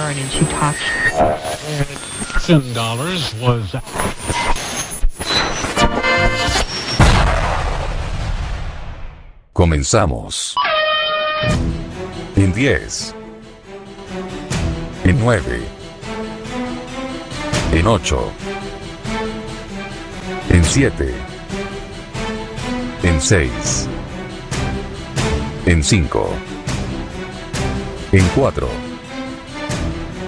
Karen 0.00 0.16
and 0.16 0.30
she 0.30 0.44
talks. 0.46 0.80
Ten 2.46 2.72
dollars 2.72 3.34
was. 3.34 3.74
Comenzamos. 9.52 10.54
En 12.34 12.52
10. 12.52 13.14
En 15.04 15.18
9. 15.18 15.60
En 17.72 17.86
8. 17.86 18.32
En 20.48 20.64
7. 20.64 21.14
En 23.02 23.20
6. 23.20 23.86
En 25.66 25.82
5. 25.82 26.38
En 28.12 28.24
4. 28.34 28.89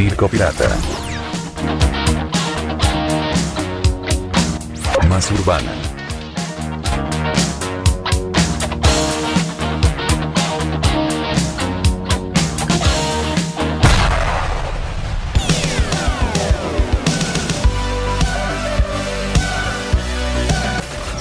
Circo 0.00 0.28
Pirata. 0.28 0.66
Más 5.10 5.30
urbana. 5.30 5.72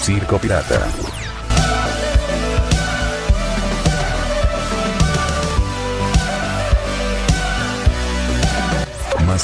Circo 0.02 0.38
Pirata. 0.38 1.08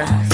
Africa. 0.00 0.29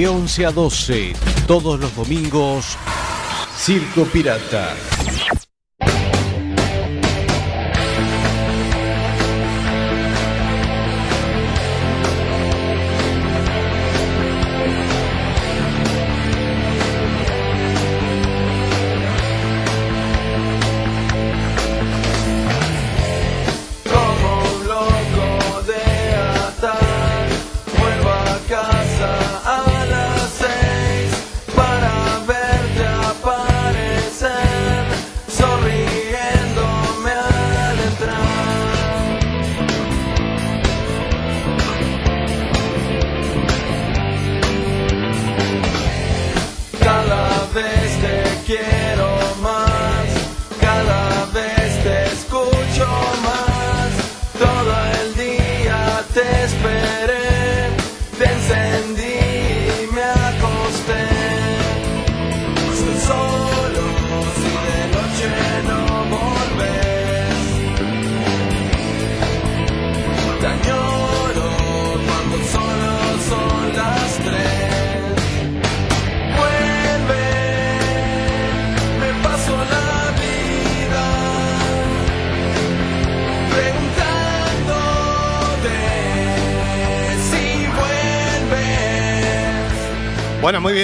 De 0.00 0.08
11 0.08 0.46
a 0.46 0.50
12, 0.50 1.12
todos 1.46 1.78
los 1.78 1.94
domingos, 1.94 2.78
Circo 3.54 4.06
Pirata. 4.06 4.74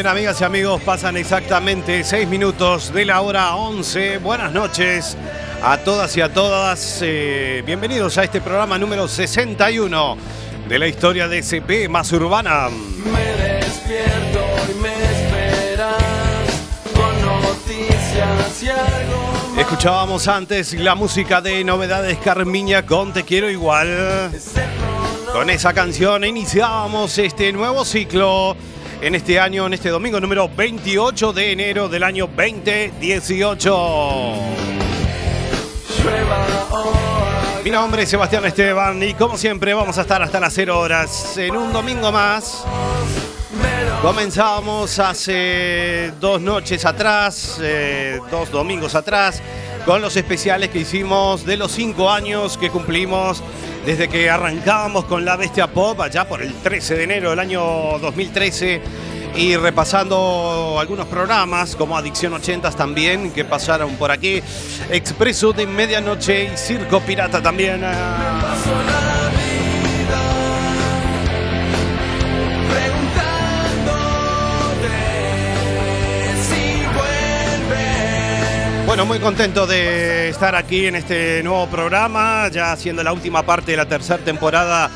Bien, 0.06 0.19
amigas 0.19 0.41
y 0.41 0.44
amigos, 0.44 0.82
pasan 0.82 1.17
exactamente 1.17 2.05
6 2.05 2.29
minutos 2.29 2.93
de 2.93 3.05
la 3.05 3.23
hora 3.23 3.56
11. 3.56 4.19
Buenas 4.19 4.53
noches 4.53 5.17
a 5.61 5.79
todas 5.79 6.17
y 6.17 6.20
a 6.20 6.32
todas. 6.32 7.00
Eh, 7.03 7.64
bienvenidos 7.67 8.17
a 8.17 8.23
este 8.23 8.41
programa 8.41 8.79
número 8.79 9.08
61 9.08 10.17
de 10.69 10.79
la 10.79 10.87
historia 10.87 11.26
de 11.26 11.38
SP 11.43 11.91
más 11.91 12.12
urbana. 12.12 12.69
Me 13.05 13.58
despierto 13.58 14.44
y 14.70 14.81
me 14.81 14.94
esperas 14.94 15.97
con 16.94 17.26
noticias 17.26 18.62
y 18.62 18.69
algo 18.69 19.32
más. 19.50 19.58
Escuchábamos 19.58 20.29
antes 20.29 20.73
la 20.75 20.94
música 20.94 21.41
de 21.41 21.64
Novedades 21.64 22.19
Carmiña 22.19 22.87
con 22.87 23.12
Te 23.12 23.25
Quiero 23.25 23.50
Igual. 23.50 24.31
Con 25.32 25.50
esa 25.50 25.75
canción 25.75 26.25
iniciábamos 26.25 27.19
este 27.19 27.53
nuevo 27.53 27.85
ciclo 27.85 28.56
en 29.06 29.14
este 29.14 29.38
año, 29.38 29.67
en 29.67 29.75
este 29.75 29.88
domingo 29.91 30.19
número 30.20 30.49
28 30.49 31.32
de 31.32 31.53
enero 31.53 31.88
del 31.88 32.03
año 32.03 32.26
2018. 32.26 33.70
Llueva 36.03 36.47
o 36.73 36.93
Mi 37.62 37.70
nombre 37.70 38.03
es 38.03 38.08
Sebastián 38.08 38.44
Esteban 38.47 39.00
y 39.00 39.14
como 39.14 39.38
siempre 39.38 39.75
vamos 39.75 39.97
a 39.99 40.00
estar 40.00 40.20
hasta 40.20 40.41
las 40.41 40.53
0 40.55 40.81
horas 40.81 41.38
en 41.38 41.56
un 41.56 41.73
domingo 41.73 42.11
más. 42.11 42.64
Comenzamos 44.03 44.99
hace 44.99 46.12
dos 46.20 46.41
noches 46.41 46.85
atrás, 46.85 47.61
eh, 47.62 48.19
dos 48.29 48.50
domingos 48.50 48.97
atrás, 48.97 49.41
con 49.85 50.03
los 50.03 50.17
especiales 50.17 50.70
que 50.70 50.81
hicimos 50.81 51.47
de 51.47 51.56
los 51.56 51.70
cinco 51.70 52.11
años 52.11 52.58
que 52.58 52.70
cumplimos 52.70 53.41
desde 53.87 54.09
que 54.09 54.29
arrancábamos 54.29 55.05
con 55.05 55.25
la 55.25 55.37
Bestia 55.37 55.69
Pop 55.69 56.00
allá 56.00 56.29
por 56.29 56.43
el 56.43 56.53
13 56.55 56.97
de 56.97 57.05
enero 57.05 57.31
del 57.31 57.38
año 57.38 57.62
2013 58.00 58.83
y 59.37 59.55
repasando 59.56 60.77
algunos 60.81 61.06
programas 61.06 61.77
como 61.77 61.97
Adicción 61.97 62.33
80 62.33 62.73
también 62.73 63.31
que 63.31 63.44
pasaron 63.44 63.94
por 63.94 64.11
aquí, 64.11 64.43
Expreso 64.91 65.53
de 65.53 65.69
Medianoche 65.69 66.50
y 66.53 66.56
Circo 66.56 66.99
Pirata 67.00 67.41
también. 67.41 67.81
Bueno, 78.96 79.08
muy 79.08 79.19
contento 79.19 79.66
de 79.66 80.31
estar 80.31 80.54
aquí 80.54 80.87
en 80.87 80.96
este 80.96 81.43
nuevo 81.43 81.66
programa, 81.66 82.48
ya 82.48 82.72
haciendo 82.72 83.02
la 83.02 83.12
última 83.12 83.43
parte 83.43 83.72
de 83.72 83.76
la 83.76 83.84
tercera 83.84 84.25
temporada 84.25 84.90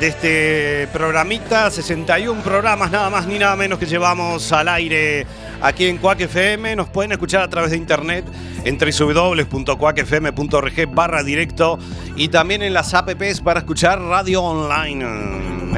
de 0.00 0.08
este 0.08 0.88
programita, 0.94 1.70
61 1.70 2.40
programas 2.40 2.90
nada 2.90 3.10
más 3.10 3.26
ni 3.26 3.38
nada 3.38 3.54
menos 3.54 3.78
que 3.78 3.84
llevamos 3.84 4.50
al 4.50 4.68
aire 4.68 5.26
aquí 5.60 5.84
en 5.84 5.98
Quack 5.98 6.22
FM. 6.22 6.74
Nos 6.74 6.88
pueden 6.88 7.12
escuchar 7.12 7.42
a 7.42 7.50
través 7.50 7.72
de 7.72 7.76
internet 7.76 8.24
en 8.64 8.78
www.quackfm.org 8.78 10.94
barra 10.94 11.22
directo 11.22 11.78
y 12.16 12.28
también 12.28 12.62
en 12.62 12.72
las 12.72 12.94
apps 12.94 13.42
para 13.42 13.60
escuchar 13.60 14.00
radio 14.00 14.42
online 14.42 15.04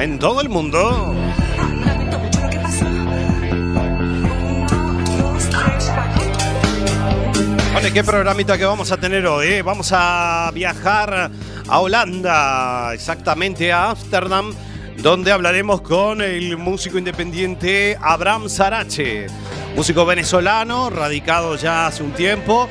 en 0.01 0.19
todo 0.19 0.39
el 0.39 0.47
mundo. 0.47 1.13
Bueno, 7.79 7.93
¿qué 7.93 8.03
programita 8.03 8.57
que 8.57 8.65
vamos 8.65 8.91
a 8.91 8.97
tener 8.97 9.27
hoy? 9.27 9.49
eh? 9.49 9.61
Vamos 9.61 9.91
a 9.93 10.49
viajar 10.51 11.29
a 11.67 11.79
Holanda, 11.79 12.91
exactamente 12.91 13.71
a 13.71 13.91
Ámsterdam, 13.91 14.51
donde 14.97 15.31
hablaremos 15.31 15.81
con 15.81 16.23
el 16.23 16.57
músico 16.57 16.97
independiente 16.97 17.95
Abraham 18.01 18.49
Sarache, 18.49 19.27
músico 19.75 20.07
venezolano, 20.07 20.89
radicado 20.89 21.55
ya 21.55 21.85
hace 21.85 22.01
un 22.01 22.13
tiempo 22.13 22.67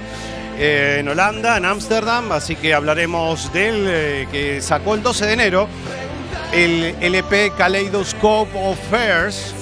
eh, 0.58 0.96
en 0.98 1.08
Holanda, 1.08 1.56
en 1.56 1.66
Ámsterdam, 1.66 2.32
así 2.32 2.56
que 2.56 2.74
hablaremos 2.74 3.52
de 3.52 3.68
él, 3.68 3.84
eh, 3.86 4.28
que 4.32 4.60
sacó 4.60 4.96
el 4.96 5.04
12 5.04 5.24
de 5.24 5.32
enero 5.32 5.68
el 6.52 6.96
LP 7.00 7.52
Kaleidoscope 7.56 8.50
of 8.58 8.76
Fairs. 8.90 9.54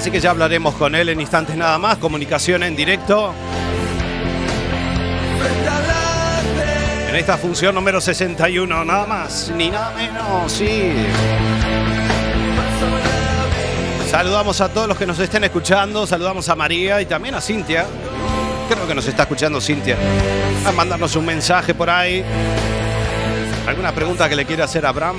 Así 0.00 0.10
que 0.10 0.18
ya 0.18 0.30
hablaremos 0.30 0.76
con 0.76 0.94
él 0.94 1.10
en 1.10 1.20
instantes 1.20 1.54
nada 1.54 1.76
más. 1.76 1.98
Comunicación 1.98 2.62
en 2.62 2.74
directo. 2.74 3.34
En 7.10 7.16
esta 7.16 7.36
función 7.36 7.74
número 7.74 8.00
61, 8.00 8.82
nada 8.86 9.06
más 9.06 9.52
ni 9.54 9.68
nada 9.68 9.92
menos, 9.94 10.50
sí. 10.50 10.94
Saludamos 14.10 14.62
a 14.62 14.70
todos 14.70 14.88
los 14.88 14.96
que 14.96 15.04
nos 15.04 15.18
estén 15.18 15.44
escuchando. 15.44 16.06
Saludamos 16.06 16.48
a 16.48 16.56
María 16.56 17.02
y 17.02 17.04
también 17.04 17.34
a 17.34 17.42
Cintia. 17.42 17.84
Creo 18.70 18.88
que 18.88 18.94
nos 18.94 19.06
está 19.06 19.24
escuchando 19.24 19.60
Cintia. 19.60 19.98
A 20.64 20.72
mandarnos 20.72 21.14
un 21.14 21.26
mensaje 21.26 21.74
por 21.74 21.90
ahí. 21.90 22.24
¿Alguna 23.66 23.92
pregunta 23.92 24.30
que 24.30 24.36
le 24.36 24.46
quiera 24.46 24.64
hacer 24.64 24.86
a 24.86 24.88
Abraham? 24.88 25.18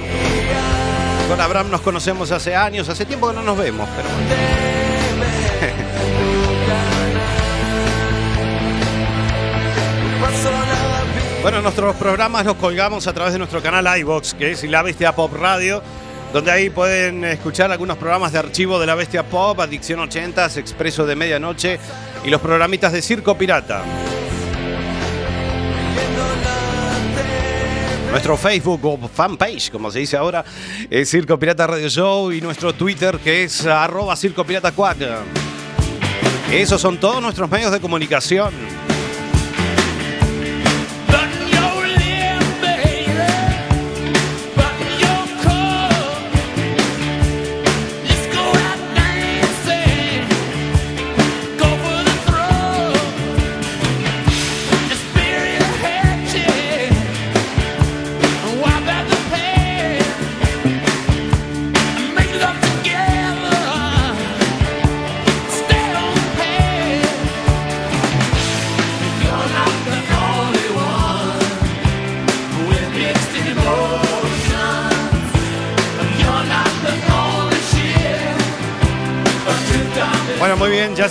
Con 1.32 1.40
Abraham 1.40 1.72
nos 1.72 1.80
conocemos 1.80 2.30
hace 2.32 2.58
años, 2.58 2.90
hace 2.90 3.06
tiempo 3.06 3.30
que 3.30 3.36
no 3.36 3.42
nos 3.42 3.58
vemos, 3.58 3.88
pero 3.96 4.10
bueno. 4.10 4.36
Bueno, 11.42 11.62
nuestros 11.62 11.96
programas 11.96 12.46
los 12.46 12.58
colgamos 12.58 13.08
a 13.08 13.14
través 13.14 13.32
de 13.32 13.40
nuestro 13.40 13.64
canal 13.64 13.88
iBox, 14.00 14.34
que 14.34 14.52
es 14.52 14.64
La 14.66 14.84
Bestia 14.84 15.16
Pop 15.16 15.34
Radio, 15.34 15.82
donde 16.34 16.52
ahí 16.52 16.70
pueden 16.70 17.24
escuchar 17.24 17.72
algunos 17.72 17.98
programas 17.98 18.34
de 18.34 18.40
archivo 18.40 18.78
de 18.78 18.86
La 18.86 18.96
Bestia 18.96 19.24
Pop, 19.24 19.58
Adicción 19.62 20.02
80, 20.02 20.48
Expreso 20.58 21.06
de 21.06 21.16
Medianoche 21.16 21.80
y 22.26 22.30
los 22.30 22.42
programitas 22.42 22.92
de 22.92 23.02
Circo 23.02 23.38
Pirata. 23.38 23.84
Nuestro 28.12 28.36
Facebook 28.36 28.84
o 28.84 29.08
fanpage, 29.08 29.72
como 29.72 29.90
se 29.90 30.00
dice 30.00 30.18
ahora, 30.18 30.44
es 30.90 31.10
Circo 31.10 31.40
Pirata 31.40 31.66
Radio 31.66 31.88
Show 31.88 32.34
y 32.34 32.42
nuestro 32.42 32.74
Twitter 32.74 33.18
que 33.20 33.46
es 33.46 33.66
arroba 33.66 34.18
Circo 34.18 34.44
Pirata. 34.44 34.74
Esos 36.52 36.82
son 36.82 37.00
todos 37.00 37.22
nuestros 37.22 37.50
medios 37.50 37.72
de 37.72 37.80
comunicación. 37.80 38.54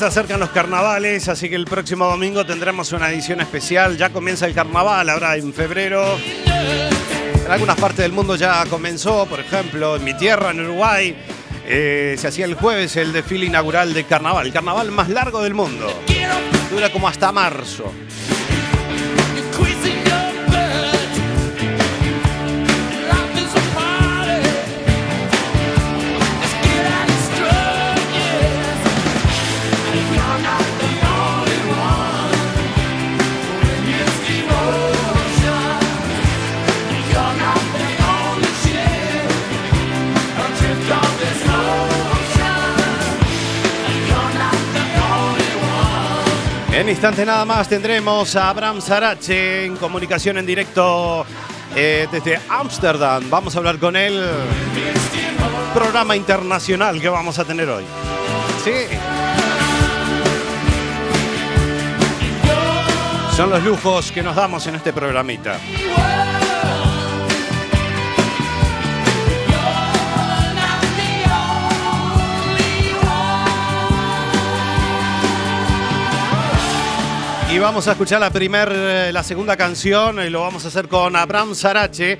Se 0.01 0.07
acercan 0.07 0.41
los 0.41 0.49
carnavales, 0.49 1.29
así 1.29 1.51
que 1.51 1.57
el 1.57 1.67
próximo 1.67 2.07
domingo 2.07 2.47
tendremos 2.47 2.91
una 2.93 3.11
edición 3.11 3.43
especial. 3.43 3.99
Ya 3.99 4.09
comienza 4.09 4.47
el 4.47 4.55
carnaval, 4.55 5.11
ahora 5.11 5.37
en 5.37 5.53
febrero. 5.53 6.17
En 7.45 7.53
algunas 7.53 7.77
partes 7.77 7.99
del 7.99 8.13
mundo 8.13 8.35
ya 8.35 8.65
comenzó, 8.65 9.27
por 9.27 9.41
ejemplo, 9.41 9.97
en 9.97 10.05
mi 10.05 10.15
tierra, 10.15 10.53
en 10.53 10.61
Uruguay, 10.61 11.15
eh, 11.67 12.17
se 12.19 12.29
hacía 12.29 12.47
el 12.47 12.55
jueves 12.55 12.97
el 12.97 13.13
desfile 13.13 13.45
inaugural 13.45 13.93
de 13.93 14.05
carnaval, 14.05 14.47
el 14.47 14.55
carnaval 14.55 14.91
más 14.91 15.11
largo 15.11 15.43
del 15.43 15.53
mundo. 15.53 15.87
Dura 16.71 16.91
como 16.91 17.07
hasta 17.07 17.31
marzo. 17.31 17.93
instante 46.91 47.25
nada 47.25 47.45
más 47.45 47.69
tendremos 47.69 48.35
a 48.35 48.49
Abraham 48.49 48.81
Sarache 48.81 49.65
en 49.65 49.77
comunicación 49.77 50.39
en 50.39 50.47
directo 50.47 51.25
eh, 51.77 52.09
desde 52.11 52.41
Ámsterdam. 52.49 53.31
Vamos 53.31 53.55
a 53.55 53.59
hablar 53.59 53.79
con 53.79 53.97
él. 53.97 54.21
Programa 55.73 56.17
internacional 56.17 57.01
que 57.01 57.09
vamos 57.09 57.39
a 57.39 57.45
tener 57.45 57.69
hoy. 57.69 57.85
Sí. 58.65 58.73
Son 63.37 63.51
los 63.51 63.63
lujos 63.63 64.11
que 64.11 64.23
nos 64.23 64.35
damos 64.35 64.67
en 64.67 64.75
este 64.75 64.93
programita. 64.93 65.59
Y 77.53 77.59
vamos 77.59 77.89
a 77.89 77.93
escuchar 77.93 78.21
la 78.21 78.31
primer, 78.31 78.71
eh, 78.73 79.11
la 79.13 79.25
segunda 79.25 79.57
canción, 79.57 80.25
y 80.25 80.31
lo 80.31 80.43
vamos 80.43 80.65
a 80.65 80.69
hacer 80.69 80.87
con 80.87 81.17
Abraham 81.17 81.57
Sarache 81.57 82.19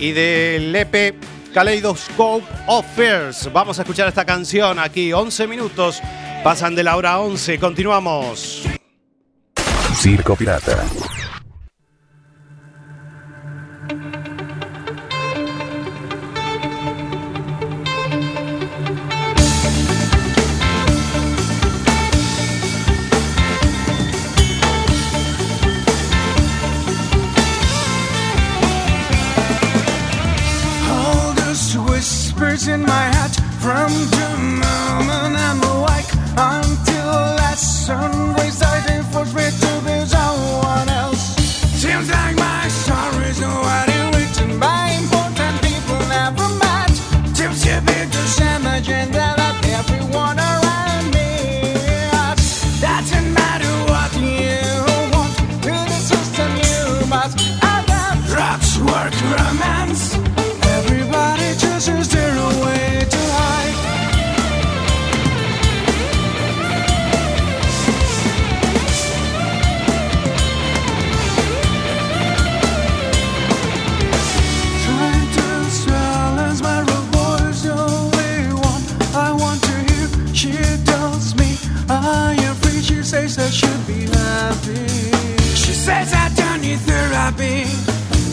y 0.00 0.10
del 0.10 0.74
EP 0.74 1.14
Kaleidoscope 1.52 2.44
of 2.66 2.84
Fears. 2.96 3.52
Vamos 3.52 3.78
a 3.78 3.82
escuchar 3.82 4.08
esta 4.08 4.24
canción 4.24 4.80
aquí, 4.80 5.12
11 5.12 5.46
minutos, 5.46 6.02
pasan 6.42 6.74
de 6.74 6.82
la 6.82 6.96
hora 6.96 7.20
11, 7.20 7.60
continuamos. 7.60 8.64
Circo 9.94 10.34
Pirata. 10.34 10.84
in 32.74 32.82
my 32.82 33.04
hat 33.16 33.32
from 33.62 33.90
the 34.14 34.28
moment 34.64 35.34
I'm 35.46 35.60
awake 35.74 36.10
until 36.36 37.12
that 37.40 37.56
sunrise 37.56 38.62
I 38.62 38.76
did 38.86 39.04
for 39.12 39.24
it. 39.40 39.63
happy. 87.36 87.64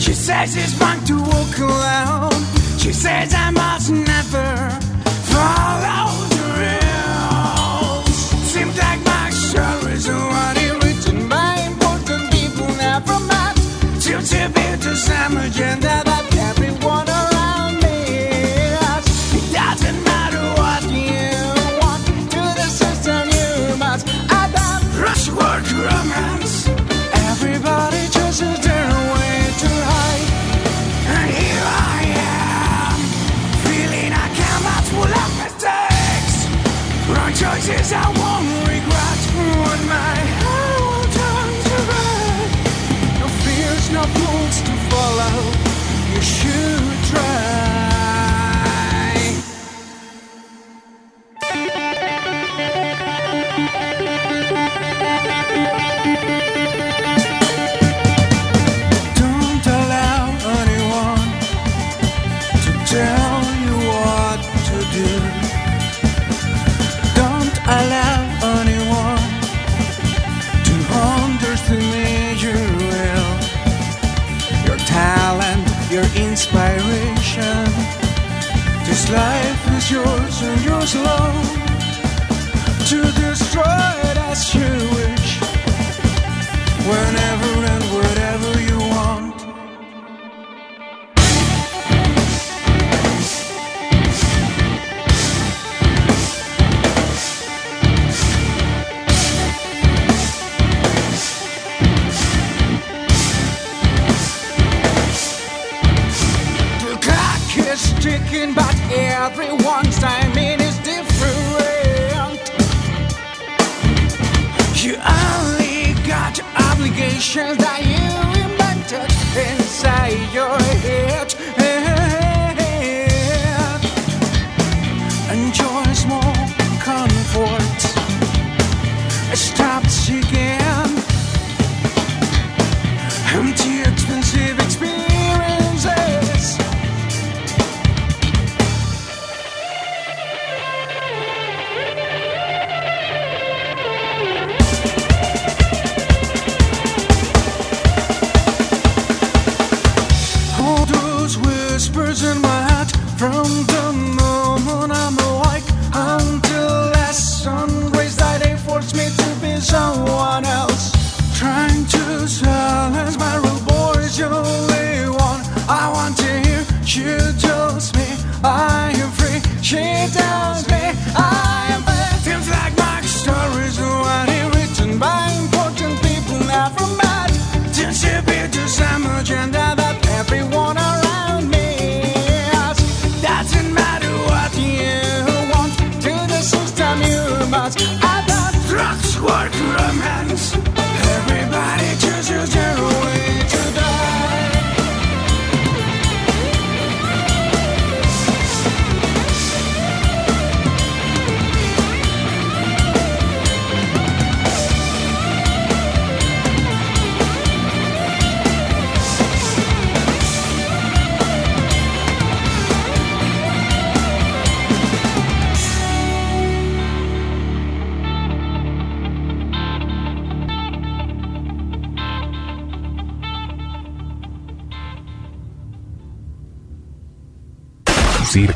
She 0.00 0.12
says 0.12 0.56
it's 0.56 0.80
wrong 0.80 1.02
to 1.04 1.18
walk 1.20 1.58
alone. 1.58 2.44
She 2.78 2.92
says 2.92 3.34
I 3.34 3.50
must 3.50 3.90
never 3.90 4.70
follow. 5.30 6.11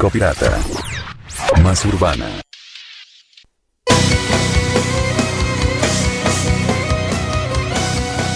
Circo 0.06 0.10
Pirata. 0.10 0.58
Más 1.62 1.84
urbana. 1.84 2.26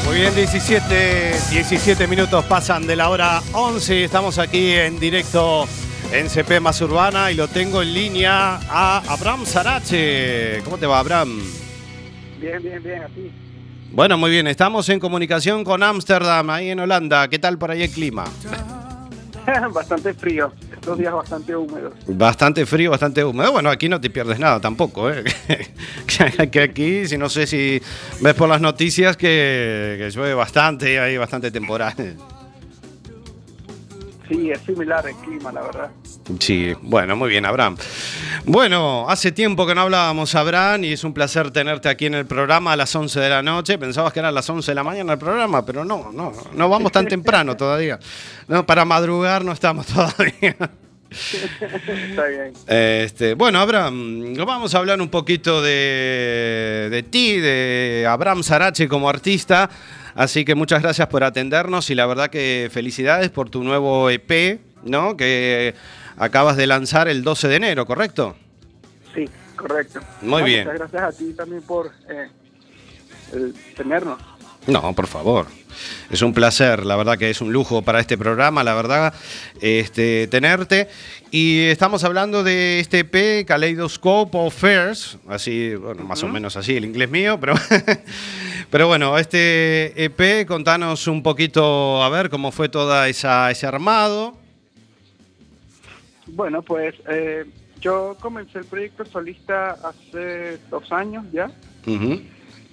Muy 0.07 0.17
bien, 0.17 0.35
17, 0.35 1.33
17 1.51 2.07
minutos 2.07 2.45
pasan 2.47 2.87
de 2.87 2.97
la 2.97 3.09
hora 3.09 3.41
11. 3.53 4.05
Estamos 4.05 4.39
aquí 4.39 4.73
en 4.73 4.99
directo 4.99 5.67
en 6.13 6.29
CP 6.29 6.61
Más 6.61 6.81
Urbana 6.81 7.31
y 7.31 7.37
lo 7.37 7.49
tengo 7.49 7.83
en 7.83 7.95
línea 7.95 8.59
a 8.69 9.03
Abraham 9.09 9.45
Sarache. 9.45 10.63
¿Cómo 10.65 10.79
te 10.79 10.87
va, 10.87 10.99
Abraham? 10.99 11.41
Bien, 12.41 12.63
bien, 12.63 12.83
bien, 12.83 13.03
así. 13.03 13.31
Bueno, 13.93 14.17
muy 14.19 14.31
bien. 14.31 14.47
Estamos 14.47 14.89
en 14.89 14.99
comunicación 14.99 15.65
con 15.65 15.83
Ámsterdam, 15.83 16.51
ahí 16.51 16.71
en 16.71 16.81
Holanda. 16.81 17.29
¿Qué 17.29 17.39
tal 17.39 17.59
por 17.59 17.71
ahí 17.71 17.83
el 17.83 17.91
clima? 17.91 18.25
bastante 19.73 20.15
frío, 20.15 20.53
estos 20.81 20.99
días 20.99 21.13
bastante 21.13 21.55
húmedos. 21.55 21.93
Bastante 22.07 22.65
frío, 22.65 22.91
bastante 22.91 23.23
húmedo. 23.23 23.53
Bueno, 23.53 23.69
aquí 23.69 23.89
no 23.89 24.01
te 24.01 24.09
pierdes 24.09 24.39
nada 24.39 24.61
tampoco, 24.61 25.11
¿eh? 25.11 25.25
que 26.51 26.61
aquí, 26.61 27.07
si 27.07 27.19
no 27.19 27.29
sé 27.29 27.47
si 27.47 27.81
ves 28.21 28.35
por 28.35 28.49
las 28.49 28.63
noticias 28.63 29.17
que, 29.17 30.11
llueve 30.13 30.35
bastante, 30.35 30.99
hay 30.99 31.19
bastante 31.19 31.51
temporal. 31.51 32.17
Sí, 34.31 34.49
es 34.49 34.61
similar 34.61 35.05
el 35.09 35.17
clima, 35.17 35.51
la 35.51 35.63
verdad. 35.63 35.91
Sí, 36.39 36.73
bueno, 36.83 37.17
muy 37.17 37.31
bien, 37.31 37.45
Abraham. 37.45 37.77
Bueno, 38.45 39.07
hace 39.09 39.33
tiempo 39.33 39.67
que 39.67 39.75
no 39.75 39.81
hablábamos, 39.81 40.37
Abraham, 40.37 40.85
y 40.85 40.93
es 40.93 41.03
un 41.03 41.13
placer 41.13 41.51
tenerte 41.51 41.89
aquí 41.89 42.07
en 42.07 42.15
el 42.15 42.27
programa 42.27 42.73
a 42.73 42.77
las 42.77 42.95
11 42.95 43.19
de 43.19 43.29
la 43.29 43.43
noche. 43.43 43.77
Pensabas 43.77 44.13
que 44.13 44.21
era 44.21 44.29
a 44.29 44.33
las 44.33 44.49
11 44.49 44.71
de 44.71 44.75
la 44.77 44.85
mañana 44.85 45.15
el 45.15 45.19
programa, 45.19 45.67
pero 45.67 45.85
no, 45.85 46.13
no, 46.13 46.33
no 46.55 46.69
vamos 46.69 46.93
tan 46.93 47.09
temprano 47.09 47.57
todavía. 47.57 47.99
No, 48.47 48.65
para 48.65 48.85
madrugar 48.85 49.45
no 49.45 49.51
estamos 49.51 49.87
todavía. 49.89 50.57
Está 51.11 52.27
bien. 52.27 52.53
Este, 52.69 53.35
bueno, 53.35 53.59
Abraham, 53.59 54.35
vamos 54.37 54.73
a 54.77 54.79
hablar 54.79 55.01
un 55.01 55.09
poquito 55.09 55.61
de, 55.61 56.87
de 56.89 57.03
ti, 57.03 57.41
de 57.41 58.07
Abraham 58.09 58.45
Sarache 58.45 58.87
como 58.87 59.09
artista. 59.09 59.69
Así 60.15 60.45
que 60.45 60.55
muchas 60.55 60.83
gracias 60.83 61.09
por 61.09 61.25
atendernos 61.25 61.91
y 61.91 61.95
la 61.95 62.07
verdad 62.07 62.31
que 62.31 62.69
felicidades 62.73 63.31
por 63.31 63.51
tu 63.51 63.63
nuevo 63.63 64.11
EP, 64.11 64.61
¿no? 64.83 65.17
Que 65.17 65.75
acabas 66.17 66.57
de 66.57 66.67
lanzar 66.67 67.09
el 67.09 67.23
12 67.23 67.49
de 67.49 67.57
enero, 67.57 67.87
¿correcto? 67.87 68.37
Sí, 69.15 69.29
correcto. 69.57 70.01
Muy 70.23 70.43
bien. 70.43 70.65
Muchas 70.65 70.79
gracias 70.91 71.03
a 71.03 71.13
ti 71.13 71.33
también 71.33 71.63
por 71.63 71.91
eh, 72.09 72.29
tenernos. 73.77 74.19
No, 74.67 74.95
por 74.95 75.07
favor. 75.07 75.47
Es 76.11 76.23
un 76.23 76.35
placer, 76.35 76.85
la 76.85 76.97
verdad 76.97 77.17
que 77.17 77.31
es 77.31 77.41
un 77.41 77.53
lujo 77.53 77.83
para 77.83 78.01
este 78.01 78.19
programa, 78.19 78.63
la 78.63 78.75
verdad, 78.75 79.15
este, 79.61 80.27
tenerte. 80.27 80.89
Y 81.31 81.61
estamos 81.67 82.05
hablando 82.05 82.43
de 82.43 82.81
este 82.81 83.01
EP, 83.01 83.47
Kaleidoscope 83.47 84.37
of 84.37 84.55
Fairs, 84.55 85.19
así, 85.29 85.75
bueno, 85.75 86.05
más 86.05 86.23
o 86.23 86.29
menos 86.29 86.57
así 86.57 86.77
el 86.77 86.85
inglés 86.85 87.11
mío, 87.11 87.39
pero, 87.41 87.55
pero 88.71 88.89
bueno, 88.89 89.17
este 89.19 90.05
EP, 90.05 90.47
contanos 90.47 91.07
un 91.07 91.23
poquito, 91.23 92.03
a 92.03 92.09
ver, 92.09 92.29
cómo 92.29 92.53
fue 92.53 92.69
toda 92.69 93.09
esa, 93.09 93.51
ese 93.51 93.67
armado. 93.67 94.37
Bueno, 96.27 96.63
pues 96.63 96.95
eh, 97.09 97.45
yo 97.81 98.17
comencé 98.21 98.59
el 98.59 98.65
proyecto 98.67 99.05
solista 99.07 99.77
hace 99.83 100.59
dos 100.71 100.91
años 100.93 101.25
ya. 101.33 101.51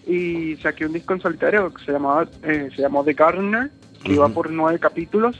Y 0.07 0.55
saqué 0.57 0.85
un 0.85 0.93
disco 0.93 1.13
en 1.13 1.21
solitario 1.21 1.73
que 1.73 1.83
se 1.83 1.91
llamaba 1.91 2.27
eh, 2.43 2.69
se 2.75 2.81
llamó 2.81 3.03
The 3.03 3.13
Gardener, 3.13 3.69
que 4.03 4.13
iba 4.13 4.27
por 4.29 4.49
nueve 4.49 4.79
capítulos 4.79 5.35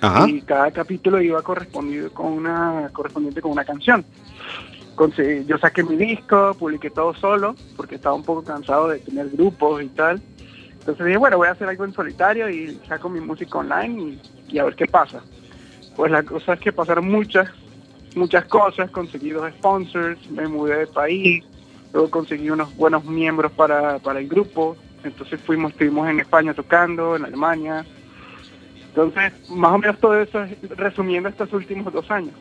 Ajá. 0.00 0.28
y 0.28 0.42
cada 0.42 0.70
capítulo 0.70 1.20
iba 1.20 1.40
correspondido 1.42 2.12
con 2.12 2.26
una 2.26 2.90
correspondiente 2.92 3.40
con 3.40 3.52
una 3.52 3.64
canción. 3.64 4.04
Conse- 4.94 5.46
yo 5.46 5.56
saqué 5.58 5.82
mi 5.82 5.96
disco, 5.96 6.54
publiqué 6.58 6.90
todo 6.90 7.14
solo 7.14 7.54
porque 7.76 7.94
estaba 7.94 8.14
un 8.14 8.24
poco 8.24 8.42
cansado 8.44 8.88
de 8.88 8.98
tener 8.98 9.30
grupos 9.30 9.82
y 9.82 9.88
tal. 9.88 10.20
Entonces 10.80 11.06
dije, 11.06 11.18
bueno, 11.18 11.36
voy 11.38 11.48
a 11.48 11.52
hacer 11.52 11.68
algo 11.68 11.84
en 11.84 11.92
solitario 11.92 12.48
y 12.50 12.78
saco 12.88 13.08
mi 13.08 13.20
música 13.20 13.58
online 13.58 14.18
y, 14.48 14.54
y 14.56 14.58
a 14.58 14.64
ver 14.64 14.74
qué 14.74 14.86
pasa. 14.86 15.22
Pues 15.96 16.10
la 16.10 16.22
cosa 16.22 16.54
es 16.54 16.60
que 16.60 16.72
pasaron 16.72 17.10
muchas, 17.10 17.48
muchas 18.14 18.44
cosas, 18.46 18.90
conseguí 18.90 19.30
dos 19.30 19.50
sponsors, 19.58 20.18
me 20.30 20.46
mudé 20.48 20.78
de 20.80 20.86
país, 20.86 21.44
luego 21.92 22.10
conseguí 22.10 22.50
unos 22.50 22.74
buenos 22.76 23.04
miembros 23.04 23.52
para, 23.52 23.98
para 23.98 24.20
el 24.20 24.28
grupo, 24.28 24.76
entonces 25.04 25.40
fuimos, 25.40 25.72
estuvimos 25.72 26.08
en 26.08 26.20
España 26.20 26.54
tocando, 26.54 27.16
en 27.16 27.24
Alemania, 27.24 27.84
entonces, 28.90 29.32
más 29.50 29.72
o 29.72 29.78
menos 29.78 29.98
todo 29.98 30.20
eso 30.20 30.42
es 30.42 30.50
resumiendo 30.76 31.28
estos 31.28 31.52
últimos 31.52 31.92
dos 31.92 32.10
años. 32.10 32.34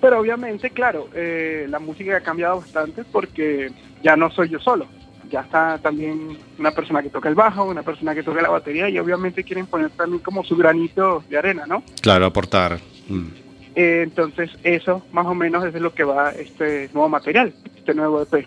Pero 0.00 0.20
obviamente, 0.20 0.70
claro, 0.70 1.08
eh, 1.12 1.66
la 1.68 1.78
música 1.80 2.16
ha 2.16 2.20
cambiado 2.20 2.60
bastante 2.60 3.04
porque 3.04 3.72
ya 4.02 4.16
no 4.16 4.30
soy 4.30 4.50
yo 4.50 4.60
solo. 4.60 4.86
Ya 5.30 5.40
está 5.40 5.78
también 5.78 6.38
una 6.58 6.70
persona 6.70 7.02
que 7.02 7.10
toca 7.10 7.28
el 7.28 7.34
bajo, 7.34 7.64
una 7.64 7.82
persona 7.82 8.14
que 8.14 8.22
toca 8.22 8.42
la 8.42 8.50
batería 8.50 8.88
y 8.88 8.98
obviamente 8.98 9.42
quieren 9.42 9.66
poner 9.66 9.90
también 9.90 10.22
como 10.22 10.44
su 10.44 10.56
granito 10.56 11.24
de 11.28 11.38
arena, 11.38 11.66
¿no? 11.66 11.82
Claro, 12.00 12.26
aportar. 12.26 12.78
Mm. 13.08 13.43
Eh, 13.74 14.02
entonces, 14.04 14.50
eso 14.62 15.04
más 15.12 15.26
o 15.26 15.34
menos 15.34 15.64
es 15.64 15.72
de 15.72 15.80
lo 15.80 15.94
que 15.94 16.04
va 16.04 16.30
este 16.30 16.88
nuevo 16.92 17.08
material, 17.08 17.52
este 17.76 17.94
nuevo 17.94 18.22
EP. 18.22 18.46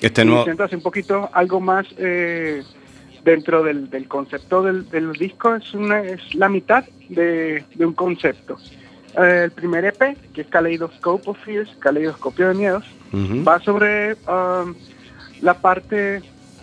Este 0.00 0.24
nuevo... 0.24 0.40
intento 0.40 0.64
hacer 0.64 0.76
un 0.76 0.82
poquito 0.82 1.30
algo 1.32 1.60
más 1.60 1.86
eh, 1.98 2.62
dentro 3.24 3.62
del, 3.62 3.90
del 3.90 4.06
concepto 4.06 4.62
del, 4.62 4.88
del 4.90 5.12
disco, 5.12 5.54
es, 5.54 5.74
una, 5.74 6.00
es 6.00 6.34
la 6.34 6.48
mitad 6.48 6.84
de, 7.08 7.64
de 7.74 7.86
un 7.86 7.94
concepto. 7.94 8.58
Eh, 9.16 9.42
el 9.44 9.50
primer 9.52 9.84
EP, 9.84 10.16
que 10.32 10.42
es 10.42 10.46
Kaleidoscope 10.48 11.30
of 11.30 11.38
Fears, 11.44 11.70
Caleidoscopio 11.78 12.48
de 12.48 12.54
Miedos, 12.54 12.84
va 13.46 13.60
sobre 13.60 14.14
um, 14.14 14.74
la 15.40 15.54
parte 15.54 16.20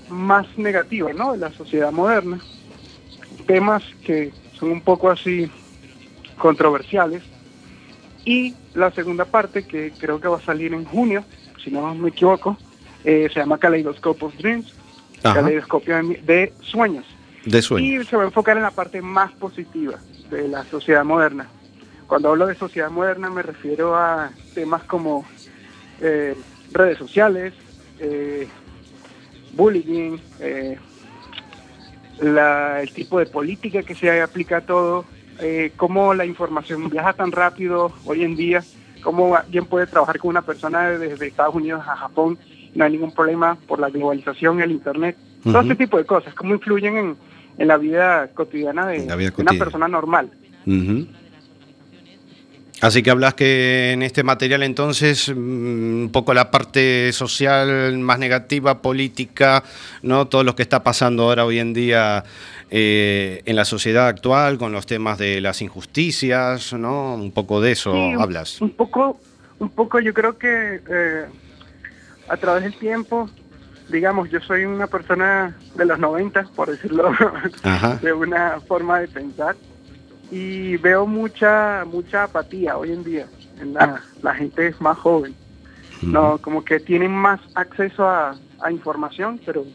más 0.09 0.45
negativa 0.57 1.13
¿no? 1.13 1.31
de 1.31 1.37
la 1.37 1.51
sociedad 1.51 1.91
moderna. 1.93 2.39
Temas 3.47 3.83
que 4.05 4.33
son 4.59 4.71
un 4.71 4.81
poco 4.81 5.09
así 5.09 5.49
controversiales. 6.37 7.23
Y 8.25 8.55
la 8.73 8.91
segunda 8.91 9.25
parte, 9.25 9.63
que 9.63 9.93
creo 9.97 10.19
que 10.19 10.27
va 10.27 10.37
a 10.37 10.41
salir 10.45 10.73
en 10.73 10.85
junio, 10.85 11.23
si 11.63 11.71
no 11.71 11.93
me 11.95 12.09
equivoco, 12.09 12.57
eh, 13.03 13.29
se 13.33 13.39
llama 13.39 13.57
Kaleidoscope 13.57 14.25
of 14.25 14.35
Dreams. 14.37 14.73
Caleidoscopio 15.21 15.95
de, 16.23 16.53
Sueños. 16.61 17.05
De 17.45 17.61
sueño. 17.61 18.01
Y 18.01 18.05
se 18.05 18.15
va 18.15 18.23
a 18.23 18.25
enfocar 18.25 18.57
en 18.57 18.63
la 18.63 18.71
parte 18.71 19.01
más 19.01 19.31
positiva 19.33 19.99
de 20.29 20.47
la 20.47 20.63
sociedad 20.65 21.03
moderna. 21.03 21.47
Cuando 22.07 22.29
hablo 22.29 22.47
de 22.47 22.55
sociedad 22.55 22.89
moderna 22.91 23.29
me 23.29 23.41
refiero 23.41 23.95
a 23.95 24.31
temas 24.53 24.83
como 24.83 25.25
eh, 26.01 26.35
redes 26.71 26.97
sociales, 26.97 27.53
eh, 27.99 28.47
bullying, 29.53 30.17
eh, 30.39 30.77
la- 32.19 32.81
el 32.81 32.91
tipo 32.91 33.19
de 33.19 33.25
política 33.27 33.83
que 33.83 33.95
se 33.95 34.21
aplica 34.21 34.57
a 34.57 34.61
todo, 34.61 35.05
eh, 35.41 35.71
cómo 35.75 36.13
la 36.13 36.25
información 36.25 36.89
viaja 36.89 37.13
tan 37.13 37.31
rápido 37.31 37.91
hoy 38.05 38.23
en 38.23 38.35
día, 38.35 38.63
cómo 39.01 39.35
alguien 39.35 39.65
puede 39.65 39.87
trabajar 39.87 40.19
con 40.19 40.29
una 40.29 40.43
persona 40.43 40.89
desde 40.91 41.27
Estados 41.27 41.55
Unidos 41.55 41.83
a 41.87 41.95
Japón, 41.95 42.37
no 42.75 42.85
hay 42.85 42.91
ningún 42.91 43.11
problema 43.11 43.57
por 43.67 43.79
la 43.79 43.89
globalización, 43.89 44.61
el 44.61 44.71
Internet, 44.71 45.17
todo 45.43 45.61
este 45.61 45.75
tipo 45.75 45.97
de 45.97 46.05
cosas, 46.05 46.33
cómo 46.35 46.53
influyen 46.53 46.95
en, 46.95 47.15
en 47.57 47.67
la 47.67 47.77
vida 47.77 48.29
cotidiana 48.33 48.87
de, 48.87 49.05
La 49.05 49.15
vida 49.15 49.31
de 49.31 49.41
una 49.41 49.53
persona 49.53 49.87
normal. 49.87 50.29
Así 52.81 53.03
que 53.03 53.11
hablas 53.11 53.35
que 53.35 53.91
en 53.91 54.01
este 54.01 54.23
material 54.23 54.63
entonces 54.63 55.29
mm, 55.29 56.03
un 56.03 56.09
poco 56.11 56.33
la 56.33 56.49
parte 56.49 57.13
social 57.13 57.97
más 57.99 58.17
negativa, 58.17 58.81
política, 58.81 59.63
no 60.01 60.27
todo 60.27 60.43
lo 60.43 60.55
que 60.55 60.63
está 60.63 60.83
pasando 60.83 61.23
ahora 61.23 61.45
hoy 61.45 61.59
en 61.59 61.73
día 61.73 62.23
eh, 62.73 63.41
en 63.45 63.55
la 63.57 63.65
sociedad 63.65 64.07
actual 64.07 64.57
con 64.57 64.71
los 64.71 64.85
temas 64.85 65.17
de 65.17 65.41
las 65.41 65.61
injusticias, 65.61 66.71
no 66.71 67.15
un 67.15 67.31
poco 67.33 67.59
de 67.59 67.73
eso 67.73 67.91
Sí, 67.93 68.13
hablas. 68.17 68.61
Un 68.61 68.71
poco, 68.71 69.19
un 69.59 69.69
poco 69.69 69.99
yo 69.99 70.13
creo 70.13 70.37
que 70.37 70.81
eh, 70.89 71.25
a 72.29 72.37
través 72.37 72.63
del 72.63 72.73
tiempo, 72.75 73.29
digamos, 73.89 74.29
yo 74.29 74.39
soy 74.39 74.63
una 74.63 74.87
persona 74.87 75.57
de 75.75 75.85
los 75.85 75.99
90, 75.99 76.43
por 76.55 76.71
decirlo 76.71 77.11
Ajá. 77.63 77.97
de 78.01 78.13
una 78.13 78.61
forma 78.61 79.01
de 79.01 79.09
pensar, 79.09 79.57
y 80.31 80.77
veo 80.77 81.05
mucha 81.05 81.83
mucha 81.85 82.23
apatía 82.23 82.77
hoy 82.77 82.93
en 82.93 83.03
día 83.03 83.27
en 83.59 83.73
la, 83.73 84.01
la 84.21 84.33
gente 84.33 84.73
más 84.79 84.97
joven. 84.97 85.35
No, 86.01 86.37
como 86.39 86.63
que 86.63 86.79
tienen 86.79 87.11
más 87.11 87.41
acceso 87.53 88.07
a, 88.07 88.35
a 88.63 88.71
información, 88.71 89.39
pero 89.45 89.65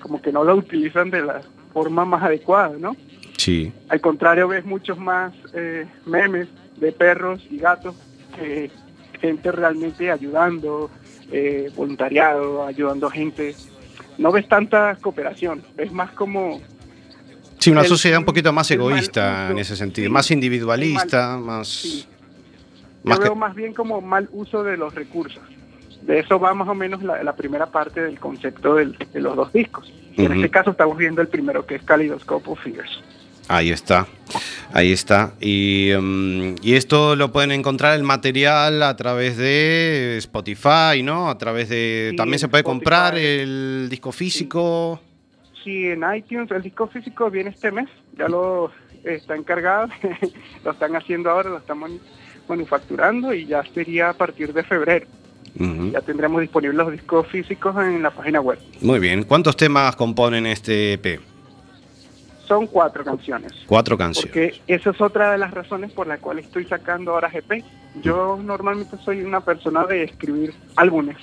como 0.00 0.22
que 0.22 0.32
no 0.32 0.44
lo 0.44 0.54
utilizan 0.54 1.10
de 1.10 1.22
la 1.22 1.42
forma 1.72 2.04
más 2.04 2.22
adecuada, 2.22 2.76
¿no? 2.78 2.96
Sí. 3.36 3.72
Al 3.88 4.00
contrario, 4.00 4.48
ves 4.48 4.64
muchos 4.64 4.98
más 4.98 5.32
eh, 5.54 5.86
memes 6.06 6.48
de 6.76 6.92
perros 6.92 7.40
y 7.50 7.58
gatos 7.58 7.94
que 8.36 8.70
gente 9.20 9.52
realmente 9.52 10.10
ayudando, 10.10 10.90
eh, 11.32 11.70
voluntariado, 11.76 12.64
ayudando 12.66 13.06
a 13.06 13.10
gente. 13.10 13.54
No 14.18 14.32
ves 14.32 14.48
tanta 14.48 14.96
cooperación, 15.00 15.62
ves 15.76 15.92
más 15.92 16.10
como 16.12 16.60
Sí, 17.58 17.70
una 17.70 17.82
El- 17.82 17.88
sociedad 17.88 18.18
un 18.18 18.24
poquito 18.24 18.52
más 18.54 18.70
egoísta 18.70 19.42
uso, 19.44 19.52
en 19.52 19.58
ese 19.58 19.76
sentido, 19.76 20.06
sí, 20.08 20.12
más 20.12 20.30
individualista, 20.30 21.36
más... 21.36 21.68
sí. 21.68 22.06
más 23.04 23.18
Yo 23.18 23.22
que- 23.22 23.28
veo 23.28 23.34
más 23.36 23.54
bien 23.54 23.74
como 23.74 24.00
mal 24.00 24.28
uso 24.32 24.62
de 24.62 24.76
los 24.78 24.94
recursos. 24.94 25.42
De 26.10 26.18
eso 26.18 26.40
va 26.40 26.52
más 26.54 26.66
o 26.68 26.74
menos 26.74 27.04
la, 27.04 27.22
la 27.22 27.36
primera 27.36 27.66
parte 27.66 28.02
del 28.02 28.18
concepto 28.18 28.74
del- 28.74 28.96
de 28.98 29.20
los 29.20 29.36
dos 29.36 29.52
discos. 29.52 29.92
En 30.16 30.32
este 30.32 30.50
caso 30.50 30.72
estamos 30.72 30.96
viendo 30.98 31.22
el 31.22 31.28
primero, 31.28 31.64
que 31.64 31.76
es 31.76 31.82
Kaleidoscope 31.84 32.50
of 32.50 32.58
Fears. 32.60 33.00
Ahí 33.46 33.70
está, 33.70 34.06
ahí 34.72 34.90
está. 34.92 35.34
Y, 35.40 35.90
y 36.62 36.74
esto 36.74 37.14
lo 37.14 37.30
pueden 37.30 37.52
encontrar 37.52 37.94
el 37.94 38.02
material 38.02 38.82
a 38.82 38.96
través 38.96 39.36
de 39.36 40.16
Spotify, 40.18 41.02
¿no? 41.04 41.28
A 41.30 41.38
través 41.38 41.68
de... 41.68 42.08
Sí, 42.10 42.16
También 42.16 42.40
se 42.40 42.48
puede 42.48 42.62
Spotify. 42.62 42.78
comprar 42.78 43.16
el 43.16 43.86
disco 43.88 44.10
físico. 44.10 45.00
Sí, 45.62 45.86
en 45.86 46.02
iTunes 46.12 46.50
el 46.50 46.62
disco 46.62 46.88
físico 46.88 47.30
viene 47.30 47.50
este 47.50 47.70
mes, 47.70 47.88
ya 48.18 48.26
lo 48.28 48.72
eh, 49.04 49.14
está 49.14 49.36
encargado, 49.36 49.88
lo 50.64 50.72
están 50.72 50.96
haciendo 50.96 51.30
ahora, 51.30 51.50
lo 51.50 51.58
están 51.58 51.78
manu- 51.78 52.00
manufacturando 52.48 53.32
y 53.32 53.46
ya 53.46 53.62
sería 53.74 54.10
a 54.10 54.14
partir 54.14 54.52
de 54.52 54.62
febrero. 54.64 55.06
Ujú. 55.58 55.90
Ya 55.92 56.00
tendremos 56.00 56.40
disponibles 56.40 56.76
los 56.76 56.92
discos 56.92 57.26
físicos 57.26 57.74
en 57.76 58.02
la 58.02 58.10
página 58.10 58.40
web. 58.40 58.58
Muy 58.80 58.98
bien. 58.98 59.24
¿Cuántos 59.24 59.56
temas 59.56 59.96
componen 59.96 60.46
este 60.46 60.92
EP? 60.94 61.20
Son 62.46 62.66
cuatro 62.66 63.04
canciones. 63.04 63.52
Cuatro 63.66 63.96
canciones. 63.96 64.30
Porque 64.32 64.60
esa 64.66 64.90
es 64.90 65.00
otra 65.00 65.30
de 65.32 65.38
las 65.38 65.52
razones 65.52 65.92
por 65.92 66.06
la 66.06 66.18
cual 66.18 66.40
estoy 66.40 66.64
sacando 66.64 67.12
ahora 67.12 67.28
GP. 67.30 67.64
Yo 68.02 68.38
normalmente 68.42 68.96
soy 69.04 69.22
una 69.22 69.40
persona 69.40 69.84
de 69.86 70.02
escribir 70.04 70.52
álbumes, 70.76 71.16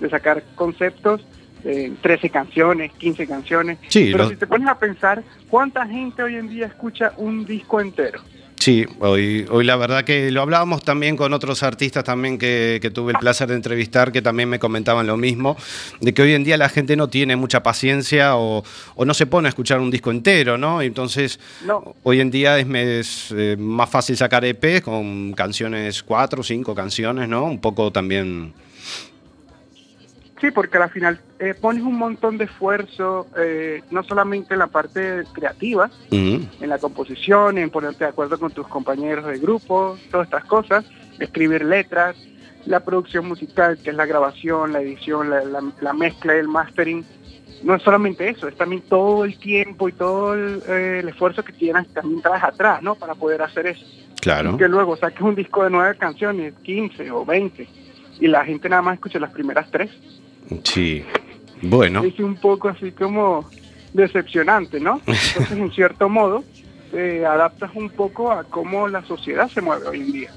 de 0.00 0.08
sacar 0.08 0.44
conceptos, 0.54 1.24
eh, 1.64 1.92
13 2.00 2.30
canciones, 2.30 2.92
15 2.92 3.26
canciones. 3.26 3.78
Sí, 3.88 4.08
Pero 4.12 4.18
los- 4.24 4.28
si 4.30 4.36
te 4.36 4.46
pones 4.46 4.68
a 4.68 4.78
pensar, 4.78 5.22
¿cuánta 5.48 5.86
gente 5.86 6.22
hoy 6.22 6.36
en 6.36 6.48
día 6.48 6.66
escucha 6.66 7.12
un 7.16 7.44
disco 7.44 7.80
entero? 7.80 8.20
Sí, 8.60 8.84
hoy, 8.98 9.46
hoy 9.50 9.64
la 9.64 9.74
verdad 9.76 10.04
que 10.04 10.30
lo 10.30 10.42
hablábamos 10.42 10.82
también 10.82 11.16
con 11.16 11.32
otros 11.32 11.62
artistas 11.62 12.04
también 12.04 12.36
que, 12.36 12.78
que 12.82 12.90
tuve 12.90 13.12
el 13.12 13.18
placer 13.18 13.48
de 13.48 13.54
entrevistar, 13.54 14.12
que 14.12 14.20
también 14.20 14.50
me 14.50 14.58
comentaban 14.58 15.06
lo 15.06 15.16
mismo, 15.16 15.56
de 16.02 16.12
que 16.12 16.20
hoy 16.20 16.34
en 16.34 16.44
día 16.44 16.58
la 16.58 16.68
gente 16.68 16.94
no 16.94 17.08
tiene 17.08 17.36
mucha 17.36 17.62
paciencia 17.62 18.36
o, 18.36 18.62
o 18.96 19.04
no 19.06 19.14
se 19.14 19.24
pone 19.24 19.48
a 19.48 19.50
escuchar 19.50 19.80
un 19.80 19.90
disco 19.90 20.10
entero, 20.10 20.58
¿no? 20.58 20.82
Entonces, 20.82 21.40
No. 21.64 21.94
hoy 22.02 22.20
en 22.20 22.30
día 22.30 22.58
es, 22.58 23.28
eh, 23.34 23.56
más 23.58 23.88
fácil 23.88 24.18
sacar 24.18 24.44
EP 24.44 24.82
con 24.82 25.32
canciones, 25.32 26.02
cuatro 26.02 26.42
o 26.42 26.44
cinco 26.44 26.74
canciones, 26.74 27.30
¿no? 27.30 27.44
Un 27.44 27.60
poco 27.62 27.90
también... 27.90 28.52
Sí, 30.40 30.50
porque 30.50 30.78
al 30.78 30.88
final 30.90 31.20
eh, 31.38 31.54
pones 31.60 31.82
un 31.82 31.96
montón 31.98 32.38
de 32.38 32.44
esfuerzo, 32.44 33.26
eh, 33.36 33.82
no 33.90 34.02
solamente 34.02 34.54
en 34.54 34.60
la 34.60 34.68
parte 34.68 35.24
creativa, 35.32 35.90
en 36.60 36.68
la 36.68 36.78
composición, 36.78 37.58
en 37.58 37.68
ponerte 37.68 38.04
de 38.04 38.10
acuerdo 38.10 38.38
con 38.38 38.50
tus 38.50 38.66
compañeros 38.66 39.26
de 39.26 39.38
grupo, 39.38 39.98
todas 40.10 40.26
estas 40.28 40.44
cosas, 40.46 40.86
escribir 41.18 41.62
letras, 41.64 42.16
la 42.64 42.80
producción 42.80 43.26
musical, 43.28 43.78
que 43.82 43.90
es 43.90 43.96
la 43.96 44.06
grabación, 44.06 44.72
la 44.72 44.80
edición, 44.80 45.28
la, 45.28 45.44
la- 45.44 45.72
la 45.80 45.92
mezcla 45.92 46.34
y 46.34 46.38
el 46.38 46.48
mastering. 46.48 47.04
No 47.62 47.74
es 47.74 47.82
solamente 47.82 48.26
eso, 48.30 48.48
es 48.48 48.56
también 48.56 48.80
todo 48.88 49.26
el 49.26 49.38
tiempo 49.38 49.90
y 49.90 49.92
todo 49.92 50.32
el, 50.32 50.62
eh, 50.66 51.00
el 51.02 51.08
esfuerzo 51.10 51.42
que 51.44 51.52
tienes 51.52 51.86
también 51.92 52.22
traes 52.22 52.42
atrás, 52.42 52.80
¿no? 52.82 52.94
Para 52.94 53.14
poder 53.14 53.42
hacer 53.42 53.66
eso. 53.66 53.84
Claro. 54.22 54.52
Y 54.54 54.56
que 54.56 54.68
luego 54.68 54.96
saques 54.96 55.20
un 55.20 55.34
disco 55.34 55.64
de 55.64 55.68
nueve 55.70 55.96
canciones, 55.98 56.54
15 56.62 57.10
o 57.10 57.26
20, 57.26 57.68
y 58.20 58.26
la 58.28 58.42
gente 58.46 58.70
nada 58.70 58.80
más 58.80 58.94
escucha 58.94 59.18
las 59.18 59.32
primeras 59.32 59.70
tres. 59.70 59.90
Sí. 60.64 61.04
Bueno. 61.62 62.02
Es 62.04 62.18
un 62.20 62.36
poco 62.36 62.68
así 62.68 62.92
como 62.92 63.48
decepcionante, 63.92 64.80
¿no? 64.80 65.00
Entonces, 65.06 65.50
en 65.52 65.70
cierto 65.72 66.08
modo, 66.08 66.44
te 66.90 67.24
adaptas 67.26 67.70
un 67.74 67.90
poco 67.90 68.30
a 68.32 68.44
cómo 68.44 68.88
la 68.88 69.04
sociedad 69.04 69.48
se 69.50 69.60
mueve 69.60 69.86
hoy 69.88 70.00
en 70.00 70.12
día. 70.12 70.30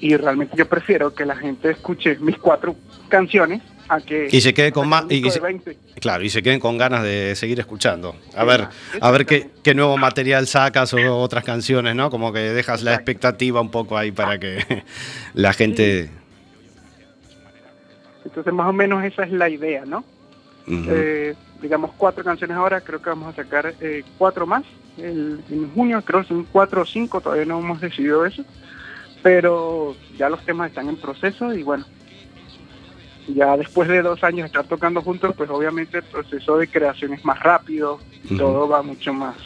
Y 0.00 0.16
realmente 0.16 0.56
yo 0.56 0.66
prefiero 0.68 1.14
que 1.14 1.26
la 1.26 1.36
gente 1.36 1.70
escuche 1.70 2.16
mis 2.20 2.38
cuatro 2.38 2.74
canciones 3.08 3.60
a 3.88 4.00
que... 4.00 4.28
Y 4.30 4.40
se 4.40 4.54
quede 4.54 4.72
con 4.72 4.88
más... 4.88 5.04
y- 5.10 5.20
disco 5.20 5.28
y 5.28 5.30
se- 5.30 5.40
de 5.40 5.44
20. 5.46 5.78
Claro, 6.00 6.24
y 6.24 6.30
se 6.30 6.42
queden 6.42 6.58
con 6.60 6.78
ganas 6.78 7.02
de 7.02 7.34
seguir 7.36 7.60
escuchando. 7.60 8.16
A 8.34 8.40
Sí, 8.42 8.46
ver, 8.46 8.68
a 9.00 9.10
ver 9.10 9.26
qué, 9.26 9.74
nuevo 9.74 9.98
material 9.98 10.46
sacas 10.46 10.94
o 10.94 11.18
otras 11.18 11.44
canciones, 11.44 11.94
¿no? 11.96 12.08
Como 12.08 12.32
que 12.32 12.38
dejas 12.40 12.82
la 12.82 12.94
expectativa 12.94 13.60
un 13.60 13.70
poco 13.70 13.98
ahí 13.98 14.10
para 14.12 14.38
que 14.38 14.84
la 15.34 15.52
gente... 15.52 16.10
Entonces, 18.30 18.52
más 18.52 18.68
o 18.68 18.72
menos 18.72 19.04
esa 19.04 19.24
es 19.24 19.32
la 19.32 19.48
idea, 19.48 19.84
¿no? 19.84 20.04
Eh, 20.88 21.34
digamos, 21.60 21.90
cuatro 21.96 22.22
canciones 22.24 22.56
ahora, 22.56 22.80
creo 22.80 23.02
que 23.02 23.10
vamos 23.10 23.32
a 23.32 23.42
sacar 23.42 23.74
eh, 23.80 24.04
cuatro 24.18 24.46
más. 24.46 24.62
El- 24.96 25.40
en 25.50 25.70
junio 25.72 26.00
creo 26.04 26.22
que 26.22 26.28
son 26.28 26.44
cuatro 26.50 26.82
o 26.82 26.86
cinco, 26.86 27.20
todavía 27.20 27.44
no 27.44 27.58
hemos 27.58 27.80
decidido 27.80 28.24
eso. 28.24 28.44
Pero 29.22 29.94
ya 30.16 30.28
los 30.30 30.44
temas 30.44 30.68
están 30.70 30.88
en 30.88 30.96
proceso 30.96 31.52
y 31.52 31.62
bueno, 31.62 31.84
ya 33.28 33.56
después 33.56 33.88
de 33.88 34.00
dos 34.02 34.22
años 34.24 34.40
de 34.42 34.46
estar 34.46 34.64
tocando 34.64 35.02
juntos, 35.02 35.34
pues 35.36 35.50
obviamente 35.50 35.98
el 35.98 36.04
proceso 36.04 36.56
de 36.56 36.68
creación 36.68 37.12
es 37.14 37.24
más 37.24 37.38
rápido 37.40 38.00
todo 38.38 38.68
va 38.68 38.82
mucho 38.82 39.12
más, 39.12 39.36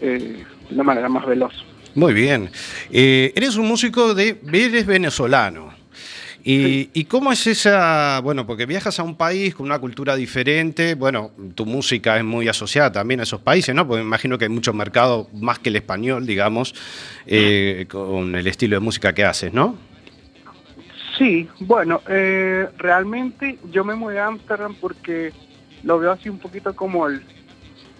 eh, 0.00 0.44
de 0.68 0.74
una 0.74 0.82
manera 0.82 1.08
más 1.08 1.24
veloz. 1.26 1.52
Muy 1.94 2.12
bien. 2.14 2.50
Eres 2.90 3.56
un 3.56 3.68
músico 3.68 4.14
de... 4.14 4.40
Eres 4.52 4.86
venezolano. 4.86 5.72
Y, 6.44 6.90
¿Y 6.92 7.04
cómo 7.04 7.30
es 7.30 7.46
esa...? 7.46 8.20
Bueno, 8.20 8.46
porque 8.46 8.66
viajas 8.66 8.98
a 8.98 9.02
un 9.02 9.16
país 9.16 9.54
con 9.54 9.66
una 9.66 9.78
cultura 9.78 10.16
diferente. 10.16 10.94
Bueno, 10.94 11.30
tu 11.54 11.66
música 11.66 12.16
es 12.16 12.24
muy 12.24 12.48
asociada 12.48 12.90
también 12.90 13.20
a 13.20 13.22
esos 13.22 13.40
países, 13.40 13.74
¿no? 13.74 13.86
Porque 13.86 14.02
me 14.02 14.06
imagino 14.06 14.38
que 14.38 14.46
hay 14.46 14.50
mucho 14.50 14.72
mercado, 14.72 15.28
más 15.32 15.58
que 15.60 15.68
el 15.68 15.76
español, 15.76 16.26
digamos, 16.26 16.74
eh, 17.26 17.86
con 17.88 18.34
el 18.34 18.46
estilo 18.46 18.76
de 18.76 18.80
música 18.80 19.12
que 19.12 19.24
haces, 19.24 19.52
¿no? 19.52 19.76
Sí, 21.16 21.48
bueno, 21.60 22.00
eh, 22.08 22.68
realmente 22.78 23.58
yo 23.70 23.84
me 23.84 23.94
mudé 23.94 24.18
a 24.18 24.26
Ámsterdam 24.26 24.74
porque 24.74 25.32
lo 25.84 25.98
veo 25.98 26.10
así 26.10 26.28
un 26.28 26.38
poquito 26.38 26.74
como 26.74 27.06
el, 27.06 27.22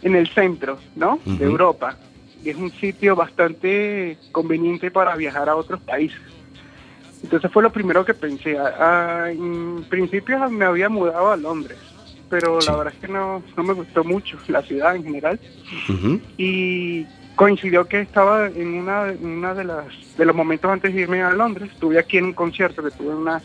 en 0.02 0.16
el 0.16 0.28
centro, 0.28 0.78
¿no? 0.96 1.20
De 1.24 1.44
Europa. 1.44 1.96
Y 2.44 2.50
es 2.50 2.56
un 2.56 2.72
sitio 2.72 3.14
bastante 3.14 4.18
conveniente 4.32 4.90
para 4.90 5.14
viajar 5.14 5.48
a 5.48 5.54
otros 5.54 5.80
países. 5.82 6.18
Entonces 7.22 7.50
fue 7.52 7.62
lo 7.62 7.70
primero 7.70 8.04
que 8.04 8.14
pensé. 8.14 8.58
Ah, 8.58 8.74
ah, 9.24 9.30
en 9.30 9.84
principio 9.88 10.50
me 10.50 10.64
había 10.64 10.88
mudado 10.88 11.30
a 11.30 11.36
Londres, 11.36 11.78
pero 12.28 12.60
Sí. 12.60 12.68
la 12.68 12.76
verdad 12.76 12.94
es 12.94 13.00
que 13.00 13.08
no, 13.12 13.42
no 13.56 13.62
me 13.62 13.72
gustó 13.74 14.02
mucho 14.04 14.36
la 14.48 14.62
ciudad 14.62 14.96
en 14.96 15.04
general 15.04 15.38
y 16.36 17.04
coincidió 17.36 17.86
que 17.86 18.00
estaba 18.00 18.46
en 18.48 18.74
una, 18.74 19.12
una 19.20 19.54
de 19.54 19.64
las 19.64 19.86
de 20.16 20.24
los 20.26 20.34
momentos 20.36 20.70
antes 20.70 20.92
de 20.94 21.00
irme 21.00 21.22
a 21.22 21.30
Londres, 21.32 21.70
estuve 21.72 21.98
aquí 21.98 22.18
en 22.18 22.26
un 22.26 22.32
concierto 22.34 22.82
que 22.82 22.90
tuve 22.90 23.12
en 23.12 23.16
una 23.18 23.40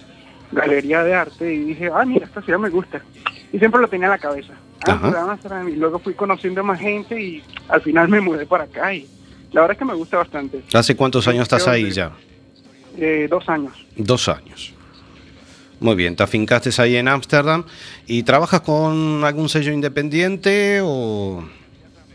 galería 0.52 1.04
de 1.04 1.14
arte 1.14 1.54
y 1.54 1.60
dije, 1.66 1.90
ah, 1.94 2.04
mira, 2.06 2.26
esta 2.26 2.42
ciudad 2.42 2.60
me 2.60 2.70
gusta. 2.70 3.02
Y 3.54 3.60
siempre 3.60 3.80
lo 3.80 3.88
tenía 3.88 4.08
en 4.08 4.12
la 4.12 4.18
cabeza. 4.18 4.54
Ámsterdam, 4.86 5.70
y 5.70 5.76
luego 5.76 6.00
fui 6.00 6.14
conociendo 6.14 6.64
más 6.64 6.80
gente 6.80 7.20
y 7.22 7.44
al 7.70 7.82
final 7.82 8.08
me 8.10 8.22
mudé 8.22 8.46
para 8.46 8.66
acá 8.66 8.94
y 8.94 9.08
la 9.52 9.62
verdad 9.62 9.74
es 9.76 9.80
que 9.80 9.86
me 9.86 9.94
gusta 9.94 10.18
bastante. 10.18 10.62
¿Hace 10.74 10.96
cuántos 10.96 11.28
años 11.28 11.44
estás 11.44 11.68
ahí 11.68 11.90
ya? 11.92 12.12
Eh, 12.98 13.28
dos 13.30 13.48
años. 13.50 13.74
Dos 13.96 14.28
años. 14.28 14.74
Muy 15.80 15.96
bien, 15.96 16.16
te 16.16 16.24
afincaste 16.24 16.70
ahí 16.82 16.96
en 16.96 17.08
Ámsterdam 17.08 17.64
y 18.08 18.24
trabajas 18.24 18.62
con 18.62 19.24
algún 19.24 19.48
sello 19.48 19.72
independiente 19.72 20.80
o 20.84 21.44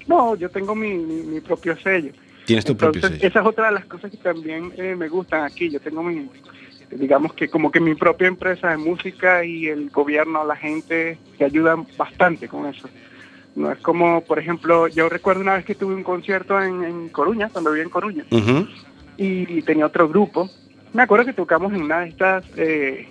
No, 0.09 0.35
yo 0.35 0.51
tengo 0.51 0.75
mi, 0.75 0.95
mi, 0.95 1.23
mi 1.23 1.41
propio 1.41 1.77
sello. 1.79 2.13
tienes 2.45 2.65
tu 2.65 2.77
propio 2.77 3.01
sello. 3.01 3.17
esa 3.21 3.41
es 3.41 3.47
otra 3.47 3.67
de 3.67 3.73
las 3.75 3.85
cosas 3.85 4.11
que 4.11 4.17
también 4.17 4.73
eh, 4.77 4.97
me 4.97 5.09
gustan 5.09 5.45
aquí. 5.45 5.71
Yo 5.71 5.79
tengo 5.79 6.03
mi, 6.03 6.29
digamos 6.91 7.35
que 7.35 7.49
como 7.49 7.71
que 7.71 7.79
mi 7.79 7.95
propia 7.95 8.27
empresa 8.27 8.71
de 8.71 8.79
música 8.79 9.45
y 9.45 9.67
el 9.69 9.91
gobierno, 9.91 10.45
la 10.45 10.57
gente, 10.57 11.19
que 11.39 11.45
ayudan 11.45 11.87
bastante 11.97 12.49
con 12.49 12.67
eso. 12.67 12.89
No 13.55 13.71
es 13.71 13.79
como, 13.79 14.23
por 14.25 14.41
ejemplo, 14.41 14.89
yo 14.89 15.09
recuerdo 15.09 15.43
una 15.43 15.55
vez 15.55 15.65
que 15.65 15.77
tuve 15.77 15.95
un 15.95 16.03
concierto 16.03 16.61
en, 16.61 16.83
en 16.83 17.09
Coruña, 17.11 17.49
cuando 17.49 17.71
vivía 17.71 17.85
en 17.85 17.91
Coruña, 17.91 18.25
y 19.19 19.63
tenía 19.63 19.87
otro 19.87 20.09
grupo. 20.09 20.51
Me 20.93 21.03
acuerdo 21.03 21.25
que 21.27 21.33
tocamos 21.33 21.73
en 21.73 21.83
una 21.83 22.01
de 22.01 22.09
estas 22.09 22.45
eh, 22.57 23.09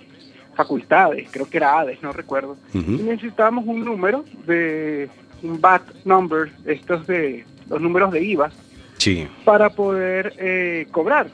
facultades, 0.54 1.28
creo 1.30 1.48
que 1.48 1.56
era 1.56 1.78
ADES, 1.80 2.02
no 2.02 2.12
recuerdo. 2.12 2.56
Y 2.74 2.78
necesitábamos 2.78 3.64
un 3.66 3.84
número 3.84 4.24
de 4.46 5.08
un 5.42 5.60
VAT 5.60 5.82
number, 6.04 6.52
estos 6.64 7.06
de 7.06 7.44
los 7.68 7.80
números 7.80 8.12
de 8.12 8.22
IVA, 8.22 8.50
Sí. 8.98 9.26
para 9.44 9.70
poder 9.70 10.34
eh, 10.38 10.86
cobrar. 10.92 11.26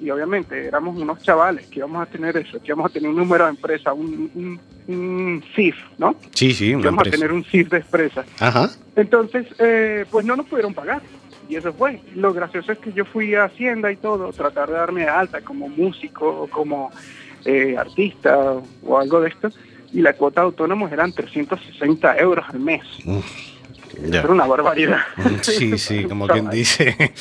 Y 0.00 0.10
obviamente 0.10 0.66
éramos 0.66 0.96
unos 0.96 1.22
chavales 1.22 1.66
que 1.68 1.78
íbamos 1.78 2.02
a 2.02 2.06
tener 2.06 2.36
eso, 2.36 2.60
que 2.60 2.66
íbamos 2.68 2.90
a 2.90 2.92
tener 2.92 3.08
un 3.08 3.16
número 3.16 3.44
de 3.44 3.50
empresa, 3.50 3.92
un, 3.94 4.30
un, 4.34 4.60
un 4.94 5.42
CIF, 5.56 5.74
¿no? 5.98 6.14
Sí, 6.34 6.52
sí, 6.52 6.68
Que 6.68 6.76
una 6.76 6.82
íbamos 6.84 7.08
a 7.08 7.10
tener 7.10 7.32
un 7.32 7.42
CIF 7.44 7.70
de 7.70 7.78
empresa. 7.78 8.24
Ajá. 8.38 8.70
Entonces, 8.94 9.46
eh, 9.58 10.04
pues 10.10 10.24
no 10.26 10.36
nos 10.36 10.46
pudieron 10.46 10.74
pagar. 10.74 11.00
Y 11.48 11.56
eso 11.56 11.72
fue. 11.72 12.00
Lo 12.14 12.32
gracioso 12.32 12.72
es 12.72 12.78
que 12.78 12.92
yo 12.92 13.04
fui 13.04 13.34
a 13.34 13.44
Hacienda 13.44 13.90
y 13.92 13.96
todo, 13.96 14.32
tratar 14.32 14.68
de 14.68 14.74
darme 14.74 15.02
de 15.02 15.08
alta 15.08 15.40
como 15.40 15.68
músico 15.68 16.48
como 16.50 16.90
eh, 17.44 17.76
artista 17.78 18.54
o 18.82 18.98
algo 18.98 19.20
de 19.20 19.28
esto. 19.28 19.50
Y 19.92 20.02
la 20.02 20.12
cuota 20.14 20.40
de 20.40 20.46
autónomos 20.46 20.90
eran 20.92 21.12
360 21.12 22.18
euros 22.18 22.44
al 22.48 22.58
mes. 22.60 22.82
Ya. 24.02 24.20
Era 24.20 24.32
una 24.32 24.46
barbaridad. 24.46 25.00
Sí, 25.42 25.78
sí, 25.78 26.04
como 26.08 26.26
quien 26.26 26.50
dice. 26.50 27.12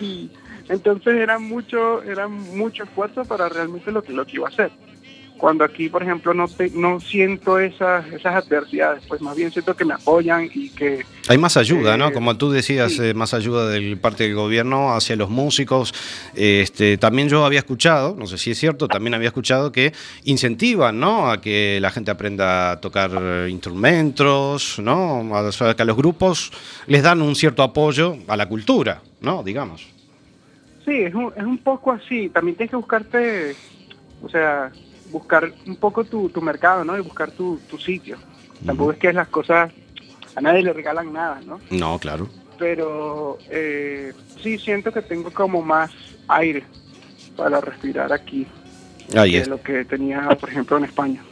Entonces 0.68 1.14
era 1.14 1.38
mucho, 1.38 2.02
era 2.02 2.28
mucho 2.28 2.84
esfuerzo 2.84 3.24
para 3.24 3.48
realmente 3.48 3.90
lo 3.90 4.02
que, 4.02 4.12
lo 4.12 4.24
que 4.24 4.36
iba 4.36 4.46
a 4.46 4.50
hacer. 4.50 4.70
Cuando 5.40 5.64
aquí, 5.64 5.88
por 5.88 6.02
ejemplo, 6.02 6.34
no 6.34 6.46
te, 6.48 6.68
no 6.68 7.00
siento 7.00 7.58
esas, 7.58 8.06
esas 8.12 8.44
adversidades, 8.44 9.02
pues 9.08 9.22
más 9.22 9.34
bien 9.34 9.50
siento 9.50 9.74
que 9.74 9.86
me 9.86 9.94
apoyan 9.94 10.50
y 10.52 10.68
que 10.68 11.06
Hay 11.28 11.38
más 11.38 11.56
ayuda, 11.56 11.96
¿no? 11.96 12.08
Eh, 12.08 12.12
Como 12.12 12.36
tú 12.36 12.50
decías, 12.50 12.92
sí. 12.92 13.02
eh, 13.02 13.14
más 13.14 13.32
ayuda 13.32 13.66
del 13.68 13.96
parte 13.96 14.24
del 14.24 14.34
gobierno 14.34 14.92
hacia 14.94 15.16
los 15.16 15.30
músicos. 15.30 15.94
Este, 16.34 16.98
también 16.98 17.30
yo 17.30 17.46
había 17.46 17.60
escuchado, 17.60 18.14
no 18.18 18.26
sé 18.26 18.36
si 18.36 18.50
es 18.50 18.58
cierto, 18.58 18.86
también 18.86 19.14
había 19.14 19.28
escuchado 19.28 19.72
que 19.72 19.94
incentivan, 20.24 21.00
¿no? 21.00 21.30
A 21.30 21.40
que 21.40 21.78
la 21.80 21.90
gente 21.90 22.10
aprenda 22.10 22.72
a 22.72 22.80
tocar 22.82 23.10
eh, 23.18 23.48
instrumentos, 23.48 24.78
¿no? 24.78 25.34
A, 25.34 25.40
o 25.40 25.52
sea, 25.52 25.74
que 25.74 25.80
a 25.80 25.86
los 25.86 25.96
grupos 25.96 26.52
les 26.86 27.02
dan 27.02 27.22
un 27.22 27.34
cierto 27.34 27.62
apoyo 27.62 28.18
a 28.28 28.36
la 28.36 28.46
cultura, 28.46 29.00
¿no? 29.22 29.42
Digamos. 29.42 29.88
Sí, 30.84 30.92
es 30.92 31.14
un, 31.14 31.32
es 31.34 31.44
un 31.44 31.56
poco 31.56 31.92
así. 31.92 32.28
También 32.28 32.58
tienes 32.58 32.70
que 32.70 32.76
buscarte, 32.76 33.56
o 34.22 34.28
sea, 34.28 34.70
buscar 35.10 35.52
un 35.66 35.76
poco 35.76 36.04
tu, 36.04 36.28
tu 36.28 36.40
mercado, 36.40 36.84
¿no? 36.84 36.96
Y 36.96 37.00
buscar 37.00 37.30
tu, 37.30 37.58
tu 37.68 37.78
sitio. 37.78 38.16
Tampoco 38.64 38.92
es 38.92 38.98
que 38.98 39.12
las 39.12 39.28
cosas, 39.28 39.72
a 40.36 40.40
nadie 40.40 40.62
le 40.62 40.72
regalan 40.72 41.12
nada, 41.12 41.40
¿no? 41.46 41.60
No, 41.70 41.98
claro. 41.98 42.28
Pero 42.58 43.38
eh, 43.50 44.12
sí 44.42 44.58
siento 44.58 44.92
que 44.92 45.00
tengo 45.02 45.30
como 45.30 45.62
más 45.62 45.90
aire 46.28 46.64
para 47.36 47.60
respirar 47.60 48.12
aquí 48.12 48.46
Ahí 49.16 49.32
que 49.32 49.38
está. 49.38 49.50
lo 49.50 49.62
que 49.62 49.84
tenía, 49.86 50.28
por 50.38 50.50
ejemplo, 50.50 50.76
en 50.76 50.84
España. 50.84 51.22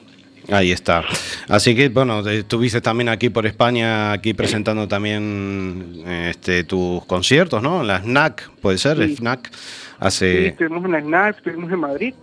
Ahí 0.51 0.73
está. 0.73 1.05
Así 1.49 1.77
que, 1.77 1.91
bueno, 1.91 2.27
eh, 2.27 2.38
estuviste 2.38 2.81
también 2.81 3.11
aquí 3.11 3.29
por 3.29 3.45
España, 3.47 4.12
aquí 4.12 4.33
presentando 4.33 4.88
también 4.88 6.03
este, 6.07 6.64
tus 6.64 7.05
conciertos, 7.05 7.62
¿no? 7.62 7.83
La 7.83 8.01
SNAC, 8.01 8.49
puede 8.62 8.79
ser, 8.79 8.97
Sí. 9.07 9.17
FNAC. 9.17 9.51
Sí, 9.53 9.59
Hace... 10.01 10.47
estuvimos 10.49 10.85
en 10.87 10.93
la 10.93 11.01
SNAP, 11.03 11.37
estuvimos 11.37 11.71
en 11.71 11.79
Madrid. 11.81 12.14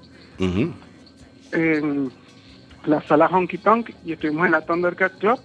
En 1.56 2.12
la 2.86 3.02
sala 3.04 3.28
Honky 3.28 3.58
Tonk 3.58 3.92
y 4.06 4.14
estuvimos 4.14 4.46
en 4.46 4.52
la 4.52 4.62
Thundercat 4.62 5.18
Club. 5.18 5.40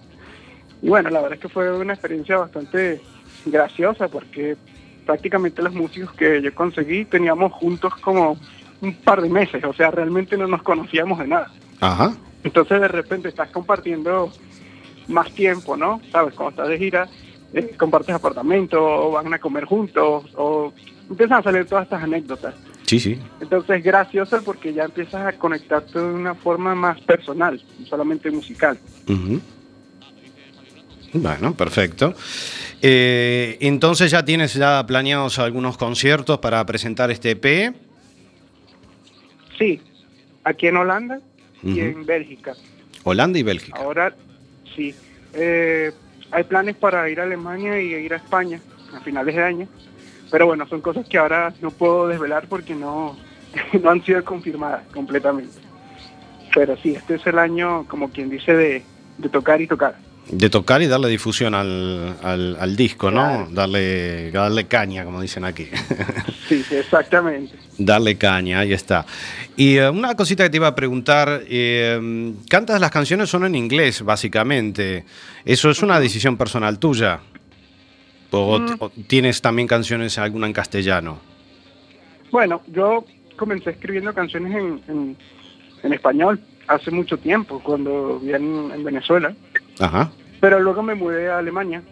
Y 0.81 0.89
bueno, 0.89 1.09
la 1.09 1.21
verdad 1.21 1.37
es 1.37 1.41
que 1.41 1.49
fue 1.49 1.71
una 1.75 1.93
experiencia 1.93 2.37
bastante 2.37 3.01
graciosa 3.45 4.07
porque 4.07 4.57
prácticamente 5.05 5.61
los 5.61 5.73
músicos 5.73 6.13
que 6.13 6.41
yo 6.41 6.53
conseguí 6.53 7.05
teníamos 7.05 7.51
juntos 7.53 7.95
como 7.97 8.37
un 8.81 8.95
par 8.95 9.21
de 9.21 9.29
meses, 9.29 9.63
o 9.63 9.73
sea, 9.73 9.91
realmente 9.91 10.37
no 10.37 10.47
nos 10.47 10.63
conocíamos 10.63 11.19
de 11.19 11.27
nada. 11.27 11.51
Ajá. 11.79 12.13
Entonces 12.43 12.81
de 12.81 12.87
repente 12.87 13.29
estás 13.29 13.49
compartiendo 13.49 14.31
más 15.07 15.31
tiempo, 15.33 15.77
¿no? 15.77 16.01
Sabes, 16.11 16.33
cuando 16.33 16.51
estás 16.51 16.69
de 16.69 16.77
gira, 16.77 17.07
eh, 17.53 17.75
compartes 17.77 18.15
apartamento, 18.15 18.81
o 18.81 19.11
van 19.11 19.33
a 19.33 19.39
comer 19.39 19.65
juntos, 19.65 20.25
o 20.35 20.73
empiezan 21.09 21.39
a 21.39 21.43
salir 21.43 21.65
todas 21.65 21.83
estas 21.83 22.03
anécdotas. 22.03 22.55
Sí, 22.91 22.99
sí. 22.99 23.17
Entonces 23.39 23.77
es 23.77 23.83
gracioso 23.85 24.43
porque 24.43 24.73
ya 24.73 24.83
empiezas 24.83 25.25
a 25.25 25.31
conectarte 25.31 25.97
de 25.97 26.03
una 26.03 26.35
forma 26.35 26.75
más 26.75 26.99
personal, 26.99 27.63
no 27.79 27.85
solamente 27.85 28.29
musical. 28.29 28.77
Ujú. 29.07 29.39
Bueno, 31.13 31.53
perfecto. 31.53 32.13
Eh, 32.81 33.57
entonces 33.61 34.11
ya 34.11 34.25
tienes 34.25 34.55
ya 34.55 34.85
planeados 34.85 35.39
algunos 35.39 35.77
conciertos 35.77 36.39
para 36.39 36.65
presentar 36.65 37.09
este 37.11 37.31
EP. 37.31 37.73
Sí, 39.57 39.79
aquí 40.43 40.67
en 40.67 40.75
Holanda 40.75 41.21
y 41.63 41.79
en 41.79 42.05
Bélgica. 42.05 42.55
Holanda 43.05 43.39
y 43.39 43.43
Bélgica. 43.43 43.79
Ahora 43.79 44.13
sí, 44.75 44.93
eh, 45.33 45.93
hay 46.29 46.43
planes 46.43 46.75
para 46.75 47.09
ir 47.09 47.21
a 47.21 47.23
Alemania 47.23 47.81
y 47.81 47.93
ir 47.93 48.13
a 48.13 48.17
España 48.17 48.59
a 48.93 48.99
finales 48.99 49.33
de 49.33 49.43
año, 49.43 49.69
pero 50.31 50.45
bueno, 50.47 50.67
son 50.67 50.81
cosas 50.81 51.05
que 51.07 51.17
ahora 51.17 51.53
no 51.61 51.69
puedo 51.71 52.07
desvelar 52.07 52.47
porque 52.47 52.73
no, 52.73 53.17
no 53.81 53.89
han 53.89 54.03
sido 54.03 54.23
confirmadas 54.23 54.83
completamente. 54.93 55.59
Pero 56.55 56.75
sí, 56.81 56.93
este 56.95 57.15
es 57.15 57.25
el 57.27 57.37
año, 57.39 57.85
como 57.87 58.09
quien 58.09 58.29
dice, 58.29 58.53
de, 58.53 58.83
de 59.17 59.29
tocar 59.29 59.61
y 59.61 59.67
tocar. 59.67 59.95
De 60.29 60.49
tocar 60.49 60.81
y 60.81 60.87
darle 60.87 61.09
difusión 61.09 61.55
al, 61.55 62.15
al- 62.21 62.55
al 62.59 62.75
disco, 62.75 63.09
¿no? 63.09 63.21
Claro. 63.23 63.47
Darle, 63.51 64.31
darle 64.31 64.67
caña, 64.67 65.03
como 65.03 65.21
dicen 65.21 65.43
aquí. 65.45 65.67
Sí, 66.51 66.63
sí, 66.63 66.75
exactamente. 66.75 67.55
darle 67.77 68.17
caña, 68.17 68.59
ahí 68.59 68.73
está. 68.73 69.05
Y 69.55 69.77
eh, 69.77 69.89
una 69.89 70.15
cosita 70.15 70.43
que 70.43 70.49
te 70.49 70.57
iba 70.57 70.67
a 70.67 70.75
preguntar, 70.75 71.43
eh, 71.47 72.33
cantas 72.49 72.81
las 72.81 72.91
canciones 72.91 73.29
son 73.29 73.45
en 73.45 73.55
inglés, 73.55 74.01
básicamente. 74.03 75.05
¿Eso 75.45 75.69
es 75.69 75.81
una 75.81 75.97
decisión 75.97 76.35
personal 76.35 76.77
tuya? 76.77 77.21
¿O, 78.31 78.59
Mm. 78.59 78.89
tienes 79.07 79.41
también 79.41 79.67
canciones 79.67 80.17
alguna 80.17 80.47
en 80.47 80.53
castellano? 80.53 81.19
Bueno, 82.31 82.61
yo 82.67 83.05
comencé 83.35 83.71
escribiendo 83.71 84.13
canciones 84.13 84.53
en, 84.55 84.81
en, 84.87 85.17
en 85.83 85.93
español 85.93 86.39
hace 86.67 86.91
mucho 86.91 87.17
tiempo, 87.17 87.59
cuando 87.61 88.19
vivía 88.19 88.37
en, 88.37 88.71
en 88.73 88.83
Venezuela. 88.83 89.33
Ajá. 89.79 90.11
Pero 90.39 90.59
luego 90.59 90.81
me 90.81 90.95
mudé 90.95 91.29
a 91.29 91.39
Alemania 91.39 91.83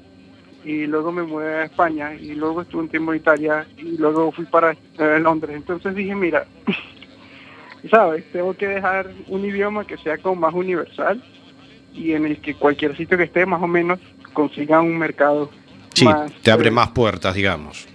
y 0.63 0.85
luego 0.87 1.11
me 1.11 1.23
mudé 1.23 1.55
a 1.55 1.63
España 1.65 2.13
y 2.15 2.33
luego 2.35 2.61
estuve 2.61 2.83
un 2.83 2.89
tiempo 2.89 3.13
en 3.13 3.19
Italia 3.19 3.67
y 3.77 3.97
luego 3.97 4.31
fui 4.31 4.45
para 4.45 4.71
eh, 4.71 5.19
Londres. 5.21 5.55
Entonces 5.57 5.93
dije, 5.95 6.15
mira, 6.15 6.45
sabes, 7.91 8.23
tengo 8.31 8.53
que 8.55 8.67
dejar 8.67 9.11
un 9.27 9.43
idioma 9.45 9.85
que 9.85 9.97
sea 9.97 10.17
como 10.17 10.35
más 10.41 10.53
universal 10.53 11.21
y 11.93 12.13
en 12.13 12.25
el 12.25 12.39
que 12.41 12.53
cualquier 12.55 12.95
sitio 12.95 13.17
que 13.17 13.23
esté 13.25 13.45
más 13.45 13.61
o 13.61 13.67
menos 13.67 13.99
consiga 14.33 14.79
un 14.81 14.97
mercado 14.97 15.49
Sí, 15.99 16.05
más, 16.05 16.31
te 16.41 16.51
abre 16.51 16.69
eh, 16.69 16.71
más 16.71 16.89
puertas, 16.89 17.35
digamos. 17.35 17.87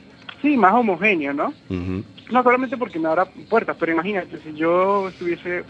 Sí, 0.42 0.56
más 0.56 0.74
homogéneo, 0.74 1.32
¿no? 1.32 1.54
No 1.68 2.42
solamente 2.42 2.76
porque 2.76 2.98
me 2.98 3.08
abra 3.08 3.26
puertas, 3.48 3.76
pero 3.78 3.92
imagínate, 3.92 4.38
si 4.40 4.54
yo 4.54 5.08
estuviese, 5.08 5.64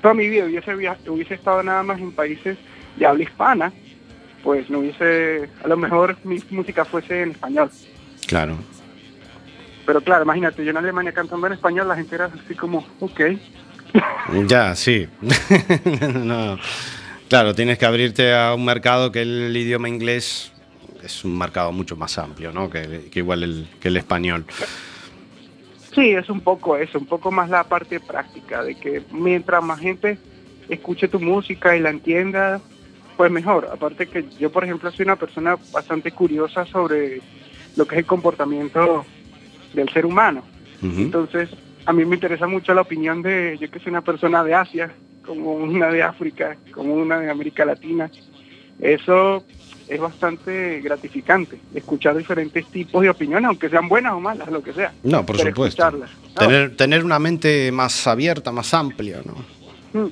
toda 0.00 0.14
mi 0.14 0.28
vida 0.28 0.44
hubiese, 0.44 0.74
hubiese 1.08 1.34
estado 1.34 1.62
nada 1.62 1.82
más 1.82 1.98
en 2.00 2.12
países 2.12 2.56
de 2.96 3.06
habla 3.06 3.22
hispana, 3.22 3.72
pues 4.42 4.68
no 4.70 4.80
hubiese, 4.80 5.48
a 5.62 5.68
lo 5.68 5.76
mejor 5.76 6.16
mi 6.24 6.42
música 6.50 6.84
fuese 6.84 7.22
en 7.22 7.30
español. 7.32 7.70
Claro. 8.26 8.56
Pero 9.86 10.00
claro, 10.00 10.24
imagínate, 10.24 10.64
yo 10.64 10.70
en 10.70 10.76
Alemania 10.78 11.12
cantando 11.12 11.46
en 11.46 11.54
español, 11.54 11.88
la 11.88 11.96
gente 11.96 12.14
era 12.14 12.26
así 12.26 12.54
como, 12.54 12.86
ok, 13.00 13.20
Ya, 14.46 14.74
sí. 14.74 15.08
No. 16.14 16.58
Claro, 17.28 17.54
tienes 17.54 17.78
que 17.78 17.86
abrirte 17.86 18.34
a 18.34 18.54
un 18.54 18.64
mercado 18.64 19.10
que 19.10 19.22
el 19.22 19.56
idioma 19.56 19.88
inglés 19.88 20.52
es 21.04 21.24
un 21.24 21.38
mercado 21.38 21.72
mucho 21.72 21.96
más 21.96 22.18
amplio, 22.18 22.52
¿no? 22.52 22.70
Que, 22.70 23.08
que 23.10 23.20
igual 23.20 23.42
el, 23.42 23.68
que 23.80 23.88
el 23.88 23.96
español. 23.96 24.44
Sí, 25.94 26.10
es 26.10 26.28
un 26.28 26.40
poco 26.40 26.76
eso, 26.76 26.98
un 26.98 27.06
poco 27.06 27.30
más 27.30 27.48
la 27.50 27.64
parte 27.64 28.00
práctica, 28.00 28.64
de 28.64 28.74
que 28.74 29.02
mientras 29.12 29.62
más 29.62 29.78
gente 29.78 30.18
escuche 30.68 31.08
tu 31.08 31.20
música 31.20 31.76
y 31.76 31.80
la 31.80 31.90
entienda, 31.90 32.60
pues 33.16 33.30
mejor. 33.30 33.68
Aparte 33.72 34.06
que 34.06 34.24
yo, 34.38 34.50
por 34.50 34.64
ejemplo, 34.64 34.90
soy 34.90 35.04
una 35.04 35.16
persona 35.16 35.56
bastante 35.72 36.10
curiosa 36.10 36.66
sobre 36.66 37.20
lo 37.76 37.86
que 37.86 37.94
es 37.94 37.98
el 38.00 38.06
comportamiento 38.06 39.04
del 39.72 39.88
ser 39.90 40.06
humano. 40.06 40.42
Entonces, 40.82 41.48
a 41.86 41.94
mí 41.94 42.04
me 42.04 42.16
interesa 42.16 42.46
mucho 42.46 42.74
la 42.74 42.82
opinión 42.82 43.22
de, 43.22 43.56
yo 43.58 43.70
que 43.70 43.78
soy 43.78 43.88
una 43.88 44.02
persona 44.02 44.44
de 44.44 44.54
Asia, 44.54 44.92
como 45.24 45.54
una 45.54 45.88
de 45.88 46.02
África, 46.02 46.58
como 46.72 46.92
una 46.92 47.20
de 47.20 47.30
América 47.30 47.64
Latina. 47.64 48.10
Eso 48.78 49.44
es 49.88 50.00
bastante 50.00 50.80
gratificante, 50.80 51.58
escuchar 51.74 52.16
diferentes 52.16 52.66
tipos 52.66 53.02
de 53.02 53.10
opiniones, 53.10 53.48
aunque 53.48 53.68
sean 53.68 53.88
buenas 53.88 54.12
o 54.14 54.20
malas, 54.20 54.48
lo 54.48 54.62
que 54.62 54.72
sea. 54.72 54.92
No, 55.02 55.24
por 55.26 55.36
pero 55.36 55.50
supuesto. 55.50 55.92
Tener, 56.38 56.76
tener 56.76 57.04
una 57.04 57.18
mente 57.18 57.70
más 57.72 58.06
abierta, 58.06 58.50
más 58.52 58.72
amplia, 58.74 59.20
¿no? 59.24 59.34
Mm. 60.00 60.10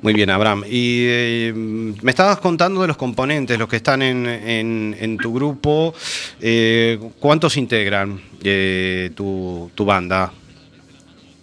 Muy 0.00 0.12
bien, 0.14 0.30
Abraham. 0.30 0.62
Y 0.68 1.06
eh, 1.08 1.52
me 1.54 2.10
estabas 2.12 2.38
contando 2.38 2.82
de 2.82 2.86
los 2.88 2.96
componentes, 2.96 3.58
los 3.58 3.68
que 3.68 3.76
están 3.76 4.00
en, 4.02 4.26
en- 4.26 4.96
en 4.98 5.16
tu 5.16 5.34
grupo. 5.34 5.92
Eh, 6.40 7.00
¿Cuántos 7.18 7.56
integran 7.56 8.20
eh, 8.44 9.10
tu, 9.16 9.70
tu 9.74 9.84
banda? 9.84 10.32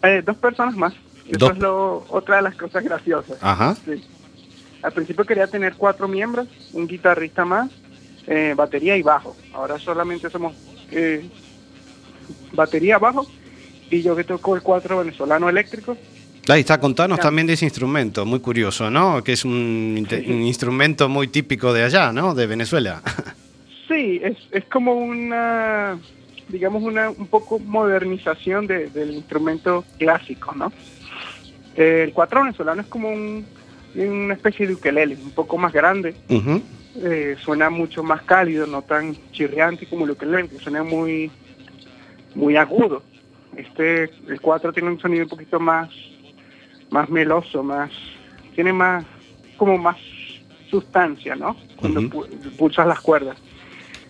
Eh, 0.03 0.21
dos 0.25 0.37
personas 0.37 0.73
más. 0.77 0.93
Eso 1.27 1.37
Dos- 1.39 1.51
es 1.51 1.57
lo, 1.57 2.05
otra 2.09 2.37
de 2.37 2.43
las 2.43 2.55
cosas 2.55 2.81
graciosas. 2.83 3.37
Ajá. 3.41 3.75
Sí. 3.83 4.01
Al 4.85 4.93
principio 4.93 5.25
quería 5.25 5.47
tener 5.47 5.73
cuatro 5.75 6.07
miembros, 6.07 6.47
un 6.73 6.85
guitarrista 6.87 7.43
más, 7.43 7.71
eh, 8.27 8.53
batería 8.55 8.95
y 8.95 9.01
bajo. 9.01 9.35
Ahora 9.51 9.79
solamente 9.79 10.29
somos 10.29 10.53
eh, 10.91 11.27
batería, 12.53 12.99
bajo 12.99 13.25
y 13.89 14.03
yo 14.03 14.15
que 14.15 14.23
toco 14.23 14.55
el 14.55 14.61
cuatro 14.61 14.99
venezolano 14.99 15.49
eléctrico. 15.49 15.97
Ahí 16.47 16.59
está, 16.59 16.79
contanos 16.79 17.19
también 17.19 17.47
de 17.47 17.53
ese 17.53 17.65
instrumento, 17.65 18.23
muy 18.27 18.39
curioso, 18.41 18.91
¿no? 18.91 19.23
Que 19.23 19.31
es 19.33 19.43
un, 19.43 20.05
instrumento 20.27 21.09
muy 21.09 21.27
típico 21.29 21.73
de 21.73 21.81
allá, 21.83 22.11
¿no? 22.11 22.35
De 22.35 22.45
Venezuela. 22.47 23.01
Sí, 23.87 24.19
es, 24.23 24.35
es 24.49 24.65
como 24.65 24.93
una, 24.95 25.99
digamos, 26.49 26.81
una 26.81 27.11
un 27.11 27.27
poco 27.27 27.59
modernización 27.59 28.65
de- 28.65 28.89
del 28.89 29.11
instrumento 29.13 29.85
clásico, 29.99 30.55
¿no? 30.55 30.73
El 31.75 32.11
cuatro 32.11 32.41
venezolano 32.41 32.81
es 32.81 32.87
como 32.87 33.09
un- 33.11 33.45
una 33.95 34.33
especie 34.33 34.67
de 34.67 34.73
ukelele, 34.73 35.15
un 35.15 35.31
poco 35.31 35.57
más 35.57 35.71
grande, 35.73 36.15
eh, 36.97 37.35
suena 37.43 37.69
mucho 37.69 38.03
más 38.03 38.21
cálido, 38.23 38.65
no 38.67 38.81
tan 38.81 39.15
chirriante 39.31 39.85
como 39.87 40.05
el 40.05 40.11
ukelele, 40.11 40.47
que 40.49 40.59
suena 40.59 40.83
muy, 40.83 41.31
muy 42.33 42.55
agudo. 42.57 43.03
Este, 43.55 44.03
el 44.27 44.41
4 44.41 44.73
tiene 44.73 44.89
un 44.89 44.99
sonido 44.99 45.23
un 45.23 45.29
poquito 45.29 45.59
más, 45.59 45.89
más 46.89 47.09
meloso, 47.09 47.63
más, 47.63 47.89
tiene 48.53 48.73
más, 48.73 49.05
como 49.57 49.77
más 49.77 49.97
sustancia, 50.69 51.35
¿no? 51.35 51.55
Cuando 51.77 52.01
pu- 52.01 52.27
pulsas 52.57 52.87
las 52.87 52.99
cuerdas. 53.01 53.37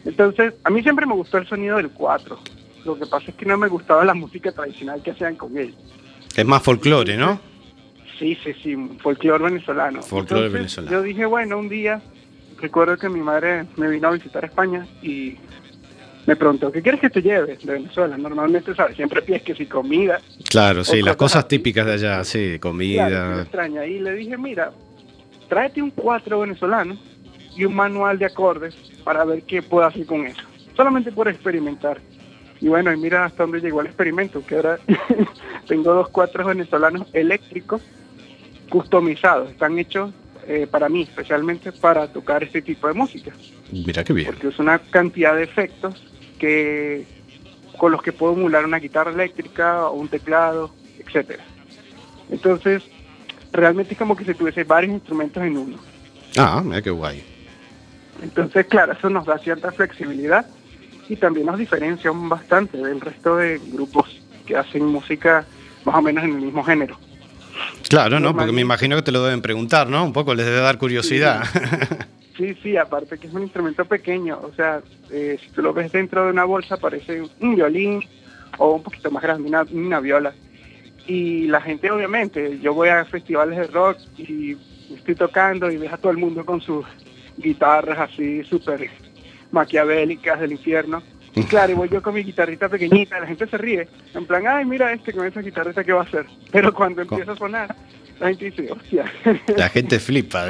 Entonces, 0.04 0.54
a 0.64 0.70
mí 0.70 0.82
siempre 0.84 1.06
me 1.06 1.14
gustó 1.14 1.38
el 1.38 1.48
sonido 1.48 1.78
del 1.78 1.90
4. 1.90 2.40
Lo 2.86 2.98
que 2.98 3.06
pasa 3.08 3.26
es 3.32 3.36
que 3.36 3.46
no 3.46 3.58
me 3.58 3.68
gustaba 3.68 4.06
la 4.06 4.14
música 4.14 4.52
tradicional 4.52 5.02
que 5.02 5.12
hacían 5.12 5.36
con 5.36 5.58
él. 5.58 5.74
Es 6.36 6.46
más 6.46 6.62
folclore, 6.62 7.18
¿no? 7.18 7.40
Sí, 8.20 8.38
sí, 8.44 8.54
sí, 8.64 8.76
folclore 9.02 9.44
venezolano. 9.44 10.02
Folclore 10.02 10.46
Entonces, 10.48 10.54
venezolano. 10.54 10.92
Yo 10.98 11.02
dije, 11.04 11.26
bueno, 11.26 11.58
un 11.58 11.70
día, 11.70 12.02
recuerdo 12.62 12.98
que 12.98 13.10
mi 13.10 13.20
madre 13.20 13.66
me 13.76 13.90
vino 13.90 14.08
a 14.08 14.12
visitar 14.12 14.44
a 14.44 14.48
España 14.48 14.86
y 15.02 15.36
me 16.26 16.36
preguntó, 16.36 16.72
¿qué 16.72 16.82
quieres 16.82 17.02
que 17.02 17.10
te 17.10 17.22
lleve 17.22 17.58
de 17.62 17.74
Venezuela? 17.74 18.18
Normalmente, 18.18 18.74
¿sabes? 18.74 18.96
Siempre 18.96 19.22
pides 19.22 19.44
que 19.44 19.54
si 19.54 19.66
comida. 19.66 20.20
Claro, 20.50 20.84
sí, 20.84 21.02
las 21.02 21.16
cosas 21.18 21.46
así. 21.46 21.50
típicas 21.58 21.86
de 21.86 21.94
allá, 21.94 22.24
sí, 22.24 22.58
Claro, 22.60 22.60
comida. 22.62 23.42
extraña. 23.42 23.86
Y 23.86 24.00
le 24.00 24.14
dije, 24.14 24.38
mira, 24.38 24.72
tráete 25.50 25.82
un 25.82 25.92
cuatro 25.92 26.40
venezolano 26.40 26.98
y 27.56 27.66
un 27.66 27.76
manual 27.76 28.18
de 28.18 28.26
acordes 28.26 28.76
para 29.04 29.24
ver 29.26 29.44
qué 29.44 29.62
puedo 29.62 29.86
hacer 29.86 30.06
con 30.06 30.26
eso. 30.26 30.42
Solamente 30.76 31.12
por 31.12 31.28
experimentar. 31.28 32.00
Y 32.62 32.70
bueno, 32.70 32.92
y 32.92 32.98
mira 32.98 33.26
hasta 33.26 33.44
dónde 33.44 33.60
llegó 33.60 33.82
el 33.82 33.88
experimento, 33.88 34.44
que 34.46 34.56
ahora 34.56 34.80
tengo 35.68 35.94
dos 35.94 36.10
cuatros 36.10 36.48
venezolanos 36.48 37.08
eléctricos 37.14 37.82
customizados. 38.70 39.52
Están 39.52 39.78
hechos 39.80 40.12
eh, 40.48 40.68
para 40.70 40.90
mí, 40.90 41.04
especialmente 41.04 41.72
para 41.72 42.08
tocar 42.08 42.44
este 42.44 42.62
tipo 42.62 42.88
de 42.88 42.94
música. 42.94 43.32
Mira 43.72 44.04
qué 44.04 44.14
bien. 44.14 44.28
Porque 44.28 44.48
es 44.48 44.60
una 44.60 44.80
cantidad 44.80 45.36
de 45.36 45.44
efectos 45.44 46.04
que 46.40 47.06
con 47.78 47.92
los 47.92 48.02
que 48.02 48.14
puedo 48.14 48.34
emular 48.34 48.66
una 48.66 48.80
guitarra 48.80 49.12
eléctrica 49.12 49.88
o 49.88 49.94
un 49.94 50.08
teclado, 50.08 50.72
etcétera. 51.00 51.44
Entonces, 52.30 52.84
realmente 53.52 53.94
es 53.94 53.98
como 53.98 54.16
que 54.16 54.26
si 54.26 54.34
tuviese 54.34 54.64
varios 54.64 54.94
instrumentos 54.94 55.44
en 55.44 55.58
uno. 55.58 55.78
Ah, 56.38 56.62
mira 56.64 56.82
qué 56.82 56.90
guay. 56.90 57.24
Entonces, 58.22 58.66
claro, 58.68 58.94
eso 58.94 59.10
nos 59.10 59.26
da 59.26 59.38
cierta 59.38 59.72
flexibilidad 59.72 60.46
y 61.10 61.16
también 61.16 61.48
nos 61.48 61.58
diferencia 61.58 62.12
bastante 62.14 62.78
del 62.78 63.02
resto 63.02 63.38
de 63.38 63.60
grupos 63.72 64.22
que 64.46 64.56
hacen 64.56 64.86
música 64.86 65.46
más 65.84 65.96
o 65.96 66.02
menos 66.02 66.24
en 66.24 66.32
el 66.32 66.42
mismo 66.42 66.64
género. 66.64 66.98
Claro, 67.90 68.20
¿no? 68.20 68.36
Porque 68.36 68.52
me 68.52 68.62
imagino 68.62 68.96
que 68.96 69.02
te 69.02 69.12
lo 69.12 69.24
deben 69.24 69.42
preguntar, 69.42 69.90
¿no? 69.90 70.04
Un 70.04 70.14
poco 70.14 70.34
les 70.34 70.46
debe 70.46 70.60
dar 70.60 70.78
curiosidad. 70.78 71.44
Sí, 72.38 72.54
sí, 72.62 72.76
aparte 72.76 73.18
que 73.18 73.28
es 73.28 73.34
un 73.34 73.44
instrumento 73.44 73.86
pequeño, 73.86 74.38
o 74.44 74.52
sea, 74.54 74.82
eh, 75.10 75.38
si 75.42 75.52
tú 75.52 75.62
lo 75.62 75.74
ves 75.74 75.94
dentro 75.94 76.26
de 76.26 76.32
una 76.32 76.44
bolsa 76.44 76.76
parece 76.76 77.24
un 77.40 77.56
violín 77.56 78.04
o 78.58 78.74
un 78.74 78.84
poquito 78.84 79.10
más 79.10 79.24
grande, 79.24 79.48
una, 79.48 79.64
una 79.72 80.02
viola. 80.02 80.34
Y 81.08 81.48
la 81.48 81.62
gente 81.62 81.90
obviamente, 81.92 82.60
yo 82.60 82.74
voy 82.74 82.90
a 82.90 83.06
festivales 83.06 83.58
de 83.58 83.68
rock 83.68 84.00
y 84.18 84.58
estoy 84.94 85.16
tocando 85.16 85.72
y 85.72 85.78
ves 85.78 85.94
a 85.94 85.98
todo 85.98 86.12
el 86.12 86.18
mundo 86.18 86.46
con 86.46 86.60
sus 86.60 86.86
guitarras 87.38 88.00
así 88.00 88.44
súper 88.44 88.90
maquiavélicas 89.52 90.40
del 90.40 90.54
infierno. 90.54 91.04
Y 91.36 91.44
claro, 91.50 91.72
y 91.74 91.76
voy 91.76 91.90
yo 91.90 92.02
con 92.02 92.14
mi 92.14 92.24
guitarrita 92.24 92.70
pequeñita, 92.70 93.20
la 93.20 93.28
gente 93.28 93.48
se 93.48 93.58
ríe, 93.58 93.88
en 94.14 94.26
plan, 94.26 94.48
ay, 94.48 94.66
mira 94.66 94.92
este 94.94 95.14
con 95.14 95.26
esa 95.26 95.42
guitarrita, 95.42 95.84
¿qué 95.84 95.94
va 95.94 96.02
a 96.02 96.06
hacer? 96.06 96.26
Pero 96.52 96.74
cuando 96.74 97.02
empieza 97.02 97.34
a 97.34 97.36
sonar, 97.36 97.76
la 98.20 98.28
gente 98.30 98.46
dice, 98.46 98.72
hostia. 98.72 99.04
La 99.58 99.68
gente 99.70 100.00
flipa. 100.00 100.46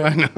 Bueno. 0.00 0.28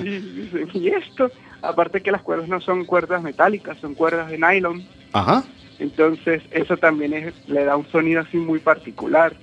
Sí, 0.00 0.18
dice, 0.52 0.66
y 0.78 0.88
esto, 0.88 1.30
aparte 1.62 2.00
que 2.02 2.12
las 2.12 2.22
cuerdas 2.22 2.48
no 2.48 2.60
son 2.60 2.84
cuerdas 2.84 3.20
metálicas, 3.22 3.76
son 3.78 3.94
cuerdas 3.94 4.30
de 4.30 4.38
nylon, 4.38 4.86
Ajá. 5.12 5.42
entonces 5.80 6.42
eso 6.52 6.76
también 6.76 7.14
es- 7.14 7.48
le 7.48 7.64
da 7.64 7.76
un 7.76 7.86
sonido 7.90 8.20
así 8.20 8.36
muy 8.36 8.60
particular. 8.60 9.34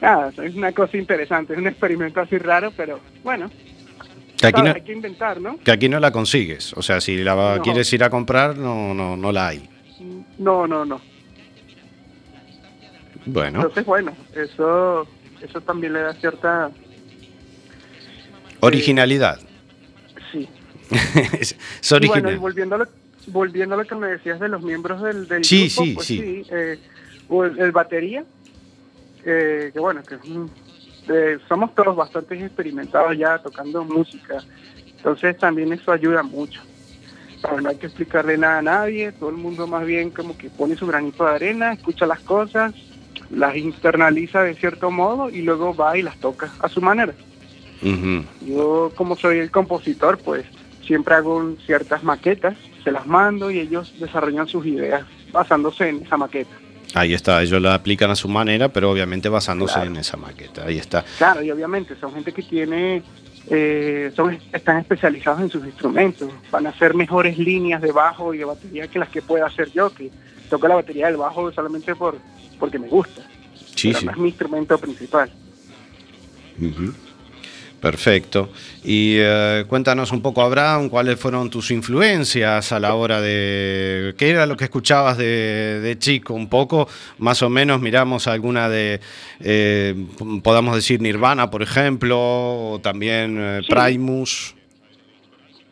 Nada, 0.00 0.32
es 0.42 0.54
una 0.54 0.72
cosa 0.72 0.96
interesante, 0.96 1.52
es 1.52 1.58
un 1.58 1.66
experimento 1.66 2.20
así 2.20 2.38
raro, 2.38 2.72
pero 2.74 3.00
bueno, 3.22 3.50
Que 4.40 4.46
aquí, 4.46 4.60
no, 4.62 4.66
¿sabes? 4.68 4.74
hay 4.82 4.86
que 4.86 4.92
inventar, 4.92 5.40
¿no? 5.40 5.58
que 5.58 5.70
aquí 5.70 5.88
no 5.88 6.00
la 6.00 6.10
consigues. 6.10 6.72
O 6.74 6.82
sea, 6.82 7.00
si 7.00 7.16
la 7.18 7.56
No. 7.56 7.62
quieres 7.62 7.92
ir 7.92 8.02
a 8.02 8.08
comprar, 8.10 8.56
no, 8.56 8.94
no, 8.94 9.16
no 9.16 9.32
la 9.32 9.48
hay. 9.48 9.68
No, 10.38 10.66
no, 10.66 10.84
no. 10.84 11.00
Bueno, 13.26 13.58
Entonces, 13.58 13.84
bueno, 13.84 14.16
eso, 14.34 15.06
eso 15.42 15.60
también 15.60 15.92
le 15.92 16.00
da 16.00 16.14
cierta, 16.14 16.70
originalidad. 18.60 19.38
sí. 20.32 20.48
es 21.38 21.54
es 21.82 21.90
Y 21.92 21.94
original. 21.94 22.22
bueno, 22.22 22.36
y 22.36 22.40
volviendo 22.40 22.74
a, 22.74 22.78
lo, 22.78 22.86
volviendo 23.28 23.74
a 23.74 23.78
lo 23.78 23.84
que 23.84 23.94
me 23.94 24.08
decías 24.08 24.40
de 24.40 24.48
los 24.48 24.62
miembros 24.62 25.02
del, 25.02 25.28
del 25.28 25.44
Sí, 25.44 25.68
grupo, 25.68 25.84
sí, 25.84 25.92
pues 25.94 26.06
sí. 26.06 26.42
eh, 26.50 26.78
o 27.28 27.44
el, 27.44 27.58
el 27.60 27.72
batería, 27.72 28.24
eh, 29.24 29.70
que 29.72 29.78
bueno, 29.78 30.02
que 30.02 30.14
es 30.16 30.24
un- 30.24 30.50
eh, 31.08 31.38
somos 31.48 31.74
todos 31.74 31.96
bastante 31.96 32.34
experimentados 32.34 33.16
ya 33.16 33.38
tocando 33.38 33.84
música, 33.84 34.38
entonces 34.96 35.36
también 35.38 35.72
eso 35.72 35.92
ayuda 35.92 36.22
mucho. 36.22 36.60
Pero 37.42 37.60
no 37.60 37.70
hay 37.70 37.76
que 37.76 37.86
explicarle 37.86 38.36
nada 38.36 38.58
a 38.58 38.62
nadie, 38.62 39.12
todo 39.12 39.30
el 39.30 39.36
mundo 39.36 39.66
más 39.66 39.86
bien 39.86 40.10
como 40.10 40.36
que 40.36 40.50
pone 40.50 40.76
su 40.76 40.86
granito 40.86 41.24
de 41.24 41.34
arena, 41.34 41.72
escucha 41.72 42.06
las 42.06 42.20
cosas, 42.20 42.74
las 43.30 43.56
internaliza 43.56 44.42
de 44.42 44.54
cierto 44.54 44.90
modo 44.90 45.30
y 45.30 45.42
luego 45.42 45.74
va 45.74 45.96
y 45.96 46.02
las 46.02 46.18
toca 46.18 46.52
a 46.60 46.68
su 46.68 46.80
manera. 46.80 47.14
Yo, 48.42 48.92
como 48.94 49.16
soy 49.16 49.38
el 49.38 49.50
compositor, 49.50 50.18
pues 50.18 50.44
siempre 50.84 51.14
hago 51.14 51.54
ciertas 51.64 52.02
maquetas, 52.04 52.56
se 52.84 52.90
las 52.90 53.06
mando 53.06 53.50
y 53.50 53.58
ellos 53.58 53.94
desarrollan 53.98 54.48
sus 54.48 54.66
ideas 54.66 55.04
basándose 55.32 55.88
en 55.88 56.02
esa 56.02 56.16
maqueta. 56.16 56.59
Ahí 56.94 57.14
está, 57.14 57.40
ellos 57.42 57.60
la 57.62 57.74
aplican 57.74 58.10
a 58.10 58.16
su 58.16 58.28
manera, 58.28 58.68
pero 58.68 58.90
obviamente 58.90 59.28
basándose 59.28 59.74
Claro. 59.74 59.90
en 59.90 59.96
esa 59.96 60.16
maqueta. 60.16 60.64
Ahí 60.66 60.78
está. 60.78 61.04
Claro, 61.18 61.42
y 61.42 61.50
obviamente 61.50 61.94
son 62.00 62.12
gente 62.14 62.32
que 62.32 62.42
tiene, 62.42 63.02
eh, 63.48 64.10
son, 64.16 64.38
están 64.52 64.78
especializados 64.78 65.40
en 65.40 65.50
sus 65.50 65.64
instrumentos, 65.64 66.28
van 66.50 66.66
a 66.66 66.70
hacer 66.70 66.94
mejores 66.94 67.38
líneas 67.38 67.80
de 67.80 67.92
bajo 67.92 68.34
y 68.34 68.38
de 68.38 68.44
batería 68.44 68.88
que 68.88 68.98
las 68.98 69.08
que 69.08 69.22
pueda 69.22 69.46
hacer 69.46 69.70
yo, 69.72 69.90
que 69.90 70.10
toco 70.48 70.66
la 70.66 70.74
batería 70.74 71.06
del 71.06 71.16
bajo 71.16 71.52
solamente 71.52 71.94
por 71.94 72.16
porque 72.58 72.78
me 72.78 72.88
gusta. 72.88 73.22
Sí, 73.76 73.88
pero 73.88 73.98
sí. 74.00 74.06
no 74.06 74.12
es 74.12 74.18
mi 74.18 74.28
instrumento 74.28 74.76
principal. 74.78 75.30
Perfecto. 77.80 78.50
Y 78.84 79.16
eh, 79.18 79.64
cuéntanos 79.66 80.12
un 80.12 80.20
poco, 80.20 80.42
Abraham, 80.42 80.90
cuáles 80.90 81.18
fueron 81.18 81.48
tus 81.48 81.70
influencias 81.70 82.72
a 82.72 82.78
la 82.78 82.94
hora 82.94 83.20
de... 83.22 84.14
¿Qué 84.18 84.28
era 84.30 84.44
lo 84.44 84.56
que 84.56 84.64
escuchabas 84.64 85.16
de, 85.16 85.80
de 85.80 85.98
chico? 85.98 86.34
Un 86.34 86.48
poco, 86.50 86.88
más 87.18 87.42
o 87.42 87.48
menos, 87.48 87.80
miramos 87.80 88.26
alguna 88.26 88.68
de, 88.68 89.00
eh, 89.40 89.94
podamos 90.42 90.74
decir, 90.74 91.00
Nirvana, 91.00 91.50
por 91.50 91.62
ejemplo, 91.62 92.18
o 92.18 92.80
también 92.82 93.36
eh, 93.40 93.60
Sí. 93.66 93.72
Primus. 93.74 94.54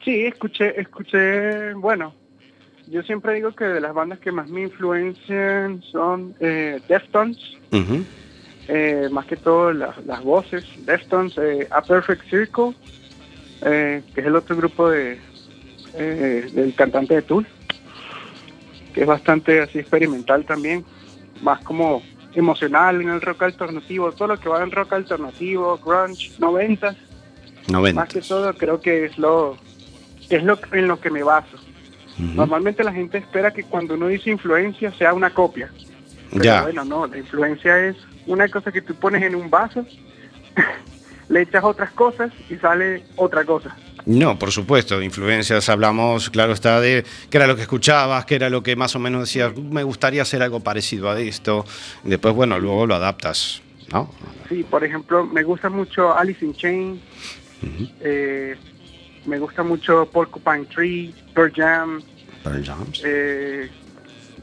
Sí, 0.05 0.25
escuché, 0.25 0.81
escuché, 0.81 1.75
bueno, 1.75 2.15
yo 2.87 3.03
siempre 3.03 3.35
digo 3.35 3.55
que 3.55 3.65
de 3.67 3.81
las 3.83 3.93
bandas 3.93 4.19
que 4.21 4.33
más 4.33 4.49
me 4.49 4.63
influencian 4.63 5.83
son 5.93 6.35
eh, 6.41 6.81
Deftones, 6.89 7.37
Ujú. 7.71 8.03
Eh, 8.69 9.09
más 9.11 9.27
que 9.27 9.37
todo 9.37 9.73
las, 9.73 9.97
las 10.05 10.23
voces, 10.23 10.65
Deftones, 10.85 11.37
eh, 11.39 11.67
A 11.71 11.83
Perfect 11.83 12.29
Circle, 12.29 12.75
eh, 13.63 14.03
que 14.15 14.21
es 14.21 14.27
el 14.27 14.37
otro 14.37 14.57
grupo 14.57 14.91
de 14.91 15.19
eh, 15.95 16.51
del 16.53 16.75
cantante 16.75 17.15
de 17.15 17.23
Tool, 17.23 17.47
que 18.93 19.01
es 19.01 19.07
bastante 19.07 19.61
así 19.61 19.79
experimental 19.79 20.45
también, 20.45 20.85
más 21.43 21.65
como 21.65 22.03
emocional 22.35 23.01
en 23.01 23.09
el 23.09 23.23
rock 23.23 23.45
alternativo, 23.45 24.13
todo 24.13 24.29
lo 24.29 24.39
que 24.39 24.51
va 24.51 24.63
en 24.63 24.71
rock 24.71 24.93
alternativo, 24.93 25.79
grunge, 25.79 26.33
noventas, 26.39 26.95
90. 27.69 28.01
más 28.01 28.09
que 28.09 28.21
todo 28.21 28.53
creo 28.55 28.81
que 28.81 29.07
es 29.07 29.19
lo 29.19 29.57
es 30.29 30.43
lo 30.45 30.59
en 30.73 30.89
lo 30.89 31.01
que 31.01 31.11
me 31.11 31.23
baso. 31.23 31.57
Normalmente 32.19 32.83
la 32.83 32.93
gente 32.93 33.19
espera 33.19 33.53
que 33.53 33.63
cuando 33.63 33.95
uno 33.95 34.09
dice 34.09 34.31
influencia 34.31 34.93
sea 34.93 35.15
una 35.15 35.31
copia. 35.31 35.71
Pero 36.31 36.45
Ya. 36.45 36.63
bueno, 36.63 36.85
no, 36.85 37.07
la 37.07 37.19
influencia 37.19 37.79
es 37.87 37.97
una 38.27 38.49
cosa 38.49 38.71
que 38.73 38.83
tú 38.83 38.95
pones 38.95 39.23
en 39.23 39.35
un 39.35 39.49
vaso, 39.51 39.85
le 41.29 41.43
echas 41.43 41.65
otras 41.65 41.91
cosas 41.93 42.31
y 42.49 42.57
sale 42.57 43.05
otra 43.17 43.45
cosa. 43.45 43.77
No, 44.07 44.39
por 44.39 44.51
supuesto, 44.53 45.03
influencias 45.03 45.69
hablamos, 45.69 46.31
claro 46.31 46.53
está, 46.55 46.81
de 46.81 47.05
qué 47.29 47.37
era 47.37 47.47
lo 47.47 47.57
que 47.57 47.63
escuchabas, 47.63 48.25
qué 48.25 48.37
era 48.37 48.49
lo 48.49 48.63
que 48.63 48.75
más 48.77 48.95
o 48.97 48.99
menos 48.99 49.21
decías, 49.23 49.55
me 49.57 49.83
gustaría 49.83 50.23
hacer 50.23 50.43
algo 50.43 50.61
parecido 50.61 51.11
a 51.11 51.21
esto. 51.21 51.65
Y 52.05 52.09
después, 52.11 52.35
bueno, 52.35 52.59
luego 52.59 52.87
lo 52.87 52.95
adaptas, 52.95 53.61
¿no? 53.93 54.11
Sí, 54.49 54.65
por 54.65 54.83
ejemplo, 54.83 55.27
me 55.27 55.43
gusta 55.43 55.69
mucho 55.69 56.17
Alice 56.17 56.43
in 56.43 56.55
Chains, 56.55 57.01
eh, 58.01 58.57
me 59.27 59.39
gusta 59.39 59.63
mucho 59.63 60.07
Porcupine 60.11 60.65
Tree, 60.67 61.15
Pearl 61.35 61.53
Jam, 61.55 62.01
Pearl 62.43 62.65
Jams. 62.65 63.03
eh, 63.05 63.69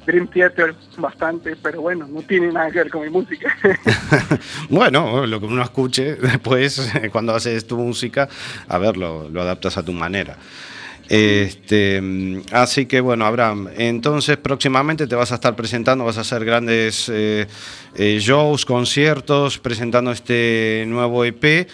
Dream 0.05 0.27
Theater 0.27 0.75
bastante, 0.97 1.55
pero 1.55 1.81
bueno, 1.81 2.07
no 2.07 2.21
tiene 2.21 2.51
nada 2.51 2.71
que 2.71 2.79
ver 2.79 2.89
con 2.89 3.03
mi 3.03 3.09
música. 3.09 3.55
Bueno, 4.69 5.25
lo 5.25 5.39
que 5.39 5.45
uno 5.45 5.61
escuche 5.61 6.15
después, 6.15 6.91
cuando 7.11 7.33
haces 7.33 7.65
tu 7.65 7.77
música, 7.77 8.27
a 8.67 8.77
ver, 8.77 8.97
lo, 8.97 9.29
adaptas 9.39 9.77
a 9.77 9.83
tu 9.83 9.91
manera. 9.91 10.37
Este, 11.07 12.01
así 12.51 12.87
que 12.87 12.99
bueno, 12.99 13.25
Abraham, 13.25 13.69
entonces 13.77 14.37
próximamente 14.37 15.05
te 15.05 15.13
vas 15.13 15.31
a 15.31 15.35
estar 15.35 15.55
presentando, 15.55 16.03
vas 16.03 16.17
a 16.17 16.21
hacer 16.21 16.43
grandes 16.43 17.09
eh, 17.13 17.45
eh, 17.95 18.17
shows, 18.19 18.65
conciertos, 18.65 19.59
presentando 19.59 20.11
este 20.11 20.83
nuevo 20.87 21.23
EP. 21.23 21.67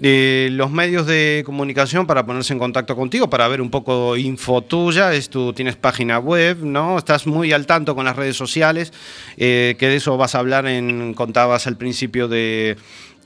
Eh, 0.00 0.48
los 0.52 0.70
medios 0.70 1.06
de 1.06 1.42
comunicación 1.44 2.06
para 2.06 2.24
ponerse 2.24 2.52
en 2.52 2.60
contacto 2.60 2.94
contigo, 2.94 3.28
para 3.28 3.48
ver 3.48 3.60
un 3.60 3.68
poco 3.68 4.16
info 4.16 4.62
tuya, 4.62 5.12
es 5.12 5.28
tú 5.28 5.52
tienes 5.52 5.74
página 5.74 6.20
web, 6.20 6.58
¿no? 6.62 6.98
Estás 6.98 7.26
muy 7.26 7.52
al 7.52 7.66
tanto 7.66 7.96
con 7.96 8.04
las 8.04 8.14
redes 8.14 8.36
sociales, 8.36 8.92
eh, 9.36 9.74
que 9.76 9.88
de 9.88 9.96
eso 9.96 10.16
vas 10.16 10.36
a 10.36 10.38
hablar 10.38 10.66
en, 10.66 11.14
contabas 11.14 11.66
al 11.66 11.76
principio 11.76 12.28
de, 12.28 12.76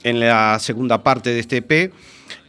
en 0.03 0.19
la 0.19 0.57
segunda 0.59 1.03
parte 1.03 1.29
de 1.29 1.39
este 1.41 1.57
EP. 1.57 1.93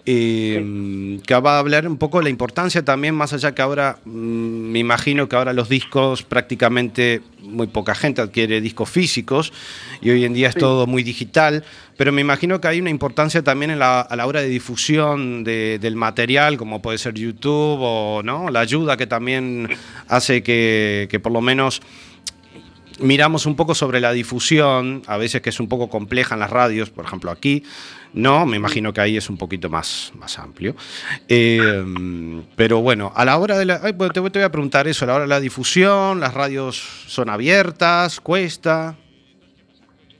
Eh, 0.06 1.18
que 1.26 1.34
va 1.34 1.56
a 1.56 1.58
hablar 1.58 1.88
un 1.88 1.96
poco 1.96 2.18
de 2.18 2.24
la 2.24 2.30
importancia 2.30 2.84
también, 2.84 3.14
más 3.14 3.32
allá 3.32 3.54
que 3.54 3.62
ahora, 3.62 3.98
mm, 4.04 4.10
me 4.10 4.78
imagino 4.78 5.28
que 5.28 5.36
ahora 5.36 5.52
los 5.54 5.68
discos 5.68 6.22
prácticamente 6.22 7.22
muy 7.40 7.66
poca 7.68 7.94
gente 7.94 8.20
adquiere 8.20 8.60
discos 8.60 8.90
físicos 8.90 9.52
y 10.02 10.10
hoy 10.10 10.24
en 10.24 10.34
día 10.34 10.48
es 10.48 10.54
Sí. 10.54 10.60
todo 10.60 10.86
muy 10.86 11.02
digital, 11.02 11.64
pero 11.96 12.12
me 12.12 12.20
imagino 12.20 12.60
que 12.60 12.68
hay 12.68 12.80
una 12.80 12.90
importancia 12.90 13.42
también 13.42 13.70
en 13.70 13.78
la- 13.78 14.00
a 14.02 14.16
la 14.16 14.26
hora 14.26 14.40
de 14.42 14.48
difusión 14.48 15.42
de- 15.44 15.78
del 15.80 15.96
material, 15.96 16.56
como 16.58 16.82
puede 16.82 16.98
ser 16.98 17.14
YouTube 17.14 17.78
o 17.80 18.22
no, 18.22 18.50
la 18.50 18.60
ayuda 18.60 18.96
que 18.98 19.06
también 19.06 19.68
hace 20.08 20.42
que, 20.42 21.06
que 21.10 21.18
por 21.20 21.32
lo 21.32 21.40
menos 21.40 21.80
miramos 23.00 23.44
un 23.46 23.56
poco 23.56 23.74
sobre 23.74 24.00
la 24.00 24.12
difusión, 24.12 25.02
a 25.06 25.16
veces 25.16 25.42
que 25.42 25.50
es 25.50 25.58
un 25.60 25.68
poco 25.68 25.88
compleja 25.88 26.34
en 26.34 26.40
las 26.40 26.50
radios, 26.50 26.90
por 26.90 27.04
ejemplo 27.04 27.30
aquí, 27.30 27.64
no, 28.14 28.46
me 28.46 28.56
imagino 28.56 28.92
que 28.92 29.00
ahí 29.00 29.16
es 29.16 29.28
un 29.28 29.36
poquito 29.36 29.68
más, 29.68 30.12
más 30.18 30.38
amplio. 30.38 30.74
Eh, 31.28 31.84
pero 32.56 32.80
bueno, 32.80 33.12
a 33.14 33.24
la 33.24 33.36
hora 33.36 33.58
de 33.58 33.64
la... 33.66 33.78
bueno, 33.92 34.12
te, 34.12 34.20
voy- 34.20 34.30
a 34.42 34.50
preguntar 34.50 34.88
eso, 34.88 35.04
a 35.04 35.08
la 35.08 35.14
hora 35.14 35.24
de 35.24 35.28
la 35.28 35.40
difusión, 35.40 36.20
las 36.20 36.32
radios 36.32 36.76
son 37.06 37.28
abiertas, 37.28 38.20
cuesta... 38.20 38.96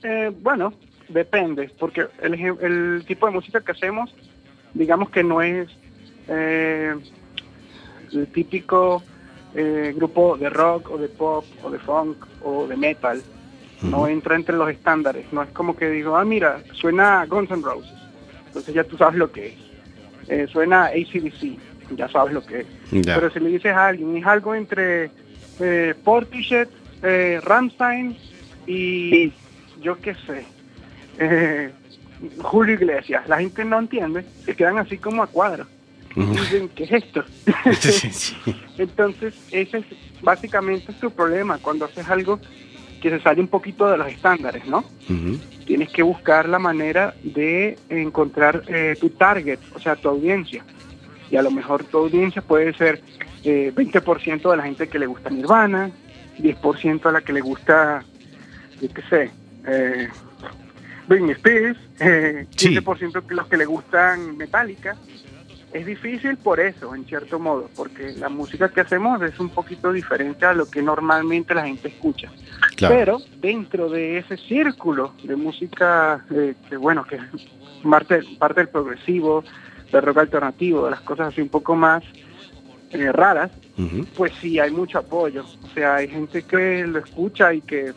Eh, 0.03 0.31
bueno, 0.41 0.73
depende, 1.09 1.71
porque 1.79 2.05
el, 2.21 2.33
el 2.61 3.03
tipo 3.07 3.25
de 3.25 3.31
música 3.31 3.61
que 3.61 3.71
hacemos, 3.71 4.13
digamos 4.73 5.09
que 5.09 5.23
no 5.23 5.41
es 5.41 5.67
eh, 6.27 6.93
el 8.11 8.27
típico 8.27 9.01
eh, 9.55 9.93
grupo 9.95 10.37
de 10.37 10.49
rock 10.49 10.91
o 10.91 10.97
de 10.97 11.07
pop 11.07 11.43
o 11.63 11.71
de 11.71 11.79
funk 11.79 12.17
o 12.43 12.67
de 12.67 12.75
metal. 12.77 13.23
No 13.89 14.07
entra 14.07 14.35
entre 14.35 14.55
los 14.55 14.69
estándares. 14.69 15.25
No 15.31 15.43
es 15.43 15.49
como 15.49 15.75
que 15.75 15.89
digo, 15.89 16.15
ah, 16.15 16.25
mira, 16.25 16.61
suena 16.73 17.25
Guns 17.25 17.51
N' 17.51 17.61
Roses. 17.61 17.91
Entonces 18.47 18.73
ya 18.73 18.83
tú 18.83 18.97
sabes 18.97 19.15
lo 19.15 19.31
que 19.31 19.47
es. 19.47 19.53
Eh, 20.27 20.47
suena 20.51 20.85
ACDC, 20.85 21.57
ya 21.95 22.07
sabes 22.09 22.33
lo 22.33 22.45
que 22.45 22.61
es. 22.61 22.67
Ya. 22.91 23.15
Pero 23.15 23.29
si 23.31 23.39
le 23.39 23.49
dices 23.49 23.73
a 23.73 23.87
alguien, 23.87 24.15
es 24.17 24.25
algo 24.25 24.55
entre 24.55 25.11
eh, 25.59 25.93
Portishead, 26.03 26.67
eh, 27.03 27.39
Rammstein 27.43 28.17
y 28.65 29.31
yo 29.81 29.99
qué 29.99 30.15
sé, 30.15 30.45
eh, 31.19 31.71
Julio 32.41 32.75
Iglesias. 32.75 33.27
La 33.27 33.37
gente 33.37 33.63
no 33.65 33.79
entiende, 33.79 34.25
se 34.43 34.55
quedan 34.55 34.77
así 34.77 34.97
como 34.97 35.23
a 35.23 35.27
cuadros. 35.27 35.67
Dicen, 36.15 36.69
¿qué 36.69 36.85
es 36.85 36.91
esto? 36.93 37.25
Entonces, 38.77 39.35
ese 39.51 39.79
es 39.79 39.85
básicamente 40.21 40.93
tu 40.93 41.11
problema 41.11 41.57
cuando 41.57 41.85
haces 41.85 42.07
algo 42.07 42.39
que 43.01 43.09
se 43.09 43.19
sale 43.21 43.41
un 43.41 43.47
poquito 43.47 43.89
de 43.89 43.97
los 43.97 44.07
estándares, 44.07 44.65
¿no? 44.65 44.83
Tienes 45.65 45.89
que 45.89 46.03
buscar 46.03 46.47
la 46.47 46.59
manera 46.59 47.15
de 47.23 47.77
encontrar 47.89 48.63
eh, 48.67 48.95
tu 48.99 49.09
target, 49.09 49.59
o 49.73 49.79
sea, 49.79 49.95
tu 49.95 50.09
audiencia. 50.09 50.63
Y 51.31 51.37
a 51.37 51.41
lo 51.41 51.51
mejor 51.51 51.83
tu 51.83 51.97
audiencia 51.97 52.41
puede 52.41 52.73
ser 52.73 53.01
eh, 53.43 53.71
20% 53.75 54.51
de 54.51 54.57
la 54.57 54.63
gente 54.63 54.87
que 54.87 54.99
le 54.99 55.07
gusta 55.07 55.29
Nirvana, 55.29 55.89
10% 56.39 57.05
a 57.05 57.11
la 57.11 57.21
que 57.21 57.33
le 57.33 57.41
gusta, 57.41 58.03
yo 58.81 58.89
qué 58.93 59.01
sé, 59.09 59.31
eh, 59.67 60.07
Britney 61.07 61.31
Spears, 61.31 61.77
eh, 61.99 62.45
Sí. 62.55 62.69
15% 62.75 63.25
que 63.25 63.35
los 63.35 63.47
que 63.47 63.57
le 63.57 63.65
gustan 63.65 64.37
Metallica. 64.37 64.95
Es 65.75 65.85
difícil 65.85 66.37
por 66.37 66.59
eso, 66.61 66.95
en 66.95 67.03
cierto 67.05 67.37
modo, 67.37 67.69
porque 67.75 68.13
la 68.17 68.29
música 68.29 68.69
que 68.69 68.79
hacemos 68.81 69.21
es 69.21 69.37
un 69.41 69.49
poquito 69.49 69.91
diferente 69.91 70.45
a 70.45 70.53
lo 70.53 70.69
que 70.69 70.81
normalmente 70.81 71.53
la 71.53 71.65
gente 71.65 71.89
escucha. 71.89 72.31
Claro. 72.77 72.95
Pero 72.95 73.17
dentro 73.41 73.89
de 73.89 74.19
ese 74.19 74.37
círculo 74.37 75.13
de 75.23 75.35
música, 75.35 76.23
eh, 76.31 76.55
que 76.69 76.77
bueno, 76.77 77.03
que 77.03 77.15
es 77.17 77.21
parte, 77.83 78.21
parte 78.39 78.61
del 78.61 78.69
progresivo, 78.69 79.43
del 79.91 80.01
rock 80.01 80.19
alternativo, 80.19 80.85
de 80.85 80.91
las 80.91 81.01
cosas 81.01 81.27
así 81.27 81.41
un 81.41 81.49
poco 81.49 81.75
más 81.75 82.03
eh, 82.91 83.11
raras, 83.11 83.51
pues 84.15 84.31
sí, 84.39 84.57
hay 84.59 84.71
mucho 84.71 84.99
apoyo. 84.99 85.43
O 85.63 85.67
sea, 85.73 85.95
hay 85.95 86.07
gente 86.07 86.43
que 86.43 86.87
lo 86.87 86.99
escucha 86.99 87.53
y 87.53 87.59
que 87.61 87.91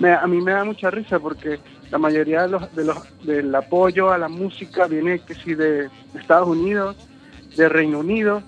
me- 0.00 0.12
a 0.12 0.26
mí 0.26 0.40
me 0.40 0.50
da 0.50 0.64
mucha 0.64 0.90
risa 0.90 1.20
porque 1.20 1.60
la 1.92 1.98
mayoría 1.98 2.42
de 2.42 2.48
los, 2.48 2.74
de 2.74 2.84
los, 2.84 3.24
del 3.24 3.54
apoyo 3.54 4.10
a 4.10 4.18
la 4.18 4.28
música 4.28 4.88
viene 4.88 5.20
que 5.20 5.34
sí 5.34 5.54
de 5.54 5.88
Estados 6.18 6.48
Unidos, 6.48 6.96
de 7.56 7.68
Reino 7.68 7.98
Unido, 8.00 8.42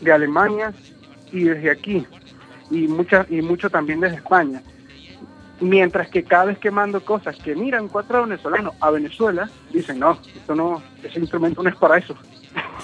de 0.00 0.12
Alemania 0.12 0.72
y 1.32 1.44
desde 1.44 1.70
aquí. 1.70 2.06
Y, 2.70 2.86
mucha, 2.88 3.26
y 3.30 3.40
mucho 3.42 3.70
también 3.70 4.00
desde 4.00 4.16
España. 4.16 4.62
Mientras 5.60 6.08
que 6.08 6.22
cada 6.22 6.44
vez 6.46 6.58
que 6.58 6.70
mando 6.70 7.04
cosas 7.04 7.36
que 7.36 7.54
miran 7.56 7.88
cuatro 7.88 8.22
venezolanos 8.22 8.74
a 8.80 8.90
Venezuela, 8.90 9.50
dicen, 9.72 9.98
no, 9.98 10.18
esto 10.36 10.54
no, 10.54 10.82
ese 11.02 11.18
instrumento 11.18 11.62
no 11.62 11.68
es 11.70 11.76
para 11.76 11.98
eso 11.98 12.14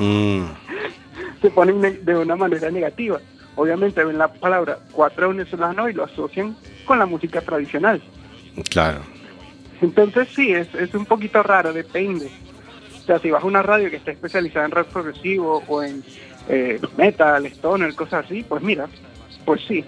Mm. 0.00 0.44
se 1.40 1.50
ponen 1.50 1.80
ne- 1.80 1.92
de 1.92 2.16
una 2.16 2.34
manera 2.36 2.70
negativa. 2.70 3.20
Obviamente 3.56 4.04
ven 4.04 4.18
la 4.18 4.32
palabra 4.32 4.78
cuatro 4.92 5.28
venezolanos 5.28 5.88
y 5.90 5.92
lo 5.92 6.04
asocian 6.04 6.56
con 6.84 6.98
la 6.98 7.06
música 7.06 7.40
tradicional. 7.40 8.02
Claro. 8.70 9.00
Entonces 9.80 10.28
sí, 10.34 10.52
es, 10.52 10.72
es 10.74 10.92
un 10.94 11.06
poquito 11.06 11.42
raro, 11.44 11.72
depende. 11.72 12.28
O 13.04 13.06
sea, 13.06 13.18
si 13.18 13.30
vas 13.30 13.42
a 13.42 13.46
una 13.46 13.62
radio 13.62 13.90
que 13.90 13.96
está 13.96 14.10
especializada 14.12 14.64
en 14.64 14.72
rock 14.72 14.88
progresivo 14.88 15.62
o 15.68 15.82
en 15.82 16.02
eh, 16.48 16.80
metal, 16.96 17.44
stoner, 17.46 17.94
cosas 17.94 18.24
así, 18.24 18.42
pues 18.42 18.62
mira, 18.62 18.88
pues 19.44 19.60
sí, 19.68 19.84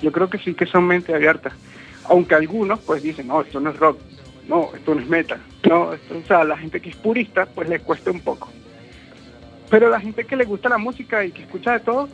yo 0.00 0.10
creo 0.10 0.30
que 0.30 0.38
sí 0.38 0.54
que 0.54 0.64
son 0.66 0.86
mente 0.86 1.14
abiertas. 1.14 1.52
Aunque 2.04 2.34
algunos 2.34 2.80
pues 2.80 3.02
dicen, 3.02 3.28
no, 3.28 3.42
esto 3.42 3.60
no 3.60 3.70
es 3.70 3.76
rock, 3.78 3.98
no, 4.48 4.70
esto 4.74 4.94
no 4.94 5.00
es 5.02 5.08
metal. 5.08 5.40
No, 5.68 5.92
esto- 5.92 6.18
o 6.18 6.26
sea, 6.26 6.42
la 6.44 6.56
gente 6.56 6.80
que 6.80 6.88
es 6.88 6.96
purista 6.96 7.46
pues 7.46 7.68
le 7.68 7.80
cuesta 7.80 8.10
un 8.10 8.20
poco. 8.20 8.48
Pero 9.70 9.90
la 9.90 10.00
gente 10.00 10.24
que 10.24 10.36
le 10.36 10.44
gusta 10.44 10.68
la 10.70 10.78
música 10.78 11.22
y 11.24 11.32
que 11.32 11.42
escucha 11.42 11.72
de 11.74 11.80
todo, 11.80 12.08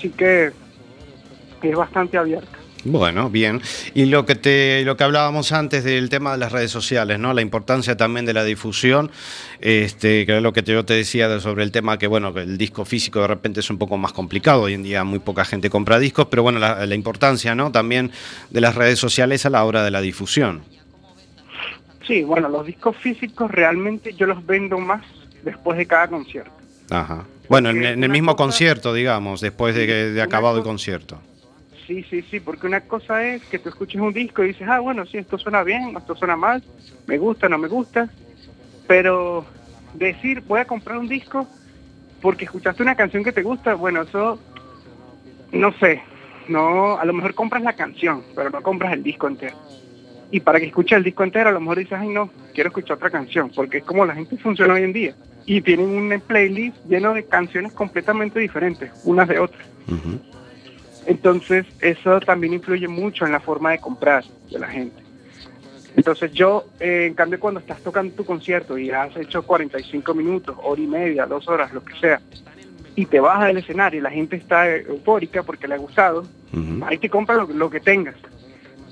sí 0.00 0.10
que 0.10 0.50
es 1.62 1.76
bastante 1.76 2.18
abierta. 2.18 2.58
Bueno, 2.84 3.30
bien. 3.30 3.60
Y 3.94 4.06
lo 4.06 4.26
que 4.26 4.34
te, 4.34 4.82
lo 4.84 4.96
que 4.96 5.04
hablábamos 5.04 5.52
antes 5.52 5.84
del 5.84 6.08
tema 6.08 6.32
de 6.32 6.38
las 6.38 6.50
redes 6.50 6.72
sociales, 6.72 7.16
¿no? 7.18 7.32
La 7.32 7.40
importancia 7.40 7.96
también 7.96 8.26
de 8.26 8.32
la 8.34 8.42
difusión, 8.42 9.10
este, 9.60 10.26
que 10.26 10.38
es 10.38 10.42
lo 10.42 10.52
que 10.52 10.62
yo 10.64 10.84
te 10.84 10.94
decía 10.94 11.28
de- 11.28 11.40
sobre 11.40 11.62
el 11.62 11.70
tema 11.70 11.96
que 11.96 12.08
bueno, 12.08 12.34
que 12.34 12.40
el 12.40 12.58
disco 12.58 12.84
físico 12.84 13.20
de 13.20 13.28
repente 13.28 13.60
es 13.60 13.70
un 13.70 13.78
poco 13.78 13.96
más 13.98 14.12
complicado. 14.12 14.62
Hoy 14.62 14.74
en 14.74 14.82
día 14.82 15.04
muy 15.04 15.20
poca 15.20 15.44
gente 15.44 15.70
compra 15.70 16.00
discos, 16.00 16.26
pero 16.28 16.42
bueno, 16.42 16.58
la, 16.58 16.84
la 16.84 16.94
importancia, 16.96 17.54
¿no? 17.54 17.70
También 17.70 18.10
de 18.50 18.60
las 18.60 18.74
redes 18.74 18.98
sociales 18.98 19.46
a 19.46 19.50
la 19.50 19.62
hora 19.64 19.84
de 19.84 19.92
la 19.92 20.00
difusión. 20.00 20.62
Sí, 22.06 22.24
bueno, 22.24 22.48
los 22.48 22.66
discos 22.66 22.96
físicos 22.96 23.48
realmente 23.48 24.12
yo 24.14 24.26
los 24.26 24.44
vendo 24.44 24.76
más 24.78 25.02
después 25.44 25.78
de 25.78 25.86
cada 25.86 26.08
concierto. 26.08 26.50
Ajá. 26.90 27.24
Bueno, 27.48 27.70
en, 27.70 27.84
el 28.02 28.10
mismo 28.10 28.34
cosa- 28.34 28.44
concierto, 28.44 28.92
digamos, 28.92 29.40
después 29.40 29.76
de, 29.76 29.86
que- 29.86 29.92
de 30.10 30.20
acabado 30.22 30.56
el 30.56 30.62
co- 30.64 30.70
concierto. 30.70 31.20
Sí, 31.86 32.04
sí, 32.08 32.22
sí, 32.30 32.40
porque 32.40 32.66
una 32.66 32.80
cosa 32.80 33.24
es 33.24 33.42
que 33.44 33.58
tú 33.58 33.68
escuches 33.68 34.00
un 34.00 34.12
disco 34.12 34.42
y 34.42 34.48
dices, 34.48 34.68
ah, 34.68 34.80
bueno, 34.80 35.04
sí, 35.06 35.18
esto 35.18 35.36
suena 35.38 35.62
bien, 35.62 35.96
esto 35.96 36.14
suena 36.14 36.36
mal, 36.36 36.62
me 37.06 37.18
gusta, 37.18 37.48
no 37.48 37.58
me 37.58 37.68
gusta, 37.68 38.08
pero 38.86 39.44
decir, 39.94 40.42
voy 40.46 40.60
a 40.60 40.64
comprar 40.64 40.98
un 40.98 41.08
disco 41.08 41.46
porque 42.20 42.44
escuchaste 42.44 42.82
una 42.82 42.94
canción 42.94 43.24
que 43.24 43.32
te 43.32 43.42
gusta, 43.42 43.74
bueno, 43.74 44.02
eso, 44.02 44.38
no 45.50 45.72
sé, 45.78 46.02
no, 46.48 46.98
a 46.98 47.04
lo 47.04 47.12
mejor 47.12 47.34
compras 47.34 47.62
la 47.62 47.72
canción, 47.72 48.22
pero 48.34 48.50
no 48.50 48.62
compras 48.62 48.92
el 48.92 49.02
disco 49.02 49.26
entero. 49.26 49.56
Y 50.30 50.40
para 50.40 50.60
que 50.60 50.66
escuches 50.66 50.96
el 50.96 51.04
disco 51.04 51.24
entero, 51.24 51.50
a 51.50 51.52
lo 51.52 51.60
mejor 51.60 51.78
dices, 51.78 51.98
ay 51.98 52.08
no, 52.08 52.30
quiero 52.54 52.68
escuchar 52.68 52.96
otra 52.96 53.10
canción, 53.10 53.50
porque 53.54 53.78
es 53.78 53.84
como 53.84 54.06
la 54.06 54.14
gente 54.14 54.36
funciona 54.38 54.74
hoy 54.74 54.82
en 54.82 54.92
día. 54.92 55.14
Y 55.44 55.60
tienen 55.60 55.88
un 55.88 56.20
playlist 56.20 56.76
lleno 56.88 57.12
de 57.12 57.24
canciones 57.24 57.72
completamente 57.72 58.38
diferentes, 58.38 58.90
unas 59.02 59.28
de 59.28 59.40
otras. 59.40 59.66
Entonces, 61.06 61.66
eso 61.80 62.20
también 62.20 62.54
influye 62.54 62.88
mucho 62.88 63.26
en 63.26 63.32
la 63.32 63.40
forma 63.40 63.72
de 63.72 63.78
comprar 63.78 64.24
de 64.50 64.58
la 64.58 64.68
gente. 64.68 65.02
Entonces, 65.96 66.32
yo, 66.32 66.64
eh, 66.80 67.06
en 67.06 67.14
cambio, 67.14 67.38
cuando 67.38 67.60
estás 67.60 67.80
tocando 67.82 68.14
tu 68.14 68.24
concierto 68.24 68.78
y 68.78 68.90
has 68.90 69.14
hecho 69.16 69.42
45 69.42 70.14
minutos, 70.14 70.56
hora 70.62 70.80
y 70.80 70.86
media, 70.86 71.26
dos 71.26 71.48
horas, 71.48 71.72
lo 71.72 71.84
que 71.84 71.94
sea, 71.98 72.20
y 72.94 73.06
te 73.06 73.20
bajas 73.20 73.48
del 73.48 73.58
escenario 73.58 74.00
y 74.00 74.02
la 74.02 74.10
gente 74.10 74.36
está 74.36 74.70
eufórica 74.74 75.42
porque 75.42 75.68
le 75.68 75.74
ha 75.74 75.78
gustado, 75.78 76.26
Ujú. 76.52 76.84
ahí 76.86 76.98
te 76.98 77.10
compras 77.10 77.38
lo, 77.38 77.46
lo 77.54 77.70
que 77.70 77.80
tengas. 77.80 78.16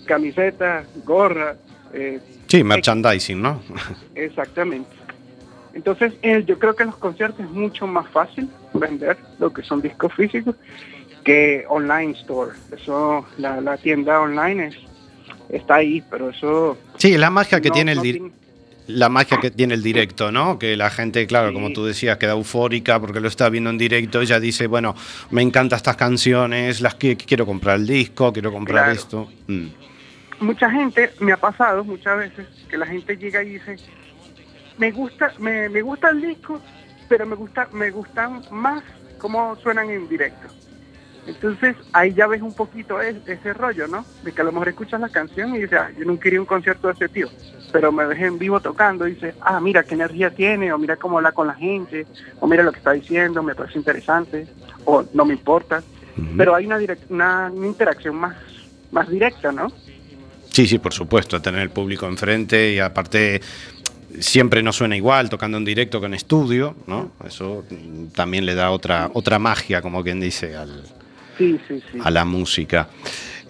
Camiseta, 0.07 0.85
gorra, 1.05 1.57
eh, 1.93 2.21
Sí, 2.49 2.65
merchandising, 2.65 3.41
¿no? 3.41 3.63
Exactamente. 4.15 4.91
Entonces, 5.73 6.15
eh, 6.23 6.43
yo 6.45 6.59
creo 6.59 6.75
que 6.75 6.83
en 6.83 6.89
los 6.89 6.99
conciertos 6.99 7.41
es 7.45 7.51
mucho 7.51 7.87
más 7.87 8.09
fácil 8.11 8.51
vender 8.75 9.17
lo 9.39 9.53
que 9.53 9.63
son 9.63 9.81
discos 9.81 10.13
físicos 10.15 10.57
que 11.25 11.65
online 11.69 12.13
store. 12.21 12.53
Eso, 12.77 13.27
la, 13.39 13.61
la 13.61 13.77
tienda 13.77 14.21
online 14.21 14.69
es, 14.69 14.77
está 15.51 15.77
ahí, 15.77 16.03
pero 16.11 16.31
eso... 16.31 16.79
Sí, 16.99 17.17
la 17.17 17.31
magia 17.31 17.61
que 17.61 17.69
no- 17.69 17.75
tiene 17.75 17.93
el 17.93 17.97
no 17.99 18.03
tiene- 18.03 18.33
la 18.87 19.09
magia 19.09 19.39
que 19.39 19.53
tiene 19.53 19.75
el 19.75 19.83
directo, 19.85 20.33
¿no? 20.33 20.59
Que 20.59 20.77
la 20.77 20.91
gente, 20.91 21.25
claro, 21.29 21.49
Sí. 21.49 21.55
como 21.55 21.73
tú 21.73 21.85
decías, 21.85 22.17
queda 22.19 22.33
eufórica 22.33 22.99
porque 22.99 23.21
lo 23.21 23.29
está 23.29 23.49
viendo 23.49 23.71
en 23.71 23.79
directo. 23.79 24.21
Ella 24.21 24.41
dice, 24.41 24.67
bueno, 24.67 24.97
me 25.31 25.43
encantan 25.43 25.77
estas 25.77 25.95
canciones, 25.97 26.81
las 26.81 26.97
que 26.97 27.17
quiero 27.17 27.47
comprar 27.47 27.77
el 27.77 27.87
disco, 27.87 28.33
quiero 28.33 28.51
comprar 28.51 28.87
Claro. 28.87 28.93
esto. 28.99 29.29
Mm. 29.47 29.67
mucha 30.41 30.71
gente, 30.71 31.11
me 31.21 31.33
ha 31.33 31.37
pasado 31.37 31.85
muchas 31.85 32.17
veces, 32.19 32.47
que 32.69 32.77
la 32.79 32.87
gente 32.87 33.17
llega 33.17 33.43
y 33.45 33.51
dice, 33.51 33.77
me 34.79 34.91
gusta, 34.91 35.33
me, 35.39 35.69
me 35.69 35.83
gusta 35.83 36.09
el 36.11 36.23
disco, 36.23 36.61
pero 37.09 37.27
me 37.27 37.37
gusta, 37.37 37.69
me 37.73 37.91
gustan 37.91 38.43
más 38.51 38.83
cómo 39.19 39.55
suenan 39.63 39.91
en 39.91 40.09
directo. 40.09 40.49
Entonces 41.31 41.77
ahí 41.93 42.13
ya 42.13 42.27
ves 42.27 42.43
un 42.43 42.53
poquito 42.55 43.01
es- 43.01 43.17
ese 43.27 43.53
rollo, 43.55 43.87
¿no? 43.87 44.05
De 44.25 44.33
que 44.33 44.41
a 44.41 44.45
lo 44.45 44.53
mejor 44.53 44.69
escuchas 44.69 45.01
la 45.01 45.09
canción 45.09 45.55
y 45.55 45.61
dices, 45.61 45.79
ah, 45.81 45.91
yo 45.99 46.05
nunca 46.05 46.29
iría 46.29 46.39
a 46.39 46.43
un 46.43 46.47
concierto 46.47 46.89
de 46.89 46.95
ese 46.95 47.09
tío, 47.09 47.29
pero 47.73 47.93
me 47.93 48.05
ves 48.07 48.19
en 48.21 48.39
vivo 48.39 48.61
tocando 48.61 49.07
y 49.07 49.15
dices, 49.15 49.35
ah, 49.41 49.61
mira 49.61 49.85
qué 49.85 49.95
energía 49.95 50.31
tiene, 50.31 50.73
o 50.73 50.79
mira 50.79 50.97
cómo 50.97 51.19
habla 51.19 51.33
con 51.33 51.47
la 51.47 51.55
gente, 51.55 52.07
o 52.41 52.47
mira 52.47 52.63
lo 52.63 52.73
que 52.73 52.79
está 52.79 52.93
diciendo, 52.93 53.43
me 53.43 53.55
parece 53.55 53.79
interesante, 53.79 54.47
o 54.85 55.05
no 55.15 55.25
me 55.25 55.35
importa. 55.35 55.83
Pero 56.37 56.55
hay 56.55 56.67
una, 56.67 56.79
una, 57.09 57.51
una 57.51 57.67
interacción 57.67 58.17
más, 58.17 58.37
más 58.91 59.09
directa, 59.09 59.53
¿no? 59.53 59.73
Sí, 60.51 60.67
sí, 60.67 60.79
por 60.79 60.93
supuesto, 60.93 61.41
tener 61.41 61.61
el 61.63 61.71
público 61.71 62.07
enfrente 62.07 62.73
y 62.73 62.79
aparte 62.81 63.41
siempre 64.19 64.63
no 64.63 64.73
suena 64.73 64.97
igual 64.97 65.31
tocando 65.31 65.57
en 65.57 65.65
directo 65.65 66.01
que 66.01 66.07
en 66.07 66.15
estudio, 66.15 66.75
¿no? 66.89 67.13
Eso 67.25 67.65
también 68.15 68.45
le 68.45 68.55
da 68.57 68.71
otra, 68.73 69.11
otra 69.15 69.39
magia, 69.39 69.81
como 69.81 70.03
quien 70.03 70.21
dice, 70.21 70.57
al, 70.57 70.83
Sí, 71.41 71.59
sí, 71.67 71.83
sí. 71.91 71.99
a 72.05 72.11
la 72.11 72.27
música. 72.27 72.87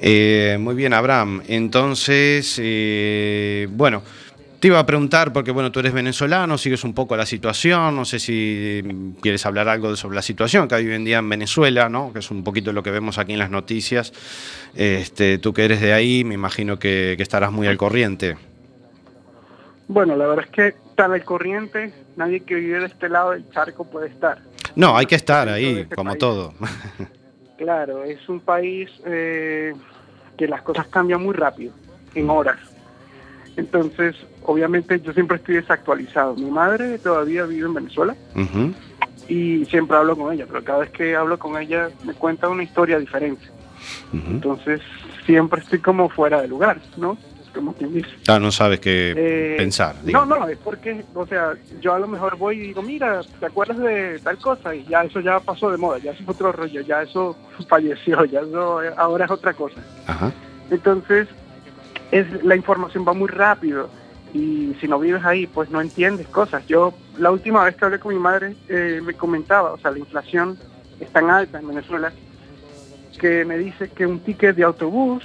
Eh, 0.01 0.57
muy 0.61 0.77
bien, 0.77 0.95
Abraham. 0.95 1.43
Entonces, 1.49 2.57
eh, 2.63 3.67
bueno, 3.69 4.03
te 4.61 4.69
iba 4.69 4.79
a 4.79 4.87
preguntar, 4.87 5.33
porque 5.33 5.51
bueno, 5.51 5.73
tú 5.73 5.81
eres 5.81 5.93
venezolano, 5.93 6.57
sigues 6.57 6.85
un 6.85 6.95
poco 6.95 7.17
la 7.17 7.27
situación, 7.27 7.97
no 7.97 8.05
sé 8.05 8.21
si 8.21 8.81
mm, 8.85 9.21
quieres 9.21 9.45
hablar 9.45 9.69
algo 9.69 9.97
sobre 9.97 10.15
la 10.15 10.23
situación 10.23 10.69
que 10.69 10.77
hay 10.77 10.87
hoy 10.87 10.95
en 10.95 11.05
día 11.05 11.19
en 11.19 11.29
Venezuela, 11.29 11.89
¿no? 11.89 12.13
que 12.13 12.21
es 12.21 12.31
un 12.31 12.45
poquito 12.45 12.73
lo 12.73 12.85
que 12.85 12.93
vemos 12.93 13.19
aquí 13.19 13.33
en 13.33 13.41
las 13.41 13.51
noticias. 13.51 14.13
Este, 14.77 15.39
tú 15.39 15.53
que 15.53 15.65
eres 15.65 15.81
de 15.81 15.93
ahí, 15.93 16.23
me 16.23 16.35
imagino 16.35 16.79
que, 16.79 17.15
que 17.17 17.23
estarás 17.25 17.51
muy 17.51 17.67
al 17.67 17.77
corriente. 17.77 18.37
Bueno, 19.89 20.15
la 20.15 20.29
verdad 20.29 20.45
es 20.45 20.51
que 20.53 20.75
tan 20.95 21.13
al 21.13 21.25
corriente, 21.25 21.93
nadie 22.15 22.41
que 22.41 22.55
vive 22.55 22.79
de 22.79 22.87
este 22.87 23.09
lado 23.09 23.33
del 23.33 23.51
charco 23.51 23.85
puede 23.85 24.07
estar. 24.07 24.39
No, 24.77 24.97
hay 24.97 25.07
que 25.07 25.17
estar 25.17 25.49
ahí, 25.49 25.87
como 25.93 26.11
país. 26.11 26.21
todo. 26.21 26.55
Claro, 27.61 28.05
es 28.05 28.27
un 28.27 28.41
país 28.41 28.89
eh, 29.05 29.75
que 30.39 30.49
las 30.49 30.63
cosas 30.63 30.87
cambian 30.87 31.23
muy 31.23 31.35
rápido, 31.35 31.75
en 32.15 32.31
horas. 32.31 32.57
Entonces, 33.55 34.17
obviamente 34.45 34.99
yo 35.03 35.13
siempre 35.13 35.37
estoy 35.37 35.57
desactualizado. 35.57 36.37
Mi 36.37 36.51
madre 36.51 36.99
todavía 36.99 37.45
vive 37.45 37.67
en 37.67 37.75
Venezuela 37.75 38.17
y 39.29 39.67
siempre 39.67 39.99
hablo 39.99 40.17
con 40.17 40.33
ella, 40.33 40.47
pero 40.49 40.65
cada 40.65 40.79
vez 40.79 40.91
que 40.91 41.15
hablo 41.15 41.39
con 41.39 41.61
ella 41.61 41.91
me 42.03 42.15
cuenta 42.15 42.49
una 42.49 42.63
historia 42.63 42.99
diferente. 42.99 43.45
Entonces, 44.15 44.81
siempre 45.27 45.61
estoy 45.61 45.81
como 45.81 46.09
fuera 46.09 46.41
de 46.41 46.49
lugar, 46.49 46.81
¿no? 46.97 47.19
Como 47.55 47.75
quien 47.75 47.93
dice. 47.93 48.09
Ah, 48.29 48.39
no 48.39 48.53
sabes 48.53 48.79
qué 48.81 49.13
Eh, 49.17 49.55
pensar. 49.57 49.97
No, 49.97 50.07
digamos. 50.07 50.39
no, 50.39 50.49
es 50.49 50.59
porque, 50.59 51.05
o 51.15 51.27
sea, 51.27 51.55
yo 51.81 51.95
a 51.95 51.99
lo 51.99 52.07
mejor 52.07 52.37
voy 52.37 52.57
y 52.59 52.61
digo, 52.69 52.81
mira, 52.83 53.23
¿te 53.41 53.47
acuerdas 53.47 53.79
de 53.79 54.21
tal 54.23 54.39
cosa? 54.39 54.75
Y 54.75 54.85
ya 54.85 55.03
eso 55.03 55.21
ya 55.21 55.41
pasó 55.41 55.71
de 55.71 55.77
moda, 55.77 55.99
ya 55.99 56.13
eso 56.13 56.23
es 56.23 56.29
otro 56.29 56.53
rollo, 56.53 56.81
ya 56.83 57.03
eso 57.03 57.37
falleció, 57.69 58.25
ya 58.27 58.41
eso 58.41 58.83
eh, 58.83 58.93
ahora 58.97 59.25
es 59.25 59.31
otra 59.31 59.53
cosa. 59.55 59.81
Ajá. 60.07 60.33
Entonces, 60.71 61.27
es, 62.13 62.45
la 62.45 62.55
información 62.55 63.05
va 63.07 63.13
muy 63.15 63.29
rápido 63.29 63.89
y 64.33 64.77
si 64.81 64.87
no 64.87 65.01
vives 65.01 65.25
ahí, 65.25 65.49
pues 65.49 65.71
no 65.71 65.81
entiendes 65.81 66.29
cosas. 66.29 66.65
Yo, 66.69 66.95
la 67.19 67.33
última 67.33 67.65
vez 67.65 67.75
que 67.75 67.85
hablé 67.85 67.99
con 67.99 68.15
mi 68.15 68.21
madre, 68.21 68.55
eh, 68.69 69.01
me 69.05 69.15
comentaba, 69.15 69.73
o 69.73 69.79
sea, 69.79 69.91
la 69.91 69.99
inflación 69.99 70.57
es 71.01 71.11
tan 71.11 71.29
alta 71.31 71.59
en 71.59 71.67
Venezuela 71.67 72.13
que 73.19 73.45
me 73.45 73.59
dice 73.59 73.91
que 73.91 74.07
un 74.07 74.21
ticket 74.21 74.55
de 74.57 74.63
autobús 74.63 75.25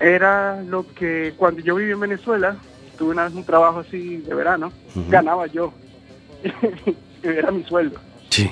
era 0.00 0.62
lo 0.62 0.86
que 0.94 1.34
cuando 1.36 1.60
yo 1.60 1.76
viví 1.76 1.92
en 1.92 2.00
Venezuela, 2.00 2.56
tuve 2.98 3.12
una 3.12 3.24
vez 3.24 3.34
un 3.34 3.44
trabajo 3.44 3.80
así 3.80 4.18
de 4.18 4.34
verano, 4.34 4.72
ganaba 5.08 5.46
yo. 5.46 5.72
era 7.22 7.50
mi 7.50 7.64
sueldo. 7.64 7.98
Sí. 8.30 8.50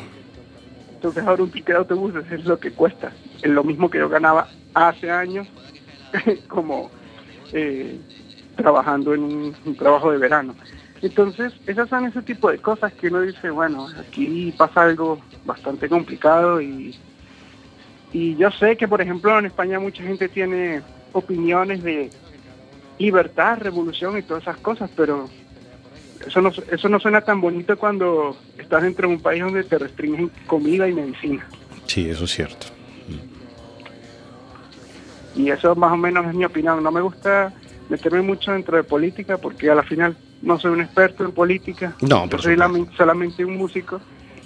Entonces 0.94 1.24
ahora 1.24 1.42
un 1.42 1.50
ticket 1.50 1.74
de 1.74 1.78
autobús 1.78 2.14
es 2.30 2.44
lo 2.44 2.58
que 2.58 2.70
cuesta. 2.72 3.12
Es 3.42 3.50
lo 3.50 3.64
mismo 3.64 3.90
que 3.90 3.98
yo 3.98 4.08
ganaba 4.08 4.48
hace 4.72 5.10
años 5.10 5.48
como 6.48 6.90
eh, 7.52 7.98
trabajando 8.56 9.14
en 9.14 9.22
un, 9.22 9.56
un 9.64 9.76
trabajo 9.76 10.10
de 10.12 10.18
verano. 10.18 10.54
Entonces, 11.02 11.52
esas 11.66 11.88
son 11.88 12.06
ese 12.06 12.22
tipo 12.22 12.48
de 12.50 12.58
cosas 12.58 12.92
que 12.92 13.08
uno 13.08 13.22
dice, 13.22 13.50
bueno, 13.50 13.88
aquí 13.98 14.54
pasa 14.56 14.82
algo 14.82 15.18
bastante 15.44 15.88
complicado 15.88 16.60
y, 16.60 16.96
y 18.12 18.36
yo 18.36 18.52
sé 18.52 18.76
que, 18.76 18.86
por 18.86 19.00
ejemplo, 19.00 19.36
en 19.36 19.46
España 19.46 19.80
mucha 19.80 20.04
gente 20.04 20.28
tiene 20.28 20.80
opiniones 21.12 21.82
de 21.82 22.10
libertad, 22.98 23.58
revolución 23.60 24.18
y 24.18 24.22
todas 24.22 24.42
esas 24.44 24.56
cosas, 24.58 24.90
pero 24.96 25.28
eso 26.26 26.40
no, 26.40 26.50
eso 26.70 26.88
no 26.88 27.00
suena 27.00 27.20
tan 27.22 27.40
bonito 27.40 27.76
cuando 27.76 28.36
estás 28.58 28.82
dentro 28.82 29.08
de 29.08 29.14
un 29.14 29.20
país 29.20 29.42
donde 29.42 29.64
te 29.64 29.78
restringen 29.78 30.30
comida 30.46 30.88
y 30.88 30.92
medicina. 30.92 31.46
Sí, 31.86 32.08
eso 32.08 32.24
es 32.24 32.30
cierto. 32.32 32.66
Y 35.34 35.50
eso 35.50 35.74
más 35.74 35.92
o 35.92 35.96
menos 35.96 36.26
es 36.26 36.34
mi 36.34 36.44
opinión. 36.44 36.82
No 36.82 36.90
me 36.92 37.00
gusta 37.00 37.52
meterme 37.88 38.22
mucho 38.22 38.52
dentro 38.52 38.76
de 38.76 38.84
política 38.84 39.38
porque 39.38 39.70
a 39.70 39.74
la 39.74 39.82
final 39.82 40.16
no 40.42 40.58
soy 40.58 40.72
un 40.72 40.80
experto 40.82 41.24
en 41.24 41.32
política. 41.32 41.94
No, 42.00 42.24
Yo 42.24 42.30
por 42.30 42.42
soy 42.42 42.56
solamente 42.96 43.44
un 43.44 43.56
músico 43.56 44.00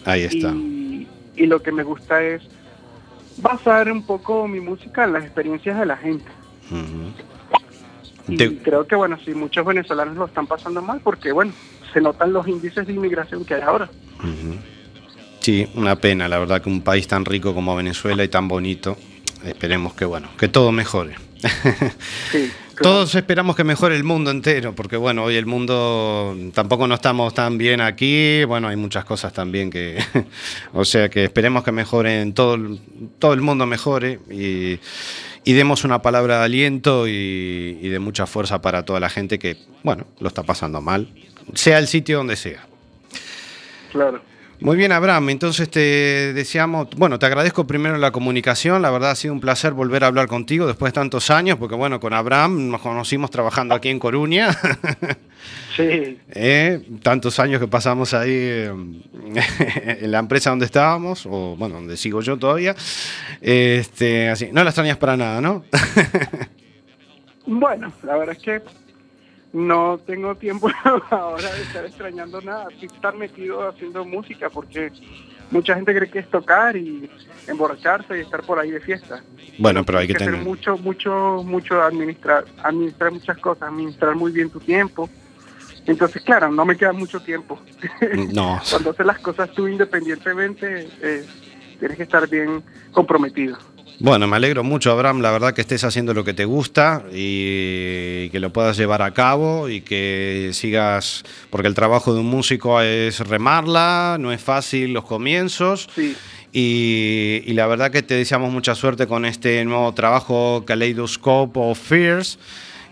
Ahí 0.05 0.23
está. 0.23 0.49
y, 0.51 1.09
y 1.35 1.47
lo 1.47 1.61
que 1.61 1.73
me 1.73 1.83
gusta 1.83 2.23
es 2.23 2.43
basar 3.39 3.91
un 3.91 4.05
poco 4.07 4.47
mi 4.49 4.61
música 4.61 5.05
en 5.05 5.13
las 5.13 5.25
experiencias 5.25 5.79
de 5.79 5.87
la 5.87 5.97
gente. 5.97 6.25
Ujú. 6.71 7.13
Y 8.29 8.37
Te- 8.37 8.57
creo 8.59 8.87
que, 8.87 8.97
bueno, 8.97 9.19
sí, 9.25 9.33
muchos 9.35 9.65
venezolanos 9.65 10.17
lo 10.17 10.27
están 10.27 10.47
pasando 10.47 10.83
mal 10.83 11.01
porque, 11.03 11.31
bueno, 11.33 11.53
se 11.93 12.01
notan 12.01 12.33
los 12.33 12.47
índices 12.49 12.87
de 12.87 12.93
inmigración 12.93 13.45
que 13.45 13.55
hay 13.55 13.63
ahora. 13.63 13.89
Ujú. 14.19 14.57
Sí, 15.41 15.69
una 15.75 15.95
pena, 15.97 16.29
la 16.29 16.39
verdad 16.41 16.61
que 16.61 16.69
un 16.69 16.83
país 16.83 17.07
tan 17.07 17.25
rico 17.25 17.55
como 17.55 17.77
Venezuela 17.77 18.25
y 18.25 18.29
tan 18.29 18.49
bonito, 18.49 18.97
esperemos 19.45 19.95
que 19.95 20.05
bueno, 20.05 20.29
que 20.37 20.49
todo 20.49 20.73
mejore. 20.73 21.15
Sí, 22.33 22.51
claro. 22.75 22.83
Todos 22.83 23.15
esperamos 23.15 23.55
que 23.55 23.63
mejore 23.63 23.95
el 23.95 24.03
mundo 24.03 24.33
entero, 24.33 24.75
porque 24.75 24.97
bueno, 24.97 25.23
hoy 25.23 25.37
el 25.37 25.47
mundo 25.47 26.37
tampoco 26.53 26.89
no 26.89 26.97
estamos 26.97 27.33
tan 27.33 27.57
bien 27.59 27.81
aquí, 27.81 28.43
bueno, 28.45 28.67
hay 28.67 28.75
muchas 28.77 29.05
cosas 29.05 29.33
también 29.33 29.71
que, 29.71 30.03
o 30.73 30.85
sea 30.85 31.09
que 31.09 31.23
esperemos 31.25 31.63
que 31.63 31.71
mejoren, 31.71 32.33
todo, 32.35 32.55
el- 32.57 32.81
todo 33.21 33.33
el 33.33 33.41
mundo 33.41 33.67
mejore 33.67 34.19
y, 34.29 34.81
y 35.47 35.53
demos 35.53 35.85
una 35.85 36.03
palabra 36.03 36.41
de 36.41 36.45
aliento 36.45 37.07
y, 37.07 37.89
de 37.89 37.99
mucha 38.01 38.27
fuerza 38.27 38.61
para 38.61 38.85
toda 38.85 38.99
la 38.99 39.09
gente 39.09 39.39
que, 39.39 39.57
bueno, 39.85 40.05
lo 40.19 40.27
está 40.27 40.43
pasando 40.43 40.81
mal, 40.81 41.09
sea 41.55 41.79
el 41.79 41.87
sitio 41.87 42.19
donde 42.19 42.35
sea. 42.35 42.67
Claro. 43.93 44.21
Muy 44.61 44.77
bien, 44.77 44.91
Abraham. 44.91 45.31
Entonces 45.31 45.71
te 45.71 46.33
deseamos, 46.33 46.89
bueno, 46.97 47.19
te 47.19 47.27
agradezco 47.27 47.67
primero 47.67 47.99
la 47.99 48.11
comunicación. 48.11 48.81
La 48.81 48.91
verdad 48.91 49.11
ha 49.11 49.15
sido 49.15 49.35
un 49.35 49.41
placer 49.41 49.73
volver 49.73 50.05
a 50.05 50.07
hablar 50.07 50.29
contigo 50.29 50.67
después 50.67 50.93
de 50.93 50.95
tantos 50.95 51.31
años, 51.31 51.59
porque 51.59 51.75
bueno, 51.75 52.01
con 52.01 52.15
Abraham 52.15 52.71
nos 52.71 52.81
conocimos 52.81 53.31
trabajando 53.31 53.75
aquí 53.75 53.89
en 53.89 53.99
Coruña. 53.99 54.57
Sí, 55.77 56.19
Eh, 56.31 56.81
tantos 57.03 57.39
años 57.39 57.61
que 57.61 57.69
pasamos 57.69 58.15
ahí 58.15 58.31
eh, 58.33 58.73
en 60.01 60.11
la 60.11 60.19
empresa 60.21 60.49
donde 60.49 60.65
estábamos, 60.65 61.27
o 61.27 61.55
bueno, 61.55 61.75
donde 61.75 61.99
sigo 61.99 62.23
yo 62.23 62.39
todavía. 62.39 62.75
Este, 63.43 64.31
así, 64.31 64.49
no 64.53 64.65
la 64.65 64.71
extrañas 64.71 64.97
para 64.97 65.19
nada, 65.19 65.43
¿no? 65.43 65.65
bueno, 67.47 67.93
la 68.03 68.17
verdad 68.17 68.37
es 68.37 68.43
que 68.43 68.63
no 69.57 69.99
tengo 70.05 70.35
tiempo 70.35 70.69
ahora 71.11 71.51
de 71.55 71.63
estar 71.63 71.85
extrañando 71.87 72.43
nada, 72.43 72.69
sí 72.79 72.87
estar 72.87 73.17
metido 73.17 73.67
haciendo 73.67 74.05
música 74.05 74.51
porque 74.51 74.93
mucha 75.51 75.75
gente 75.75 75.95
cree 75.95 76.11
que 76.11 76.19
es 76.19 76.31
tocar 76.31 76.77
y 76.77 77.09
emborracharse 77.47 78.19
y 78.19 78.21
estar 78.21 78.43
por 78.43 78.59
ahí 78.59 78.71
de 78.71 78.81
fiesta. 78.81 79.25
bueno, 79.59 79.83
pero 79.83 79.99
hay 79.99 80.09
que 80.09 80.13
hacer 80.13 80.33
tener. 80.33 80.45
mucho, 80.45 80.77
mucho, 80.77 81.43
mucho 81.43 81.81
administrar, 81.81 82.45
administrar 82.63 83.13
muchas 83.13 83.39
cosas, 83.39 83.71
administrar 83.71 84.15
muy 84.15 84.31
bien 84.31 84.51
tu 84.51 84.61
tiempo. 84.61 85.09
Entonces, 85.87 86.21
claro, 86.23 86.51
no 86.51 86.67
me 86.67 86.77
queda 86.77 86.93
mucho 86.93 87.21
tiempo. 87.21 87.59
No, 88.35 88.61
Cuando 88.71 88.91
haces 88.91 89.07
las 89.07 89.21
cosas 89.21 89.51
tú 89.53 89.69
independientemente, 89.69 90.87
eh, 91.01 91.25
tienes 91.79 91.97
que 91.97 92.03
estar 92.03 92.29
bien 92.29 92.63
comprometido. 92.93 93.57
Bueno, 93.99 94.27
me 94.27 94.37
alegro 94.37 94.63
mucho, 94.63 94.91
Abraham, 94.91 95.21
la 95.23 95.31
verdad 95.31 95.55
que 95.55 95.63
estés 95.63 95.83
haciendo 95.83 96.13
lo 96.13 96.23
que 96.23 96.35
te 96.35 96.45
gusta 96.45 97.05
y 97.13 98.29
que 98.29 98.41
lo 98.41 98.53
puedas 98.53 98.77
llevar 98.77 99.01
a 99.01 99.13
cabo 99.15 99.71
y 99.71 99.81
que 99.81 100.51
sigas, 100.53 101.25
porque 101.49 101.67
el 101.69 101.75
trabajo 101.75 102.13
de 102.13 102.21
un 102.21 102.27
músico 102.27 102.81
es 102.83 103.21
remarla, 103.21 104.19
no 104.21 104.33
es 104.33 104.41
fácil 104.43 104.93
los 104.93 105.05
comienzos. 105.05 105.89
Sí. 105.95 106.15
Y, 106.53 107.43
y 107.47 107.53
la 107.55 107.67
verdad 107.67 107.91
que 107.91 108.03
te 108.03 108.15
deseamos 108.15 108.53
mucha 108.53 108.75
suerte 108.75 109.07
con 109.07 109.25
este 109.25 109.65
nuevo 109.65 109.93
trabajo 109.95 110.65
Kaleidoscope 110.67 111.59
of 111.59 111.79
Fears. 111.79 112.39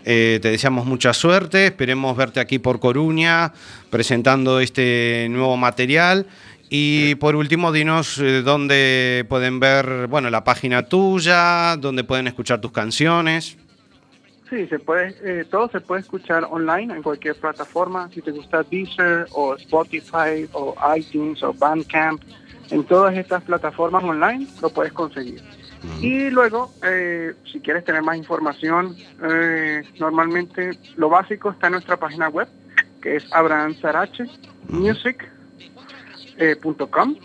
Eh, 0.07 0.39
te 0.39 0.51
deseamos 0.51 0.85
mucha 0.85 1.13
suerte, 1.13 1.65
esperemos 1.65 2.15
verte 2.15 2.39
aquí 2.39 2.59
por 2.59 2.79
Coruña 2.79 3.53
presentando 3.89 4.59
este 4.59 5.25
nuevo 5.31 5.57
material. 5.57 6.27
Y 6.77 7.15
por 7.15 7.37
último, 7.37 7.71
dinos 7.71 8.17
eh, 8.17 8.41
dónde 8.41 9.25
pueden 9.29 9.61
ver, 9.61 10.07
bueno, 10.07 10.29
la 10.29 10.43
página 10.43 10.83
tuya, 10.83 11.77
dónde 11.77 12.03
pueden 12.03 12.27
escuchar 12.27 12.59
tus 12.59 12.73
canciones. 12.73 13.57
Sí, 14.49 14.67
se 14.67 14.79
puede, 14.79 15.15
eh, 15.23 15.45
todo 15.49 15.69
se 15.69 15.79
puede 15.79 16.01
escuchar 16.01 16.45
online 16.51 16.93
en 16.93 17.01
cualquier 17.01 17.35
plataforma. 17.35 18.09
Si 18.13 18.21
te 18.21 18.31
gusta 18.31 18.63
Deezer 18.63 19.25
o 19.31 19.55
Spotify 19.55 20.49
o 20.51 20.75
iTunes 20.97 21.41
o 21.43 21.53
Bandcamp, 21.53 22.21
en 22.69 22.83
todas 22.83 23.15
estas 23.15 23.43
plataformas 23.43 24.03
online 24.03 24.45
lo 24.61 24.69
puedes 24.69 24.91
conseguir. 24.91 25.41
Y 26.01 26.29
luego, 26.29 26.73
eh, 26.83 27.35
si 27.51 27.61
quieres 27.61 27.85
tener 27.85 28.01
más 28.01 28.17
información, 28.17 28.97
eh, 29.23 29.81
normalmente 29.97 30.71
lo 30.97 31.07
básico 31.07 31.51
está 31.51 31.67
en 31.67 31.73
nuestra 31.73 31.95
página 31.95 32.27
web, 32.27 32.49
que 33.01 33.15
es 33.15 33.23
abrahamsarachemusic.com 36.37 37.15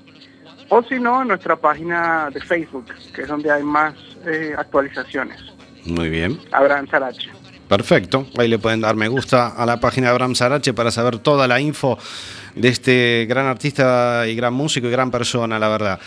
o 0.73 0.83
si 0.85 1.01
no, 1.01 1.25
nuestra 1.25 1.57
página 1.57 2.31
de 2.33 2.41
Facebook, 2.41 2.87
que 3.13 3.23
es 3.23 3.29
donde 3.29 3.51
hay 3.51 3.63
más 3.63 3.93
eh, 4.25 4.55
actualizaciones. 4.57 5.41
Muy 5.85 6.09
bien. 6.09 6.39
Abraham 6.53 6.87
Sarache. 6.89 7.29
Perfecto, 7.69 8.27
ahí 8.39 8.49
le 8.49 8.59
pueden 8.59 8.81
dar 8.81 8.97
me 8.97 9.09
gusta 9.09 9.49
a 9.49 9.67
la 9.67 9.79
página 9.79 10.09
de 10.09 10.13
Abraham 10.13 10.35
Sarache 10.35 10.73
para 10.73 10.91
saber 10.91 11.19
toda 11.19 11.47
la 11.47 11.61
info 11.61 11.99
de 12.55 12.69
este 12.69 13.27
gran 13.29 13.47
artista 13.47 14.27
y 14.27 14.35
gran 14.35 14.55
músico 14.55 14.89
y 14.89 14.91
gran 14.91 15.11
persona, 15.11 15.59
la 15.59 15.69
verdad. 15.69 16.01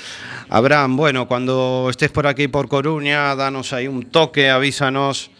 Abraham, 0.49 0.97
bueno, 0.97 1.28
cuando 1.28 1.88
estés 1.89 2.12
por 2.12 2.28
aquí 2.28 2.47
por 2.47 2.68
Coruña, 2.68 3.36
danos 3.36 3.72
ahí 3.74 3.88
un 3.88 4.04
toque, 4.04 4.49
avísanos 4.49 5.32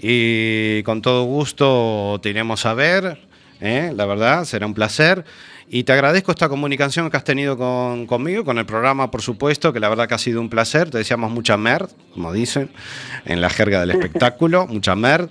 y 0.00 0.82
con 0.84 1.02
todo 1.02 1.24
gusto 1.24 2.18
te 2.22 2.30
iremos 2.30 2.64
a 2.66 2.74
ver, 2.74 3.18
¿eh? 3.60 3.92
la 3.94 4.06
verdad, 4.06 4.44
será 4.44 4.66
un 4.66 4.74
placer. 4.74 5.24
Y 5.74 5.84
te 5.84 5.94
agradezco 5.94 6.30
esta 6.32 6.50
comunicación 6.50 7.10
que 7.10 7.16
has 7.16 7.24
tenido 7.24 7.56
con, 7.56 8.06
conmigo, 8.06 8.44
con 8.44 8.58
el 8.58 8.66
programa, 8.66 9.10
por 9.10 9.22
supuesto, 9.22 9.72
que 9.72 9.80
la 9.80 9.88
verdad 9.88 10.06
que 10.06 10.12
ha 10.12 10.18
sido 10.18 10.38
un 10.38 10.50
placer. 10.50 10.90
Te 10.90 10.98
deseamos 10.98 11.30
mucha 11.32 11.56
merd, 11.56 11.88
como 12.12 12.30
dicen, 12.30 12.70
en 13.24 13.40
la 13.40 13.48
jerga 13.48 13.80
del 13.80 13.92
espectáculo, 13.92 14.66
mucha 14.68 14.94
merd 14.94 15.30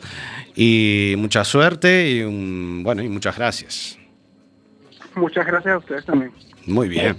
y 0.56 1.14
mucha 1.20 1.44
suerte 1.44 2.10
y 2.10 2.22
un- 2.24 2.82
bueno 2.84 3.04
y 3.04 3.10
muchas 3.10 3.38
gracias. 3.38 4.00
Muchas 5.14 5.46
gracias 5.46 5.76
a 5.76 5.78
ustedes 5.78 6.06
también. 6.06 6.32
Muy 6.66 6.89
bien. 6.89 7.18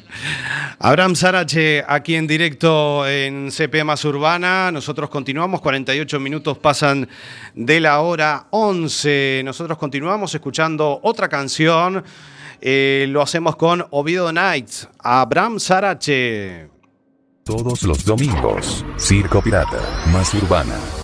Abraham 0.81 1.15
Sarache, 1.15 1.85
aquí 1.87 2.17
en 2.17 2.27
directo 2.27 3.09
en 3.09 3.53
CP 3.53 3.85
Más 3.85 4.05
Urbana. 4.05 4.73
Nosotros 4.73 5.11
continuamos, 5.11 5.61
48 5.61 6.19
minutos 6.19 6.59
pasan 6.59 7.09
de 7.55 7.79
la 7.79 8.01
hora 8.01 8.47
11. 8.51 9.43
Nosotros 9.45 9.79
continuamos 9.79 10.35
escuchando 10.35 10.99
otra 11.05 11.29
canción. 11.29 12.03
Eh, 12.65 13.07
lo 13.09 13.23
hacemos 13.23 13.57
con 13.57 13.85
Oviedo 13.91 14.33
Nights. 14.33 14.89
Abraham 15.01 15.59
Sarache. 15.59 16.71
Todos 17.45 17.83
los 17.83 18.05
domingos, 18.05 18.85
Circo 18.97 19.43
Pirata, 19.43 19.81
más 20.13 20.33
urbana. 20.33 21.02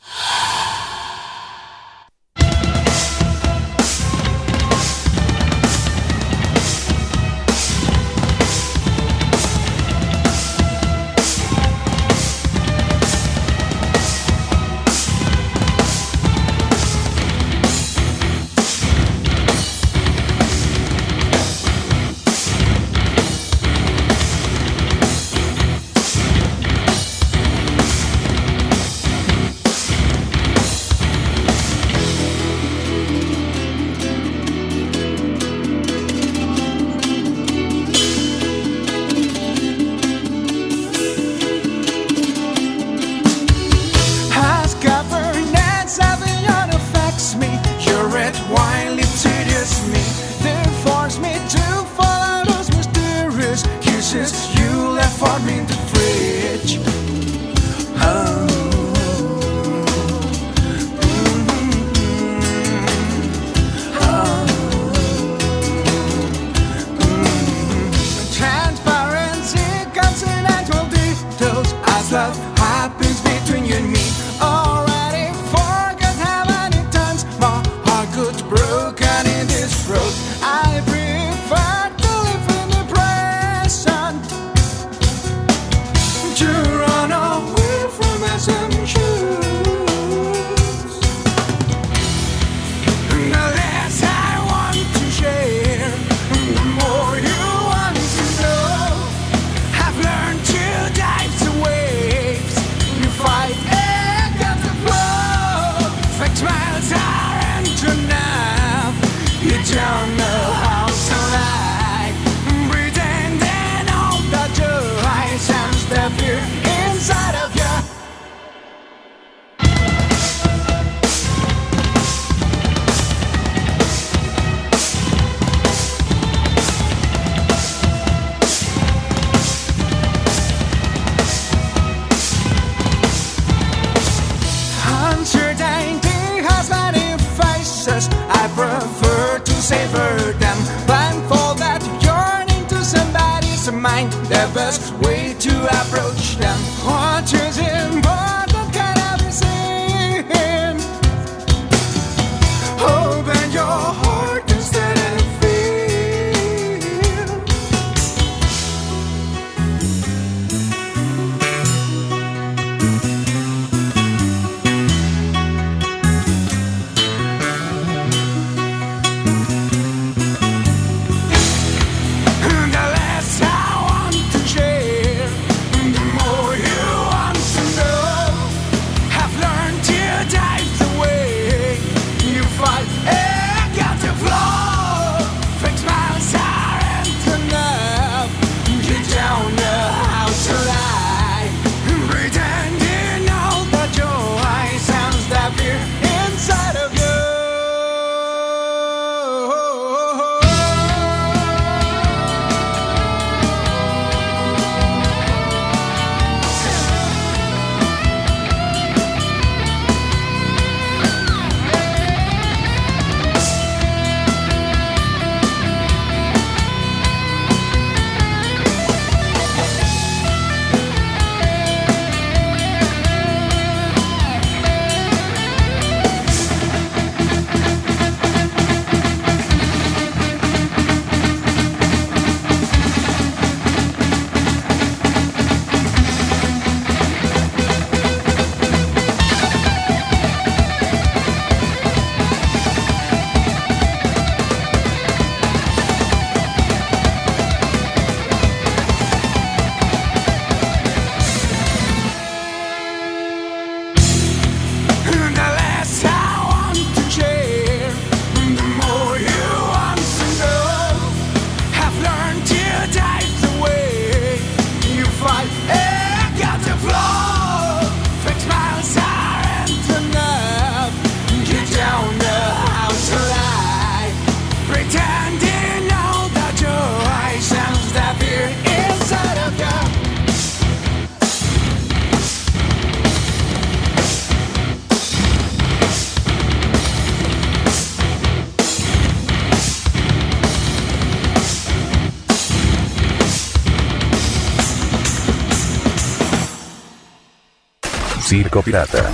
Circo 298.29 298.61
Pirata. 298.61 299.11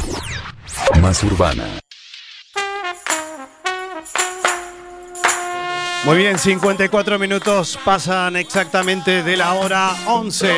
Más 1.01 1.23
urbana. 1.23 1.79
Muy 6.05 6.17
bien, 6.17 6.37
54 6.37 7.17
minutos 7.21 7.79
pasan 7.85 8.35
exactamente 8.35 9.23
de 9.23 9.37
la 9.37 9.53
hora 9.53 9.95
11. 10.09 10.53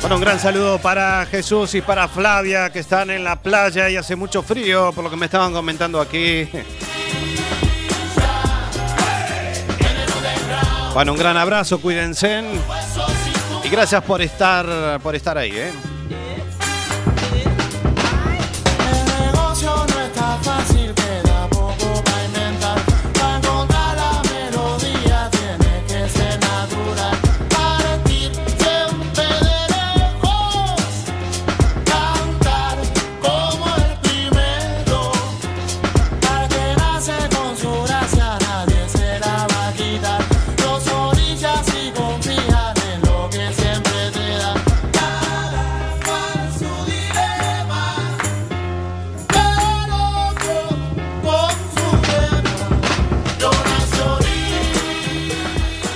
Bueno, 0.00 0.16
un 0.16 0.22
gran 0.22 0.40
saludo 0.40 0.78
para 0.78 1.26
Jesús 1.26 1.74
y 1.74 1.82
para 1.82 2.08
Flavia 2.08 2.72
que 2.72 2.78
están 2.78 3.10
en 3.10 3.22
la 3.22 3.36
playa 3.36 3.90
y 3.90 3.96
hace 3.96 4.16
mucho 4.16 4.42
frío, 4.42 4.92
por 4.94 5.04
lo 5.04 5.10
que 5.10 5.16
me 5.16 5.26
estaban 5.26 5.52
comentando 5.52 6.00
aquí. 6.00 6.48
Bueno, 10.94 11.12
un 11.12 11.18
gran 11.18 11.36
abrazo, 11.36 11.82
cuídense. 11.82 12.42
Y 13.64 13.70
gracias 13.70 14.04
por 14.04 14.20
estar, 14.20 15.00
por 15.00 15.14
estar 15.14 15.38
ahí, 15.38 15.52
¿eh? 15.52 15.93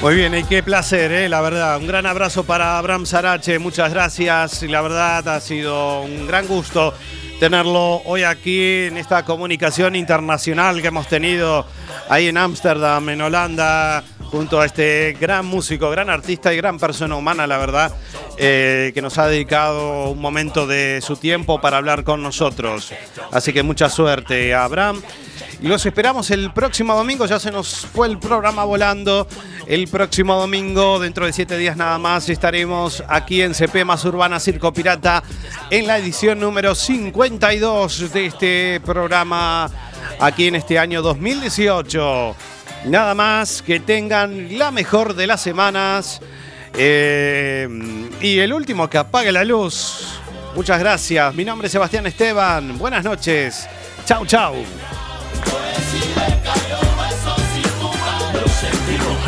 Muy 0.08 0.16
bien, 0.16 0.34
y 0.34 0.42
qué 0.44 0.62
placer, 0.62 1.12
¿eh? 1.12 1.28
la 1.28 1.42
verdad. 1.42 1.76
Un 1.76 1.86
gran 1.86 2.06
abrazo 2.06 2.42
para 2.42 2.78
Abraham 2.78 3.04
Sarache, 3.04 3.58
muchas 3.58 3.92
gracias. 3.92 4.62
La 4.62 4.80
verdad 4.80 5.28
ha 5.28 5.38
sido 5.38 6.00
un 6.00 6.26
gran 6.26 6.46
gusto 6.46 6.94
tenerlo 7.38 8.00
hoy 8.06 8.22
aquí 8.22 8.86
en 8.86 8.96
esta 8.96 9.26
comunicación 9.26 9.94
internacional 9.96 10.80
que 10.80 10.88
hemos 10.88 11.08
tenido 11.08 11.66
ahí 12.08 12.28
en 12.28 12.38
Ámsterdam, 12.38 13.06
en 13.10 13.20
Holanda, 13.20 14.02
junto 14.30 14.60
a 14.60 14.66
este 14.66 15.16
gran 15.20 15.46
músico, 15.46 15.90
gran 15.90 16.10
artista 16.10 16.52
y 16.52 16.56
gran 16.56 16.78
persona 16.78 17.16
humana, 17.16 17.46
la 17.46 17.58
verdad, 17.58 17.92
eh, 18.36 18.92
que 18.94 19.02
nos 19.02 19.18
ha 19.18 19.26
dedicado 19.26 20.10
un 20.10 20.20
momento 20.20 20.66
de 20.66 21.00
su 21.02 21.16
tiempo 21.16 21.60
para 21.60 21.78
hablar 21.78 22.04
con 22.04 22.22
nosotros. 22.22 22.92
Así 23.32 23.52
que 23.52 23.62
mucha 23.62 23.88
suerte, 23.88 24.54
Abraham. 24.54 25.00
Y 25.60 25.66
los 25.66 25.84
esperamos 25.86 26.30
el 26.30 26.52
próximo 26.52 26.94
domingo, 26.94 27.26
ya 27.26 27.40
se 27.40 27.50
nos 27.50 27.86
fue 27.86 28.06
el 28.06 28.18
programa 28.18 28.64
volando. 28.64 29.26
El 29.66 29.88
próximo 29.88 30.38
domingo, 30.38 31.00
dentro 31.00 31.26
de 31.26 31.32
siete 31.32 31.58
días 31.58 31.76
nada 31.76 31.98
más, 31.98 32.28
estaremos 32.28 33.02
aquí 33.08 33.42
en 33.42 33.54
CP 33.54 33.84
Más 33.84 34.04
Urbana 34.04 34.38
Circo 34.38 34.72
Pirata 34.72 35.22
en 35.70 35.86
la 35.86 35.98
edición 35.98 36.38
número 36.38 36.74
52 36.74 38.12
de 38.12 38.26
este 38.26 38.80
programa 38.84 39.68
aquí 40.20 40.46
en 40.46 40.54
este 40.54 40.78
año 40.78 41.02
2018. 41.02 42.36
Nada 42.84 43.14
más, 43.14 43.62
que 43.62 43.80
tengan 43.80 44.58
la 44.58 44.70
mejor 44.70 45.14
de 45.14 45.26
las 45.26 45.40
semanas. 45.40 46.20
Eh, 46.74 47.68
y 48.20 48.38
el 48.38 48.52
último 48.52 48.88
que 48.88 48.98
apague 48.98 49.32
la 49.32 49.44
luz. 49.44 50.20
Muchas 50.54 50.78
gracias. 50.78 51.34
Mi 51.34 51.44
nombre 51.44 51.66
es 51.66 51.72
Sebastián 51.72 52.06
Esteban. 52.06 52.78
Buenas 52.78 53.04
noches. 53.04 53.68
Chau, 54.04 54.24
chau. 54.26 54.54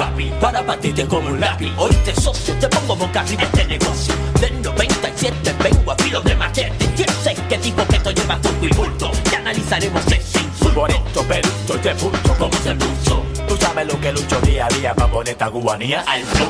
happy 0.01 0.32
para 0.40 0.62
batirte 0.62 1.07
como 1.07 1.28
un 1.28 1.40
lápiz. 1.40 1.72
Hoy 1.76 1.94
te 2.05 2.14
socio, 2.14 2.55
te 2.55 2.68
pongo 2.68 2.96
boca 2.96 3.20
arriba 3.20 3.42
este 3.42 3.66
negocio. 3.66 4.14
Del 4.40 4.62
97 4.62 5.55
vengo 5.62 5.92
a 5.92 5.96
filo 5.96 6.20
de 6.22 6.34
machete. 6.36 6.86
¿Quién 6.96 7.09
sé 7.22 7.34
que 7.48 7.59
dijo 7.59 7.86
que 7.86 7.96
esto 7.96 8.11
lleva 8.11 8.40
turco 8.40 8.66
y 8.66 8.74
bulto? 8.74 9.11
analizaremos 9.51 10.03
sexy. 10.05 10.38
Soy 10.62 10.72
bonito, 10.72 11.22
pelucho 11.24 11.74
y 11.74 11.78
te 11.78 11.94
punto 11.96 12.34
como 12.38 12.53
se 12.59 12.74
lucho. 12.74 13.24
Tú 13.48 13.57
sabes 13.57 13.86
lo 13.86 14.01
que 14.01 14.12
lucho 14.12 14.40
día 14.42 14.66
a 14.66 14.68
día 14.68 14.94
para 14.94 15.11
poner 15.11 15.32
esta 15.32 15.51
cubanía 15.51 16.05
al 16.07 16.22
flow. 16.22 16.48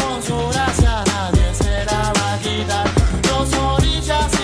con 0.00 0.22
su 0.22 0.48
gracia, 0.48 1.04
nadie 1.06 1.54
se 1.54 1.84
la 1.86 2.12
va 2.12 2.34
a 2.34 2.38
quitar. 2.38 2.86
Dos 3.22 3.52
orillas 3.54 4.39